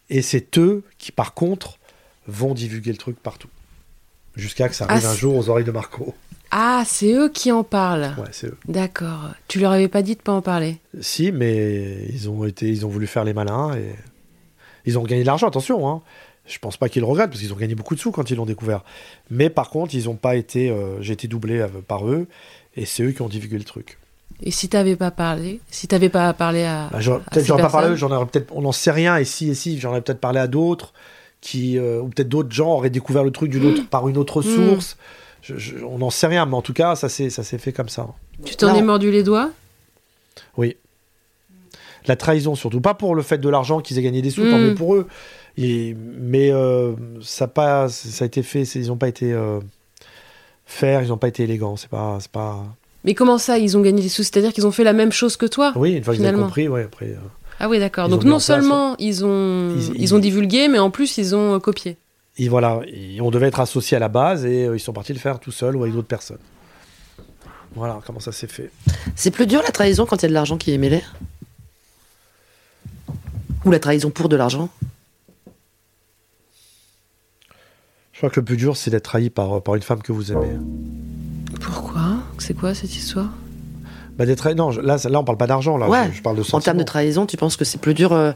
Et 0.08 0.22
c'est 0.22 0.58
eux 0.58 0.84
qui, 0.98 1.10
par 1.10 1.34
contre, 1.34 1.78
vont 2.28 2.54
divulguer 2.54 2.92
le 2.92 2.98
truc 2.98 3.18
partout. 3.18 3.48
Jusqu'à 4.40 4.68
que 4.68 4.74
ça 4.74 4.86
arrive 4.86 5.02
Ah, 5.04 5.10
un 5.10 5.12
c'est- 5.12 5.18
jour 5.20 5.36
aux 5.36 5.48
oreilles 5.48 5.64
de 5.64 5.70
Marco. 5.70 6.14
Ah, 6.50 6.82
c'est 6.86 7.12
eux 7.12 7.28
qui 7.28 7.52
en 7.52 7.62
parlent. 7.62 8.12
Ouais, 8.18 8.26
c'est 8.32 8.48
eux. 8.48 8.56
D'accord. 8.66 9.28
Tu 9.46 9.60
leur 9.60 9.70
avais 9.72 9.86
pas 9.88 10.02
dit 10.02 10.16
de 10.16 10.20
pas 10.20 10.32
en 10.32 10.42
parler 10.42 10.78
Si, 11.00 11.30
mais 11.30 12.06
ils 12.12 12.28
ont 12.28 12.44
été, 12.44 12.68
ils 12.68 12.84
ont 12.84 12.88
voulu 12.88 13.06
faire 13.06 13.22
les 13.24 13.32
malins 13.34 13.74
et 13.76 13.94
ils 14.86 14.98
ont 14.98 15.04
gagné 15.04 15.22
de 15.22 15.26
l'argent. 15.26 15.46
Attention, 15.46 15.88
hein. 15.88 16.02
Je 16.46 16.58
pense 16.58 16.76
pas 16.76 16.88
qu'ils 16.88 17.02
le 17.02 17.06
regrettent 17.06 17.30
parce 17.30 17.40
qu'ils 17.40 17.52
ont 17.52 17.56
gagné 17.56 17.76
beaucoup 17.76 17.94
de 17.94 18.00
sous 18.00 18.10
quand 18.10 18.28
ils 18.30 18.36
l'ont 18.36 18.46
découvert. 18.46 18.82
Mais 19.30 19.48
par 19.50 19.70
contre, 19.70 19.94
ils 19.94 20.08
ont 20.08 20.16
pas 20.16 20.34
été. 20.34 20.70
euh, 20.70 21.00
J'ai 21.00 21.12
été 21.12 21.28
doublé 21.28 21.60
euh, 21.60 21.68
par 21.86 22.08
eux 22.08 22.26
et 22.76 22.84
c'est 22.86 23.04
eux 23.04 23.12
qui 23.12 23.22
ont 23.22 23.28
divulgué 23.28 23.56
le 23.58 23.62
truc. 23.64 23.98
Et 24.42 24.50
si 24.50 24.68
t'avais 24.68 24.96
pas 24.96 25.10
parlé 25.12 25.60
Si 25.70 25.86
t'avais 25.86 26.08
pas 26.08 26.32
parlé 26.32 26.64
à. 26.64 26.88
Bah, 26.90 26.98
peut-être 27.30 27.44
j'aurais 27.46 27.62
pas 27.62 27.68
parlé, 27.68 27.86
à 27.86 27.90
eux, 27.90 27.92
personnes 27.92 28.08
j'en 28.08 28.16
aurais 28.16 28.26
peut-être, 28.26 28.50
on 28.56 28.62
n'en 28.62 28.72
sait 28.72 28.90
rien. 28.90 29.16
Et 29.18 29.24
si, 29.24 29.50
et 29.50 29.54
si, 29.54 29.78
j'en 29.78 29.90
aurais 29.90 30.00
peut-être 30.00 30.18
parlé 30.20 30.40
à 30.40 30.48
d'autres 30.48 30.92
qui, 31.40 31.78
euh, 31.78 32.00
ou 32.00 32.08
peut-être 32.08 32.28
d'autres 32.28 32.52
gens 32.52 32.72
auraient 32.74 32.90
découvert 32.90 33.24
le 33.24 33.30
truc 33.30 33.50
d'une 33.50 33.64
autre, 33.66 33.88
par 33.88 34.08
une 34.08 34.18
autre 34.18 34.40
Mm. 34.42 34.44
source. 34.70 34.96
Je- 35.42 35.56
je- 35.56 35.78
on 35.84 35.98
n'en 35.98 36.10
sait 36.10 36.26
rien, 36.26 36.44
mais 36.46 36.54
en 36.54 36.62
tout 36.62 36.74
cas, 36.74 36.96
ça 36.96 37.08
s'est, 37.08 37.30
fait 37.30 37.72
comme 37.72 37.88
ça. 37.88 38.08
Tu 38.44 38.56
t'en 38.56 38.74
es 38.74 38.82
mordu 38.82 39.10
les 39.10 39.22
doigts? 39.22 39.50
Oui. 40.56 40.76
La 42.06 42.16
trahison, 42.16 42.54
surtout. 42.54 42.80
Pas 42.80 42.94
pour 42.94 43.14
le 43.14 43.22
fait 43.22 43.38
de 43.38 43.48
l'argent 43.48 43.80
qu'ils 43.80 43.98
aient 43.98 44.02
gagné 44.02 44.22
des 44.22 44.30
sous, 44.30 44.42
tant 44.42 44.58
Mm. 44.58 44.62
mieux 44.68 44.74
pour 44.74 44.94
eux. 44.94 45.06
Et- 45.56 45.94
mais 46.18 46.50
euh, 46.52 46.92
ça, 47.22 47.44
a 47.44 47.48
pas, 47.48 47.88
ça 47.88 48.24
a 48.24 48.26
été 48.26 48.42
fait, 48.42 48.62
ils 48.74 48.86
n'ont 48.88 48.96
pas 48.96 49.08
été 49.08 49.32
euh, 49.32 49.60
faire, 50.66 51.02
ils 51.02 51.08
n'ont 51.08 51.18
pas 51.18 51.28
été 51.28 51.42
élégants. 51.44 51.76
C'est 51.76 51.90
pas, 51.90 52.18
c'est 52.20 52.30
pas. 52.30 52.64
Mais 53.04 53.14
comment 53.14 53.38
ça, 53.38 53.58
ils 53.58 53.76
ont 53.76 53.80
gagné 53.80 54.02
des 54.02 54.08
sous? 54.08 54.22
C'est-à-dire 54.22 54.52
qu'ils 54.52 54.66
ont 54.66 54.70
fait 54.72 54.84
la 54.84 54.92
même 54.92 55.10
chose 55.12 55.36
que 55.36 55.46
toi 55.46 55.72
Oui, 55.76 55.92
une 55.94 56.04
fois 56.04 56.14
qu'ils 56.14 56.26
ont 56.26 56.32
compris, 56.38 56.68
ouais, 56.68 56.84
après. 56.84 57.06
euh, 57.06 57.16
Ah 57.60 57.68
oui, 57.68 57.78
d'accord. 57.78 58.06
Ils 58.08 58.10
Donc 58.10 58.24
non 58.24 58.30
place, 58.36 58.44
seulement 58.44 58.96
ils 58.98 59.24
ont 59.24 59.74
Ils- 59.76 59.92
ils, 59.96 60.02
ils- 60.02 60.14
ont 60.14 60.18
divulgué, 60.18 60.66
mais 60.68 60.78
en 60.78 60.90
plus 60.90 61.18
ils 61.18 61.34
ont 61.36 61.54
euh, 61.54 61.58
copié. 61.58 61.96
et 62.38 62.48
voilà, 62.48 62.80
et 62.86 63.20
on 63.20 63.30
devait 63.30 63.48
être 63.48 63.60
associés 63.60 63.96
à 63.96 64.00
la 64.00 64.08
base 64.08 64.44
et 64.46 64.64
euh, 64.66 64.76
ils 64.76 64.80
sont 64.80 64.92
partis 64.94 65.12
le 65.12 65.18
faire 65.18 65.38
tout 65.38 65.52
seuls 65.52 65.76
ou 65.76 65.82
avec 65.82 65.94
d'autres 65.94 66.08
personnes. 66.08 66.38
Voilà 67.74 68.00
comment 68.04 68.18
ça 68.18 68.32
s'est 68.32 68.46
fait. 68.48 68.70
C'est 69.14 69.30
plus 69.30 69.46
dur 69.46 69.62
la 69.62 69.70
trahison 69.70 70.04
quand 70.06 70.16
il 70.16 70.22
y 70.22 70.26
a 70.26 70.28
de 70.30 70.34
l'argent 70.34 70.56
qui 70.56 70.72
est 70.72 70.78
mêlé? 70.78 71.02
Ou 73.64 73.70
la 73.70 73.78
trahison 73.78 74.10
pour 74.10 74.28
de 74.30 74.36
l'argent? 74.36 74.70
Je 78.12 78.18
crois 78.18 78.30
que 78.30 78.40
le 78.40 78.44
plus 78.44 78.56
dur, 78.56 78.76
c'est 78.76 78.90
d'être 78.90 79.04
trahi 79.04 79.30
par, 79.30 79.62
par 79.62 79.76
une 79.76 79.82
femme 79.82 80.02
que 80.02 80.12
vous 80.12 80.32
aimez. 80.32 80.56
Pourquoi? 81.60 82.18
C'est 82.38 82.54
quoi 82.54 82.74
cette 82.74 82.94
histoire? 82.94 83.30
Bah, 84.20 84.54
non, 84.54 84.68
là, 84.70 84.98
là, 85.02 85.18
on 85.20 85.24
parle 85.24 85.38
pas 85.38 85.46
d'argent, 85.46 85.78
là. 85.78 85.88
Ouais. 85.88 86.10
Je, 86.10 86.18
je 86.18 86.22
parle 86.22 86.36
de 86.36 86.44
En 86.52 86.60
termes 86.60 86.76
de 86.76 86.82
trahison, 86.82 87.24
tu 87.24 87.38
penses 87.38 87.56
que 87.56 87.64
c'est 87.64 87.80
plus 87.80 87.94
dur 87.94 88.12
euh, 88.12 88.32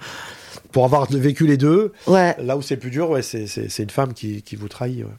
Pour 0.73 0.87
avoir 0.87 1.05
vécu 1.11 1.47
les 1.47 1.59
deux, 1.59 1.93
Ouais, 2.07 2.35
là 2.39 2.57
où 2.57 2.63
c'est 2.63 2.79
plus 2.79 2.91
dur, 2.91 3.11
ouais, 3.11 3.21
c'est, 3.21 3.79
une 3.79 3.91
femme 3.91 4.15
qui, 4.15 4.41
qui 4.41 4.57
vous 4.57 4.69
trahit. 4.69 5.05
ouais. 5.05 5.11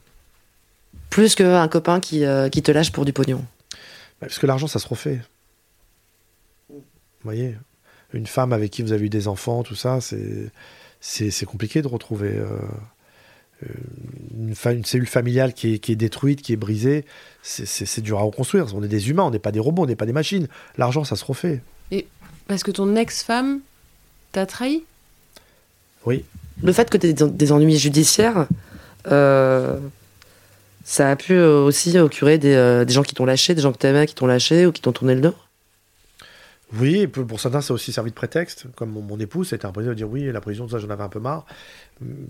plus 1.08 1.36
qu'un 1.36 1.68
copain 1.68 2.00
qui, 2.00 2.24
euh, 2.24 2.48
qui 2.48 2.62
te 2.62 2.72
lâche 2.72 2.90
pour 2.90 3.04
du 3.04 3.12
pognon. 3.12 3.44
Bah, 4.20 4.26
Parce 4.26 4.40
que 4.40 4.46
l'argent, 4.46 4.66
ça 4.66 4.80
se 4.80 4.88
refait. 4.88 5.20
Vous 6.68 6.82
voyez 7.22 7.56
Une 8.12 8.26
femme 8.26 8.52
avec 8.52 8.72
qui 8.72 8.82
vous 8.82 8.90
avez 8.92 9.06
eu 9.06 9.10
des 9.10 9.28
enfants, 9.28 9.62
tout 9.62 9.76
ça, 9.76 10.00
c'est, 10.00 10.50
c'est, 11.00 11.30
c'est 11.30 11.46
compliqué 11.46 11.80
de 11.80 11.86
retrouver 11.88 12.34
euh, 12.36 12.48
une, 14.38 14.54
fa- 14.54 14.72
une 14.72 14.84
cellule 14.84 15.06
familiale 15.06 15.54
qui 15.54 15.74
est, 15.74 15.78
qui 15.78 15.92
est 15.92 15.96
détruite, 15.96 16.42
qui 16.42 16.52
est 16.52 16.56
brisée. 16.56 17.04
C'est, 17.42 18.00
dur 18.00 18.18
à 18.18 18.22
reconstruire. 18.22 18.66
On 18.74 18.82
est 18.82 18.88
des 18.88 19.08
humains, 19.08 19.24
on 19.24 19.30
n'est 19.30 19.38
pas 19.38 19.52
des 19.52 19.60
robots, 19.60 19.82
on 19.82 19.86
n'est 19.86 19.96
pas 19.96 20.06
des 20.06 20.12
machines. 20.12 20.48
L'argent, 20.78 21.04
ça 21.04 21.16
se 21.16 21.24
refait. 21.24 21.62
Parce 22.48 22.62
que 22.62 22.70
ton 22.70 22.94
ex-femme 22.94 23.60
t'a 24.32 24.46
trahi? 24.46 24.84
Oui. 26.04 26.24
Le 26.62 26.72
fait 26.72 26.88
que 26.88 26.96
tu 26.96 27.08
aies 27.08 27.12
des, 27.12 27.52
ennuis 27.52 27.76
judiciaires, 27.76 28.46
euh, 29.08 29.78
ça 30.84 31.10
a 31.10 31.16
pu 31.16 31.32
euh, 31.32 31.64
aussi 31.64 31.98
occurer 31.98 32.38
des, 32.38 32.54
euh, 32.54 32.84
des 32.84 32.92
gens 32.92 33.02
qui 33.02 33.14
t'ont 33.14 33.26
lâché, 33.26 33.54
des 33.54 33.62
gens 33.62 33.72
que 33.72 33.78
t'aimais 33.78 34.06
qui 34.06 34.14
t'ont 34.14 34.26
lâché 34.26 34.66
ou 34.66 34.72
qui 34.72 34.80
t'ont 34.80 34.92
tourné 34.92 35.14
le 35.14 35.20
dos? 35.20 35.34
Oui, 36.74 36.96
et 37.02 37.06
pour 37.06 37.38
certains, 37.40 37.60
ça 37.60 37.72
a 37.72 37.74
aussi 37.76 37.92
servi 37.92 38.10
de 38.10 38.14
prétexte. 38.16 38.66
Comme 38.74 38.90
mon, 38.90 39.00
mon 39.00 39.20
épouse, 39.20 39.50
c'était 39.50 39.66
un 39.66 39.72
président 39.72 39.92
de 39.92 39.96
dire 39.96 40.08
oui, 40.10 40.30
la 40.32 40.40
prison, 40.40 40.68
ça, 40.68 40.78
j'en 40.78 40.90
avais 40.90 41.04
un 41.04 41.08
peu 41.08 41.20
marre. 41.20 41.44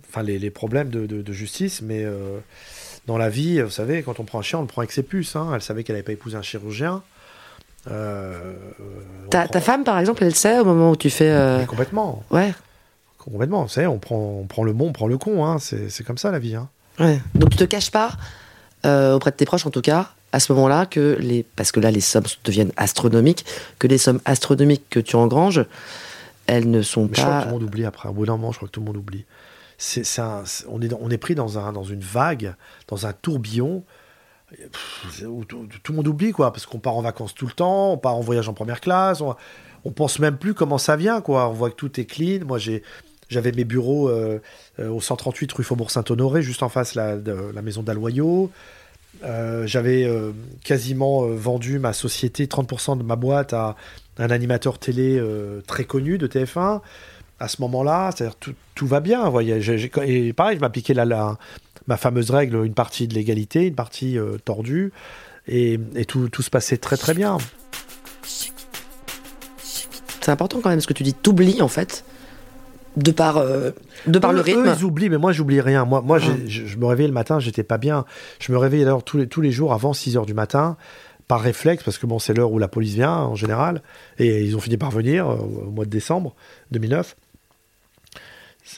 Enfin, 0.08 0.22
les, 0.22 0.38
les 0.38 0.50
problèmes 0.50 0.90
de, 0.90 1.06
de- 1.06 1.22
de 1.22 1.32
justice, 1.32 1.80
mais 1.82 2.04
euh, 2.04 2.38
dans 3.06 3.16
la 3.16 3.30
vie, 3.30 3.60
vous 3.62 3.70
savez, 3.70 4.02
quand 4.02 4.20
on 4.20 4.24
prend 4.24 4.38
un 4.40 4.42
chien, 4.42 4.58
on 4.58 4.62
le 4.62 4.68
prend 4.68 4.82
avec 4.82 4.92
ses 4.92 5.02
puces. 5.02 5.36
hein. 5.36 5.50
Elle 5.54 5.62
savait 5.62 5.84
qu'elle 5.84 5.94
n'avait 5.96 6.04
pas 6.04 6.12
épousé 6.12 6.36
un 6.36 6.42
chirurgien. 6.42 7.02
Euh, 7.90 8.52
Ta, 9.30 9.42
prend- 9.44 9.52
ta 9.52 9.60
femme, 9.60 9.84
par 9.84 9.98
exemple, 9.98 10.22
elle 10.24 10.34
sait 10.34 10.58
au 10.58 10.64
moment 10.64 10.90
où 10.90 10.96
tu 10.96 11.08
fais. 11.10 11.30
euh, 11.30 11.64
complètement. 11.64 12.22
Ouais, 12.30 12.52
Complètement. 13.18 13.62
Vous 13.62 13.68
savez, 13.68 13.86
on 13.88 13.98
prend, 13.98 14.16
on 14.42 14.46
prend 14.46 14.62
le 14.64 14.72
bon, 14.72 14.88
on 14.88 14.92
prend 14.92 15.08
le 15.08 15.18
con. 15.18 15.44
Hein. 15.46 15.58
C'est 15.58 16.04
comme 16.04 16.18
ça, 16.18 16.30
la 16.30 16.38
vie. 16.38 16.54
Hein. 16.54 16.68
ouais. 17.00 17.20
Donc 17.34 17.50
tu 17.50 17.56
te 17.56 17.64
caches 17.64 17.90
pas, 17.90 18.12
auprès 18.84 19.30
de 19.32 19.36
tes 19.36 19.44
proches 19.46 19.66
en 19.66 19.70
tout 19.70 19.80
cas, 19.82 20.10
à 20.36 20.40
ce 20.40 20.52
moment-là, 20.52 20.86
que 20.86 21.16
les. 21.20 21.44
Parce 21.56 21.72
que 21.72 21.80
là, 21.80 21.90
les 21.90 22.00
sommes 22.00 22.24
deviennent 22.44 22.72
astronomiques, 22.76 23.44
que 23.78 23.86
les 23.86 23.98
sommes 23.98 24.20
astronomiques 24.24 24.84
que 24.90 25.00
tu 25.00 25.16
engranges, 25.16 25.64
elles 26.46 26.70
ne 26.70 26.82
sont 26.82 27.08
Mais 27.08 27.16
je 27.16 27.20
crois 27.22 27.24
que 27.24 27.30
pas. 27.30 27.40
tout 27.42 27.46
le 27.48 27.52
monde 27.54 27.62
oublie 27.64 27.84
après. 27.84 28.08
Au 28.08 28.12
bout 28.12 28.26
d'un 28.26 28.36
moment, 28.36 28.52
je 28.52 28.58
crois 28.58 28.68
que 28.68 28.72
tout 28.72 28.80
le 28.80 28.86
monde 28.86 28.96
oublie. 28.98 29.24
C'est, 29.78 30.04
c'est 30.04 30.20
un- 30.22 30.44
c'est- 30.44 30.64
on, 30.68 30.80
est 30.80 30.92
on 31.00 31.10
est 31.10 31.18
pris 31.18 31.34
dans, 31.34 31.58
un, 31.58 31.72
dans 31.72 31.82
une 31.84 32.00
vague, 32.00 32.54
dans 32.88 33.06
un 33.06 33.12
tourbillon, 33.12 33.82
pff, 34.50 35.24
où 35.26 35.44
tout, 35.44 35.66
tout 35.82 35.92
le 35.92 35.96
monde 35.96 36.08
oublie, 36.08 36.32
quoi. 36.32 36.52
Parce 36.52 36.66
qu'on 36.66 36.78
part 36.78 36.94
en 36.96 37.02
vacances 37.02 37.34
tout 37.34 37.46
le 37.46 37.52
temps, 37.52 37.92
on 37.92 37.98
part 37.98 38.14
en 38.14 38.20
voyage 38.20 38.48
en 38.48 38.54
première 38.54 38.80
classe, 38.80 39.20
on, 39.20 39.34
on 39.84 39.90
pense 39.90 40.18
même 40.18 40.36
plus 40.36 40.54
comment 40.54 40.78
ça 40.78 40.96
vient, 40.96 41.20
quoi. 41.20 41.48
On 41.48 41.52
voit 41.52 41.70
que 41.70 41.76
tout 41.76 42.00
est 42.00 42.04
clean. 42.04 42.44
Moi, 42.46 42.58
j'ai, 42.58 42.82
j'avais 43.28 43.52
mes 43.52 43.64
bureaux 43.64 44.08
euh, 44.08 44.38
euh, 44.78 44.88
au 44.88 45.00
138 45.00 45.52
rue 45.52 45.64
Faubourg-Saint-Honoré, 45.64 46.42
juste 46.42 46.62
en 46.62 46.68
face 46.68 46.94
la, 46.94 47.16
de 47.16 47.32
la 47.54 47.62
maison 47.62 47.82
d'Aloyau. 47.82 48.50
Euh, 49.24 49.66
j'avais 49.66 50.04
euh, 50.04 50.32
quasiment 50.64 51.24
euh, 51.24 51.34
vendu 51.34 51.78
ma 51.78 51.92
société, 51.92 52.46
30% 52.46 52.98
de 52.98 53.02
ma 53.02 53.16
boîte 53.16 53.52
à 53.52 53.76
un 54.18 54.30
animateur 54.30 54.78
télé 54.78 55.22
très 55.66 55.84
connu 55.84 56.16
de 56.16 56.26
TF1. 56.26 56.80
À 57.38 57.48
ce 57.48 57.60
moment-là, 57.60 58.12
c'est-à-dire 58.12 58.36
tout, 58.74 58.86
va 58.86 59.00
bien. 59.00 59.28
voyez. 59.28 59.60
Et 60.06 60.32
pareil, 60.32 60.56
je 60.56 60.60
m'appliquais 60.62 60.94
la, 60.94 61.36
ma 61.86 61.96
fameuse 61.98 62.30
règle, 62.30 62.64
une 62.64 62.72
partie 62.72 63.08
de 63.08 63.14
l'égalité, 63.14 63.66
une 63.66 63.74
partie 63.74 64.16
tordue, 64.46 64.90
et, 65.46 65.78
et 65.94 66.06
tout, 66.06 66.30
tout 66.30 66.40
se 66.40 66.48
passait 66.48 66.78
très 66.78 66.96
très 66.96 67.12
bien. 67.12 67.36
C'est 70.22 70.30
important 70.30 70.60
quand 70.62 70.70
même 70.70 70.80
ce 70.80 70.86
que 70.86 70.94
tu 70.94 71.02
dis. 71.02 71.12
T'oublies 71.12 71.60
en 71.60 71.68
fait, 71.68 72.02
de 72.96 73.10
par, 73.10 73.36
euh, 73.36 73.70
de 74.06 74.18
par 74.18 74.32
Eux- 74.32 74.36
le 74.36 74.40
rythme. 74.40 74.66
Eux, 74.66 74.72
ils 74.78 74.84
oublient, 74.84 75.10
mais 75.10 75.18
moi, 75.18 75.32
j'oublie 75.32 75.60
rien. 75.60 75.84
Moi, 75.84 76.00
moi 76.02 76.18
j'ai- 76.18 76.48
je, 76.48 76.66
je 76.66 76.76
me 76.78 76.86
réveillais 76.86 77.08
le 77.08 77.14
matin, 77.14 77.38
j'étais 77.40 77.62
pas 77.62 77.78
bien. 77.78 78.04
Je 78.40 78.50
me 78.52 78.58
réveillais 78.58 78.84
d'ailleurs 78.84 79.02
tous 79.04 79.18
les, 79.18 79.26
tous 79.28 79.40
les 79.40 79.52
jours 79.52 79.72
avant 79.72 79.92
6 79.92 80.16
heures 80.16 80.26
du 80.26 80.34
matin, 80.34 80.76
par 81.28 81.40
réflexe, 81.40 81.82
parce 81.82 81.98
que 81.98 82.06
bon, 82.06 82.18
c'est 82.18 82.32
l'heure 82.34 82.52
où 82.52 82.58
la 82.58 82.68
police 82.68 82.94
vient 82.94 83.12
en 83.12 83.34
général. 83.34 83.82
Et 84.18 84.42
ils 84.44 84.56
ont 84.56 84.60
fini 84.60 84.76
par 84.76 84.90
venir 84.90 85.28
euh, 85.28 85.34
au 85.36 85.70
mois 85.70 85.84
de 85.84 85.90
décembre 85.90 86.34
2009. 86.70 87.16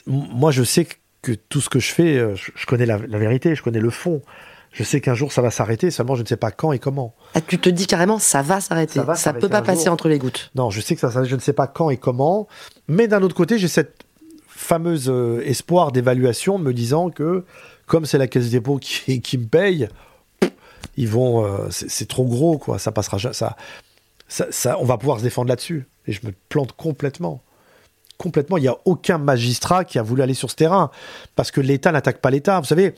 M- 0.07 0.23
Moi, 0.33 0.51
je 0.51 0.63
sais 0.63 0.87
que 1.21 1.31
tout 1.33 1.61
ce 1.61 1.69
que 1.69 1.79
je 1.79 1.91
fais, 1.91 2.17
euh, 2.17 2.35
je, 2.35 2.51
je 2.55 2.65
connais 2.65 2.85
la, 2.85 2.97
la 2.97 3.17
vérité, 3.19 3.55
je 3.55 3.63
connais 3.63 3.79
le 3.79 3.89
fond. 3.89 4.21
Je 4.71 4.83
sais 4.83 5.01
qu'un 5.01 5.15
jour 5.15 5.31
ça 5.31 5.41
va 5.41 5.49
s'arrêter, 5.49 5.89
seulement 5.89 6.13
je 6.13 6.21
ne 6.21 6.27
sais 6.27 6.37
pas 6.37 6.51
quand 6.51 6.71
et 6.71 6.77
comment. 6.77 7.15
Ah, 7.33 7.41
tu 7.41 7.57
te 7.57 7.69
dis 7.69 7.87
carrément, 7.87 8.19
ça 8.19 8.43
va 8.43 8.61
s'arrêter. 8.61 8.99
Ça 8.99 9.15
s'arrêter 9.15 9.41
peut 9.47 9.49
pas 9.49 9.63
passer 9.63 9.85
jour. 9.85 9.93
entre 9.93 10.07
les 10.09 10.19
gouttes. 10.19 10.51
Non, 10.53 10.69
je 10.69 10.79
sais 10.79 10.93
que 10.93 11.01
ça, 11.01 11.09
ça- 11.09 11.23
je 11.23 11.33
ne 11.35 11.39
sais 11.39 11.53
pas 11.53 11.65
quand 11.65 11.89
et 11.89 11.97
comment, 11.97 12.47
mais 12.87 13.07
d'un 13.07 13.23
autre 13.23 13.33
côté, 13.35 13.57
j'ai 13.57 13.67
cette 13.67 14.03
fameuse 14.69 15.09
euh, 15.09 15.41
espoir 15.45 15.91
d'évaluation 15.91 16.59
me 16.59 16.73
disant 16.73 17.09
que 17.09 17.43
comme 17.87 18.05
c'est 18.05 18.19
la 18.19 18.27
caisse 18.27 18.45
des 18.45 18.51
dépôts 18.59 18.77
qui, 18.77 19.19
qui 19.27 19.37
me 19.39 19.47
paye, 19.47 19.89
ils 20.95 21.07
vont, 21.09 21.43
euh, 21.43 21.67
c'est 21.71 22.07
trop 22.07 22.25
gros 22.25 22.57
quoi, 22.59 22.77
ça 22.77 22.91
passera, 22.91 23.17
ça, 23.33 23.55
ça, 24.27 24.77
on 24.79 24.85
va 24.85 24.97
pouvoir 24.97 25.17
se 25.17 25.23
défendre 25.23 25.49
là-dessus. 25.49 25.87
Et 26.05 26.11
je 26.11 26.19
me 26.25 26.31
plante 26.49 26.73
complètement. 26.73 27.41
Complètement, 28.19 28.57
il 28.57 28.61
n'y 28.61 28.67
a 28.67 28.77
aucun 28.85 29.17
magistrat 29.17 29.85
qui 29.85 29.97
a 29.97 30.03
voulu 30.03 30.21
aller 30.21 30.33
sur 30.35 30.51
ce 30.51 30.55
terrain 30.55 30.91
parce 31.35 31.51
que 31.51 31.61
l'État 31.61 31.91
n'attaque 31.91 32.19
pas 32.19 32.29
l'État. 32.29 32.59
Vous 32.59 32.65
savez, 32.67 32.93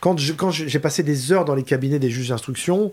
quand 0.00 0.18
je- 0.18 0.34
quand 0.34 0.50
j'ai 0.50 0.78
passé 0.78 1.02
des 1.02 1.32
heures 1.32 1.44
dans 1.46 1.54
les 1.54 1.62
cabinets 1.64 1.98
des 1.98 2.10
juges 2.10 2.28
d'instruction 2.28 2.92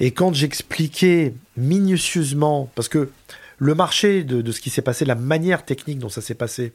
et 0.00 0.10
quand 0.10 0.34
j'expliquais 0.34 1.32
minutieusement, 1.56 2.68
parce 2.74 2.88
que 2.88 3.10
le 3.58 3.74
marché 3.74 4.22
de 4.24 4.52
ce 4.52 4.60
qui 4.60 4.70
s'est 4.70 4.82
passé, 4.82 5.04
la 5.04 5.14
manière 5.14 5.64
technique 5.64 5.98
dont 5.98 6.08
ça 6.08 6.20
s'est 6.20 6.34
passé, 6.34 6.72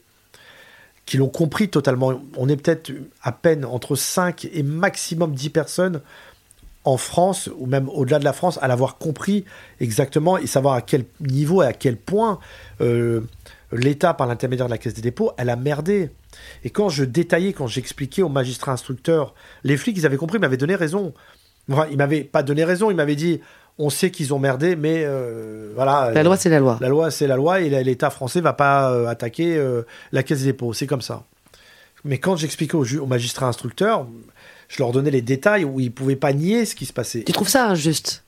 qui 1.05 1.17
l'ont 1.17 1.29
compris 1.29 1.69
totalement, 1.69 2.19
on 2.35 2.49
est 2.49 2.57
peut-être 2.57 2.91
à 3.21 3.31
peine 3.31 3.63
entre 3.65 3.95
5 3.95 4.47
et 4.51 4.63
maximum 4.63 5.33
10 5.33 5.49
personnes 5.49 6.01
en 6.83 6.97
France, 6.97 7.49
ou 7.57 7.65
même 7.65 7.89
au-delà 7.89 8.19
de 8.19 8.23
la 8.23 8.33
France, 8.33 8.59
à 8.61 8.67
l'avoir 8.67 8.97
compris 8.97 9.43
exactement 9.79 10.37
et 10.37 10.47
savoir 10.47 10.75
à 10.75 10.81
quel 10.81 11.05
niveau 11.19 11.63
et 11.63 11.65
à 11.65 11.73
quel 11.73 11.97
point 11.97 12.39
euh, 12.81 13.21
l'État, 13.71 14.13
par 14.13 14.27
l'intermédiaire 14.27 14.67
de 14.67 14.71
la 14.71 14.77
Caisse 14.77 14.93
des 14.93 15.01
dépôts, 15.01 15.31
elle 15.37 15.49
a 15.49 15.55
merdé. 15.55 16.11
Et 16.63 16.69
quand 16.69 16.89
je 16.89 17.03
détaillais, 17.03 17.53
quand 17.53 17.67
j'expliquais 17.67 18.21
aux 18.21 18.29
magistrats 18.29 18.71
instructeurs, 18.71 19.33
les 19.63 19.77
flics, 19.77 19.97
ils 19.97 20.05
avaient 20.05 20.17
compris, 20.17 20.37
ils 20.37 20.41
m'avaient 20.41 20.57
donné 20.57 20.75
raison. 20.75 21.13
Enfin, 21.71 21.87
il 21.89 21.97
m'avait 21.97 22.23
pas 22.23 22.43
donné 22.43 22.63
raison, 22.63 22.91
il 22.91 22.95
m'avait 22.95 23.15
dit 23.15 23.41
on 23.77 23.89
sait 23.89 24.09
qu'ils 24.11 24.33
ont 24.33 24.39
merdé, 24.39 24.75
mais 24.75 25.03
euh, 25.05 25.71
voilà. 25.75 26.11
La 26.13 26.23
loi, 26.23 26.37
c'est 26.37 26.49
la 26.49 26.59
loi. 26.59 26.77
La 26.81 26.87
loi, 26.89 27.11
c'est 27.11 27.27
la 27.27 27.35
loi, 27.35 27.59
et 27.61 27.83
l'État 27.83 28.09
français 28.09 28.41
va 28.41 28.53
pas 28.53 28.91
euh, 28.91 29.07
attaquer 29.07 29.57
euh, 29.57 29.83
la 30.11 30.23
caisse 30.23 30.39
des 30.39 30.45
dépôts. 30.45 30.73
C'est 30.73 30.87
comme 30.87 31.01
ça. 31.01 31.23
Mais 32.03 32.17
quand 32.19 32.35
j'expliquais 32.37 32.75
aux, 32.75 32.97
aux 32.99 33.05
magistrats 33.07 33.47
instructeurs, 33.47 34.07
je 34.67 34.77
leur 34.81 34.91
donnais 34.91 35.11
les 35.11 35.21
détails 35.21 35.65
où 35.65 35.79
ils 35.79 35.91
pouvaient 35.91 36.15
pas 36.15 36.33
nier 36.33 36.65
ce 36.65 36.75
qui 36.75 36.85
se 36.85 36.93
passait. 36.93 37.23
Tu 37.23 37.31
trouves 37.31 37.49
ça 37.49 37.67
injuste? 37.67 38.23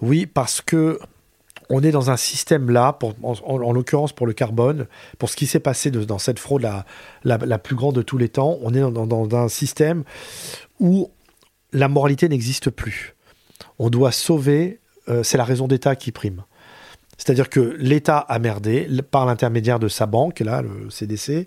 Oui, 0.00 0.26
parce 0.26 0.60
que 0.60 0.98
on 1.70 1.82
est 1.82 1.92
dans 1.92 2.10
un 2.10 2.16
système 2.18 2.70
là, 2.70 2.92
pour- 2.92 3.14
en, 3.22 3.32
en- 3.44 3.62
en 3.62 3.72
l'occurrence 3.72 4.12
pour 4.12 4.26
le 4.26 4.34
carbone, 4.34 4.86
pour 5.18 5.30
ce 5.30 5.36
qui 5.36 5.46
s'est 5.46 5.60
passé 5.60 5.90
de- 5.90 6.04
dans 6.04 6.18
cette 6.18 6.38
fraude 6.38 6.62
la, 6.62 6.84
la, 7.24 7.38
la 7.38 7.58
plus 7.58 7.74
grande 7.74 7.94
de 7.94 8.02
tous 8.02 8.18
les 8.18 8.28
temps, 8.28 8.58
on 8.62 8.74
est 8.74 8.80
dans, 8.80 8.90
dans- 9.06 9.26
dans 9.26 9.36
un 9.44 9.48
système 9.48 10.04
où 10.78 11.10
la 11.74 11.88
moralité 11.88 12.28
n'existe 12.28 12.70
plus. 12.70 13.14
On 13.78 13.90
doit 13.90 14.12
sauver, 14.12 14.78
euh, 15.08 15.22
c'est 15.22 15.36
la 15.36 15.44
raison 15.44 15.68
d'État 15.68 15.94
qui 15.96 16.10
prime. 16.12 16.42
C'est-à-dire 17.18 17.48
que 17.50 17.76
l'État 17.78 18.18
a 18.18 18.38
merdé 18.38 18.88
par 19.10 19.26
l'intermédiaire 19.26 19.78
de 19.78 19.88
sa 19.88 20.06
banque, 20.06 20.40
là, 20.40 20.62
le 20.62 20.88
CDC, 20.90 21.46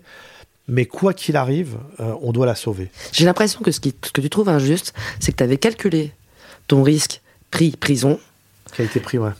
mais 0.68 0.84
quoi 0.86 1.12
qu'il 1.14 1.36
arrive, 1.36 1.76
euh, 2.00 2.14
on 2.22 2.32
doit 2.32 2.46
la 2.46 2.54
sauver. 2.54 2.90
J'ai 3.12 3.24
l'impression 3.24 3.60
que 3.60 3.70
ce, 3.72 3.80
qui- 3.80 3.94
ce 4.04 4.10
que 4.12 4.20
tu 4.20 4.30
trouves 4.30 4.48
injuste, 4.48 4.94
c'est 5.20 5.32
que 5.32 5.36
tu 5.38 5.42
avais 5.42 5.56
calculé 5.58 6.12
ton 6.68 6.82
risque 6.82 7.20
prix 7.50 7.70
prison, 7.72 8.20
Qui 8.74 8.82
a 8.82 8.84
été 8.84 9.00
pris, 9.00 9.18
ouais. 9.18 9.30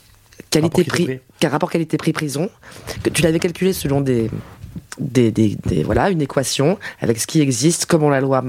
Rapport 0.54 0.70
qualité-prix. 0.70 1.20
rapport 1.44 1.70
qualité 1.70 1.96
prix 1.98 2.12
prison, 2.12 2.48
que 3.02 3.10
tu 3.10 3.20
l'avais 3.22 3.38
calculé 3.38 3.72
selon 3.74 4.00
des, 4.00 4.30
des, 4.98 5.30
des- 5.30 5.56
des- 5.66 5.82
voilà 5.82 6.08
une 6.10 6.22
équation 6.22 6.78
avec 7.00 7.18
ce 7.20 7.26
qui 7.26 7.40
existe, 7.42 7.84
comment 7.86 8.08
la 8.08 8.20
loi 8.22 8.42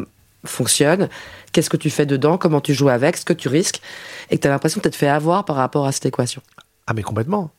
fonctionne, 0.45 1.09
qu'est-ce 1.51 1.69
que 1.69 1.77
tu 1.77 1.89
fais 1.89 2.05
dedans, 2.05 2.37
comment 2.37 2.61
tu 2.61 2.73
joues 2.73 2.89
avec, 2.89 3.17
ce 3.17 3.25
que 3.25 3.33
tu 3.33 3.47
risques, 3.47 3.81
et 4.29 4.37
que 4.37 4.41
tu 4.41 4.47
as 4.47 4.51
l'impression 4.51 4.81
de 4.83 4.89
fait 4.89 5.07
avoir 5.07 5.45
par 5.45 5.55
rapport 5.55 5.85
à 5.85 5.91
cette 5.91 6.05
équation. 6.05 6.41
Ah 6.87 6.93
mais 6.93 7.03
complètement. 7.03 7.51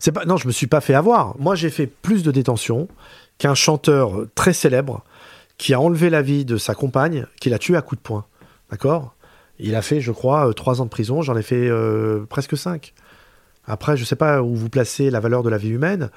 C'est 0.00 0.12
pas 0.12 0.24
non, 0.24 0.36
je 0.36 0.46
me 0.46 0.52
suis 0.52 0.66
pas 0.66 0.80
fait 0.80 0.94
avoir. 0.94 1.38
Moi, 1.38 1.54
j'ai 1.54 1.70
fait 1.70 1.86
plus 1.86 2.22
de 2.22 2.32
détention 2.32 2.88
qu'un 3.38 3.54
chanteur 3.54 4.26
très 4.34 4.52
célèbre 4.52 5.04
qui 5.58 5.74
a 5.74 5.80
enlevé 5.80 6.10
la 6.10 6.22
vie 6.22 6.44
de 6.44 6.56
sa 6.56 6.74
compagne, 6.74 7.26
qui 7.40 7.50
l'a 7.50 7.58
tué 7.58 7.76
à 7.76 7.82
coups 7.82 8.00
de 8.00 8.02
poing. 8.02 8.24
D'accord? 8.70 9.14
Il 9.60 9.76
a 9.76 9.82
fait, 9.82 10.00
je 10.00 10.10
crois, 10.10 10.48
euh, 10.48 10.52
trois 10.52 10.80
ans 10.80 10.84
de 10.84 10.90
prison. 10.90 11.22
J'en 11.22 11.36
ai 11.36 11.42
fait 11.42 11.68
euh, 11.68 12.24
presque 12.28 12.56
cinq. 12.56 12.94
Après, 13.64 13.96
je 13.96 14.04
sais 14.04 14.16
pas 14.16 14.42
où 14.42 14.56
vous 14.56 14.68
placez 14.68 15.10
la 15.10 15.20
valeur 15.20 15.44
de 15.44 15.50
la 15.50 15.58
vie 15.58 15.68
humaine. 15.68 16.10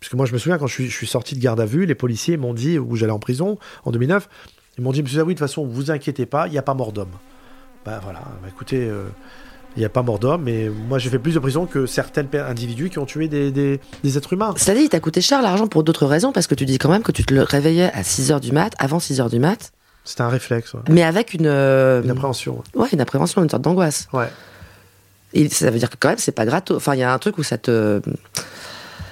Puisque 0.00 0.14
moi, 0.14 0.26
je 0.26 0.32
me 0.32 0.38
souviens, 0.38 0.58
quand 0.58 0.66
je 0.66 0.74
suis, 0.74 0.90
je 0.90 0.96
suis 0.96 1.06
sorti 1.06 1.34
de 1.34 1.40
garde 1.40 1.60
à 1.60 1.66
vue, 1.66 1.86
les 1.86 1.94
policiers 1.94 2.36
m'ont 2.36 2.52
dit, 2.52 2.78
où 2.78 2.96
j'allais 2.96 3.12
en 3.12 3.18
prison, 3.18 3.58
en 3.84 3.90
2009, 3.90 4.28
ils 4.80 4.82
m'ont 4.82 4.92
dit, 4.92 5.02
monsieur 5.02 5.18
Zawi, 5.18 5.34
de 5.34 5.38
toute 5.38 5.46
façon, 5.46 5.66
vous 5.66 5.90
inquiétez 5.90 6.24
pas, 6.24 6.46
il 6.46 6.52
n'y 6.52 6.58
a 6.58 6.62
pas 6.62 6.72
mort 6.74 6.90
d'homme. 6.92 7.10
Bah 7.84 8.00
voilà, 8.02 8.20
bah, 8.42 8.48
écoutez, 8.48 8.78
euh, 8.88 9.04
il 9.76 9.80
n'y 9.80 9.84
a 9.84 9.90
pas 9.90 10.02
mort 10.02 10.18
d'homme, 10.18 10.42
mais 10.44 10.68
moi 10.88 10.98
j'ai 10.98 11.10
fait 11.10 11.18
plus 11.18 11.34
de 11.34 11.38
prison 11.38 11.66
que 11.66 11.84
certains 11.86 12.24
individus 12.48 12.88
qui 12.90 12.98
ont 12.98 13.04
tué 13.06 13.28
des, 13.28 13.50
des- 13.50 13.78
des 14.02 14.16
êtres 14.18 14.32
humains. 14.32 14.54
Cela 14.56 14.76
dit, 14.78 14.84
il 14.84 14.88
t'a 14.88 15.00
coûté 15.00 15.20
cher 15.20 15.42
l'argent 15.42 15.66
pour 15.68 15.84
d'autres 15.84 16.06
raisons, 16.06 16.32
parce 16.32 16.46
que 16.46 16.54
tu 16.54 16.64
dis 16.64 16.78
quand 16.78 16.88
même 16.88 17.02
que 17.02 17.12
tu 17.12 17.24
te 17.24 17.34
le 17.34 17.42
réveillais 17.42 17.92
à 17.92 18.00
6h 18.02 18.40
du 18.40 18.52
mat, 18.52 18.72
avant 18.78 18.98
6h 18.98 19.28
du 19.30 19.38
mat, 19.38 19.72
C'était 20.04 20.22
un 20.22 20.28
réflexe, 20.28 20.72
ouais. 20.72 20.80
mais 20.88 21.02
avec 21.02 21.34
une, 21.34 21.46
euh, 21.46 22.02
une 22.02 22.10
appréhension. 22.10 22.62
ouais, 22.74 22.88
une 22.92 23.00
appréhension, 23.02 23.42
une 23.42 23.50
sorte 23.50 23.62
d'angoisse. 23.62 24.08
Ouais. 24.14 24.28
Et 25.34 25.48
ça 25.48 25.70
veut 25.70 25.78
dire 25.78 25.88
que 25.90 25.96
quand 26.00 26.08
même, 26.08 26.18
c'est 26.18 26.32
pas 26.32 26.44
gratos. 26.46 26.76
Enfin, 26.78 26.94
il 26.94 26.98
y 27.00 27.04
a 27.04 27.12
un 27.14 27.18
truc 27.18 27.38
où 27.38 27.42
ça 27.44 27.56
te. 27.58 28.00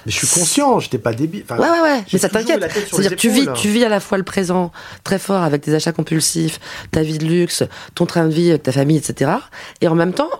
Mais 0.06 0.12
je 0.12 0.16
suis 0.18 0.26
conscient, 0.26 0.78
j'étais 0.80 0.98
pas 0.98 1.12
débile. 1.12 1.42
Enfin, 1.44 1.58
Ouais, 1.58 1.68
ouais, 1.70 1.80
ouais. 1.82 2.04
Mais 2.12 2.18
ça 2.18 2.28
t'inquiète. 2.28 2.70
C'est-à-dire 2.90 3.16
tu 3.16 3.30
vis, 3.30 3.48
tu 3.54 3.68
vis 3.68 3.84
à 3.84 3.88
la 3.88 4.00
fois 4.00 4.18
le 4.18 4.24
présent 4.24 4.72
très 5.04 5.18
fort 5.18 5.42
avec 5.42 5.62
tes 5.62 5.74
achats 5.74 5.92
compulsifs, 5.92 6.60
ta 6.90 7.02
vie 7.02 7.18
de 7.18 7.24
luxe, 7.26 7.62
ton 7.94 8.06
train 8.06 8.26
de 8.26 8.32
vie 8.32 8.58
ta 8.58 8.72
famille, 8.72 8.96
etc. 8.96 9.32
Et 9.80 9.88
en 9.88 9.94
même 9.94 10.12
temps, 10.12 10.30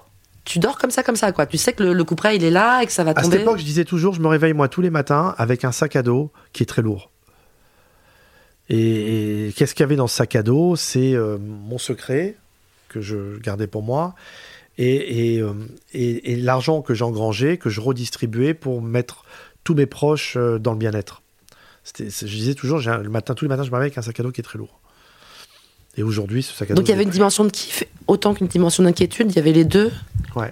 tu 0.44 0.58
dors 0.58 0.78
comme 0.78 0.90
ça, 0.90 1.02
comme 1.02 1.16
ça, 1.16 1.32
quoi. 1.32 1.44
Tu 1.46 1.58
sais 1.58 1.72
que 1.74 1.82
le, 1.82 1.92
le 1.92 2.04
coup 2.04 2.14
près, 2.14 2.36
il 2.36 2.44
est 2.44 2.50
là 2.50 2.80
et 2.82 2.86
que 2.86 2.92
ça 2.92 3.04
va 3.04 3.10
À 3.10 3.14
cette 3.16 3.24
tomber. 3.24 3.42
époque, 3.42 3.58
je 3.58 3.64
disais 3.64 3.84
toujours, 3.84 4.14
je 4.14 4.20
me 4.20 4.28
réveille 4.28 4.54
moi 4.54 4.68
tous 4.68 4.80
les 4.80 4.88
matins 4.90 5.34
avec 5.36 5.64
un 5.64 5.72
sac 5.72 5.94
à 5.96 6.02
dos 6.02 6.30
qui 6.54 6.62
est 6.62 6.66
très 6.66 6.80
lourd. 6.82 7.10
Et, 8.70 9.48
et 9.48 9.52
qu'est-ce 9.52 9.74
qu'il 9.74 9.82
y 9.82 9.84
avait 9.84 9.96
dans 9.96 10.06
ce 10.08 10.16
sac 10.16 10.36
à 10.36 10.42
dos? 10.42 10.76
C'est 10.76 11.14
euh, 11.14 11.38
mon 11.38 11.78
secret 11.78 12.36
que 12.88 13.00
je 13.00 13.38
gardais 13.40 13.66
pour 13.66 13.82
moi 13.82 14.14
et, 14.78 15.40
euh, 15.40 15.52
et- 15.92 16.32
et 16.32 16.36
l'argent 16.36 16.82
que 16.82 16.94
j'engrangeais, 16.94 17.56
que 17.56 17.68
je 17.70 17.80
redistribuais 17.80 18.54
pour 18.54 18.80
mettre 18.80 19.24
tous 19.68 19.74
mes 19.74 19.84
proches 19.84 20.34
euh, 20.38 20.58
dans 20.58 20.72
le 20.72 20.78
bien-être. 20.78 21.20
Je 21.98 22.24
disais 22.24 22.54
toujours, 22.54 22.78
un- 22.88 23.02
le 23.02 23.10
matin, 23.10 23.34
tous 23.34 23.44
les 23.44 23.50
matins, 23.50 23.64
je 23.64 23.70
me 23.70 23.74
réveille 23.74 23.88
avec 23.88 23.98
un 23.98 24.02
sac 24.02 24.18
à 24.18 24.22
dos 24.22 24.32
qui 24.32 24.40
est 24.40 24.44
très 24.44 24.56
lourd. 24.58 24.80
Et 25.98 26.02
aujourd'hui, 26.02 26.42
ce 26.42 26.54
sac 26.54 26.70
à 26.70 26.74
dos. 26.74 26.80
Donc 26.80 26.88
il 26.88 26.90
y 26.90 26.94
avait 26.94 27.02
une 27.02 27.10
dimension 27.10 27.44
de 27.44 27.50
kiff 27.50 27.84
autant 28.06 28.32
qu'une 28.32 28.46
dimension 28.46 28.82
d'inquiétude. 28.82 29.30
Il 29.30 29.36
y 29.36 29.38
avait 29.38 29.52
les 29.52 29.66
deux? 29.66 29.92
Ouais. 30.36 30.50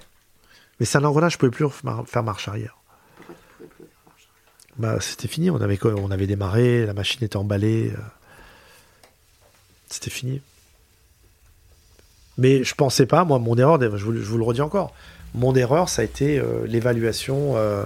Mais 0.79 0.85
c'est 0.85 0.99
un 0.99 1.03
engrenage, 1.03 1.33
je 1.33 1.37
pouvais 1.39 1.49
plus 1.49 1.65
faire 2.05 2.21
marche 2.21 2.47
arrière. 2.47 2.77
Bah, 4.77 4.97
c'était 5.01 5.27
fini. 5.27 5.49
On 5.49 5.59
avait, 5.59 5.79
on 5.83 6.11
avait 6.11 6.27
démarré, 6.27 6.85
la 6.85 6.93
machine 6.93 7.23
était 7.23 7.37
emballée. 7.37 7.91
euh, 7.97 8.01
C'était 9.89 10.11
fini. 10.11 10.41
Mais 12.37 12.63
je 12.63 12.75
pensais 12.75 13.07
pas, 13.07 13.23
moi, 13.23 13.39
mon 13.39 13.57
erreur, 13.57 13.81
je 13.81 13.87
vous, 14.05 14.11
le- 14.11 14.21
je 14.21 14.29
vous 14.29 14.37
le 14.37 14.43
redis 14.43 14.61
encore, 14.61 14.93
mon 15.33 15.55
erreur, 15.55 15.89
ça 15.89 16.03
a 16.03 16.05
été 16.05 16.37
euh, 16.37 16.67
l'évaluation 16.67 17.53
euh, 17.57 17.83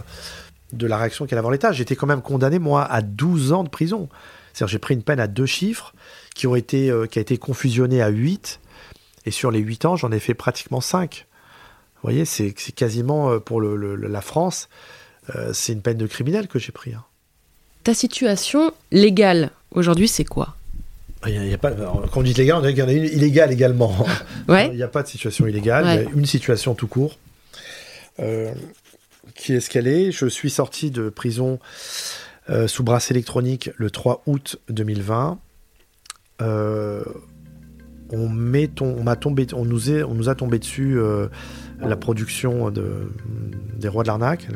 de 0.74 0.88
la 0.88 0.98
réaction 0.98 1.26
qu'allait 1.26 1.40
avoir 1.40 1.52
l'État. 1.52 1.72
J'étais 1.72 1.96
quand 1.96 2.08
même 2.08 2.22
condamné, 2.22 2.60
moi, 2.60 2.84
à 2.84 3.02
12 3.02 3.52
ans 3.54 3.64
de 3.64 3.70
prison. 3.70 4.10
C'est-à-dire, 4.54 4.72
j'ai 4.72 4.80
pris 4.80 4.94
une 4.94 5.04
peine 5.04 5.20
à 5.20 5.28
deux 5.28 5.46
chiffres 5.46 5.94
qui, 6.36 6.48
ont 6.48 6.56
été, 6.56 6.90
euh, 6.90 7.06
qui 7.08 7.20
a 7.20 7.22
été 7.22 7.38
confusionnée 7.38 8.02
à 8.02 8.10
8. 8.10 8.60
Et 9.26 9.32
sur 9.32 9.52
les 9.52 9.60
8 9.60 9.86
ans, 9.86 9.96
j'en 9.96 10.12
ai 10.12 10.20
fait 10.20 10.34
pratiquement 10.34 10.82
5. 10.82 11.26
Vous 11.96 12.02
voyez, 12.10 12.26
c'est 12.26 12.52
quasiment 12.52 13.32
euh, 13.32 13.40
pour 13.40 13.62
le- 13.62 13.76
le- 13.76 13.96
la 13.96 14.22
France, 14.22 14.68
euh, 15.36 15.52
c'est 15.54 15.74
une 15.74 15.82
peine 15.82 15.98
de 15.98 16.08
criminel 16.08 16.48
que 16.48 16.58
j'ai 16.60 16.72
pris. 16.72 16.94
hein. 16.94 17.04
Ta 17.84 17.94
situation 17.94 18.72
légale 18.92 19.52
aujourd'hui, 19.72 20.08
c'est 20.08 20.26
quoi? 20.26 20.56
Il 21.28 21.34
y 21.34 21.38
a, 21.38 21.44
il 21.44 21.52
y 21.52 21.54
a 21.54 21.58
pas, 21.60 21.72
quand 21.72 22.10
on 22.16 22.22
dit 22.24 22.34
légal, 22.34 22.58
on 22.58 22.62
dirait 22.62 22.74
qu'il 22.74 22.82
y 22.82 22.86
en 22.86 22.90
a 22.90 22.94
une 22.94 23.04
illégale 23.06 23.52
également. 23.52 23.96
Ouais. 24.48 24.68
Il 24.72 24.76
n'y 24.78 24.82
a 24.84 24.88
pas 24.88 25.04
de 25.04 25.08
situation 25.08 25.46
illégale, 25.46 25.86
Ouais. 25.86 25.96
il 26.04 26.10
y 26.10 26.14
a 26.14 26.18
une 26.18 26.26
situation 26.26 26.74
tout 26.74 26.88
court. 26.88 27.18
Euh, 28.20 28.52
qui 29.36 29.54
est 29.54 29.60
ce 29.60 29.70
qu'elle 29.70 29.88
est. 29.88 30.12
Je 30.12 30.26
suis 30.26 30.50
sorti 30.50 30.92
de 30.92 31.10
prison 31.10 31.60
euh, 32.50 32.68
sous 32.68 32.84
brasse 32.84 33.12
électronique 33.12 33.70
le 33.78 33.90
3 33.90 34.24
août 34.26 34.58
2020. 34.70 35.40
Euh, 36.42 37.04
on, 38.10 38.28
met 38.28 38.70
on, 38.82 39.06
tombé, 39.16 39.48
on, 39.54 39.64
nous 39.64 40.30
a 40.30 40.36
tombé 40.36 40.60
dessus 40.60 40.98
euh, 40.98 41.28
la 41.80 41.96
production 41.96 42.72
de, 42.72 43.12
des 43.78 43.88
Rois 43.88 44.04
de 44.04 44.08
l'arnaque. 44.08 44.48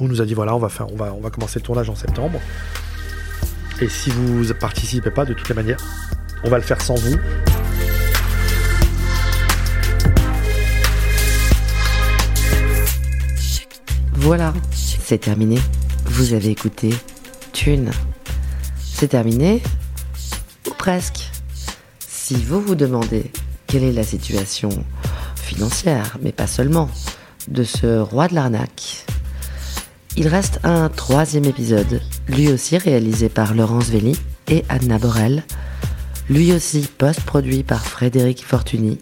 On 0.00 0.06
nous 0.06 0.20
a 0.20 0.24
dit 0.24 0.34
voilà, 0.34 0.54
on 0.54 0.58
va, 0.58 0.68
faire, 0.68 0.90
on, 0.92 0.96
va, 0.96 1.12
on 1.12 1.20
va 1.20 1.30
commencer 1.30 1.58
le 1.58 1.64
tournage 1.64 1.90
en 1.90 1.96
septembre. 1.96 2.40
Et 3.80 3.88
si 3.88 4.10
vous 4.10 4.54
participez 4.54 5.10
pas, 5.10 5.26
de 5.26 5.34
toutes 5.34 5.48
les 5.48 5.54
manières, 5.54 5.84
on 6.44 6.48
va 6.48 6.56
le 6.56 6.62
faire 6.62 6.80
sans 6.80 6.94
vous. 6.94 7.16
Voilà, 14.26 14.52
c'est 14.72 15.18
terminé. 15.18 15.56
Vous 16.04 16.32
avez 16.32 16.50
écouté 16.50 16.92
Thune. 17.52 17.92
C'est 18.82 19.06
terminé 19.06 19.62
Ou 20.66 20.70
presque. 20.76 21.30
Si 22.08 22.34
vous 22.34 22.60
vous 22.60 22.74
demandez 22.74 23.30
quelle 23.68 23.84
est 23.84 23.92
la 23.92 24.02
situation 24.02 24.70
financière, 25.36 26.18
mais 26.20 26.32
pas 26.32 26.48
seulement, 26.48 26.90
de 27.46 27.62
ce 27.62 28.00
roi 28.00 28.26
de 28.26 28.34
l'arnaque, 28.34 29.06
il 30.16 30.26
reste 30.26 30.58
un 30.64 30.88
troisième 30.88 31.44
épisode, 31.44 32.02
lui 32.26 32.50
aussi 32.50 32.78
réalisé 32.78 33.28
par 33.28 33.54
Laurence 33.54 33.90
Velli 33.90 34.18
et 34.48 34.64
Anna 34.68 34.98
Borel, 34.98 35.44
lui 36.28 36.52
aussi 36.52 36.88
post-produit 36.98 37.62
par 37.62 37.86
Frédéric 37.86 38.44
Fortuny, 38.44 38.98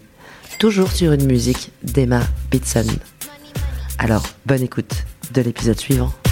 toujours 0.59 0.91
sur 0.91 1.13
une 1.13 1.25
musique 1.25 1.71
d'Emma 1.81 2.21
Bitson. 2.51 2.85
Alors, 3.97 4.21
bonne 4.45 4.61
écoute 4.61 4.93
de 5.35 5.41
l'épisode 5.41 5.77
suivant. 5.77 6.24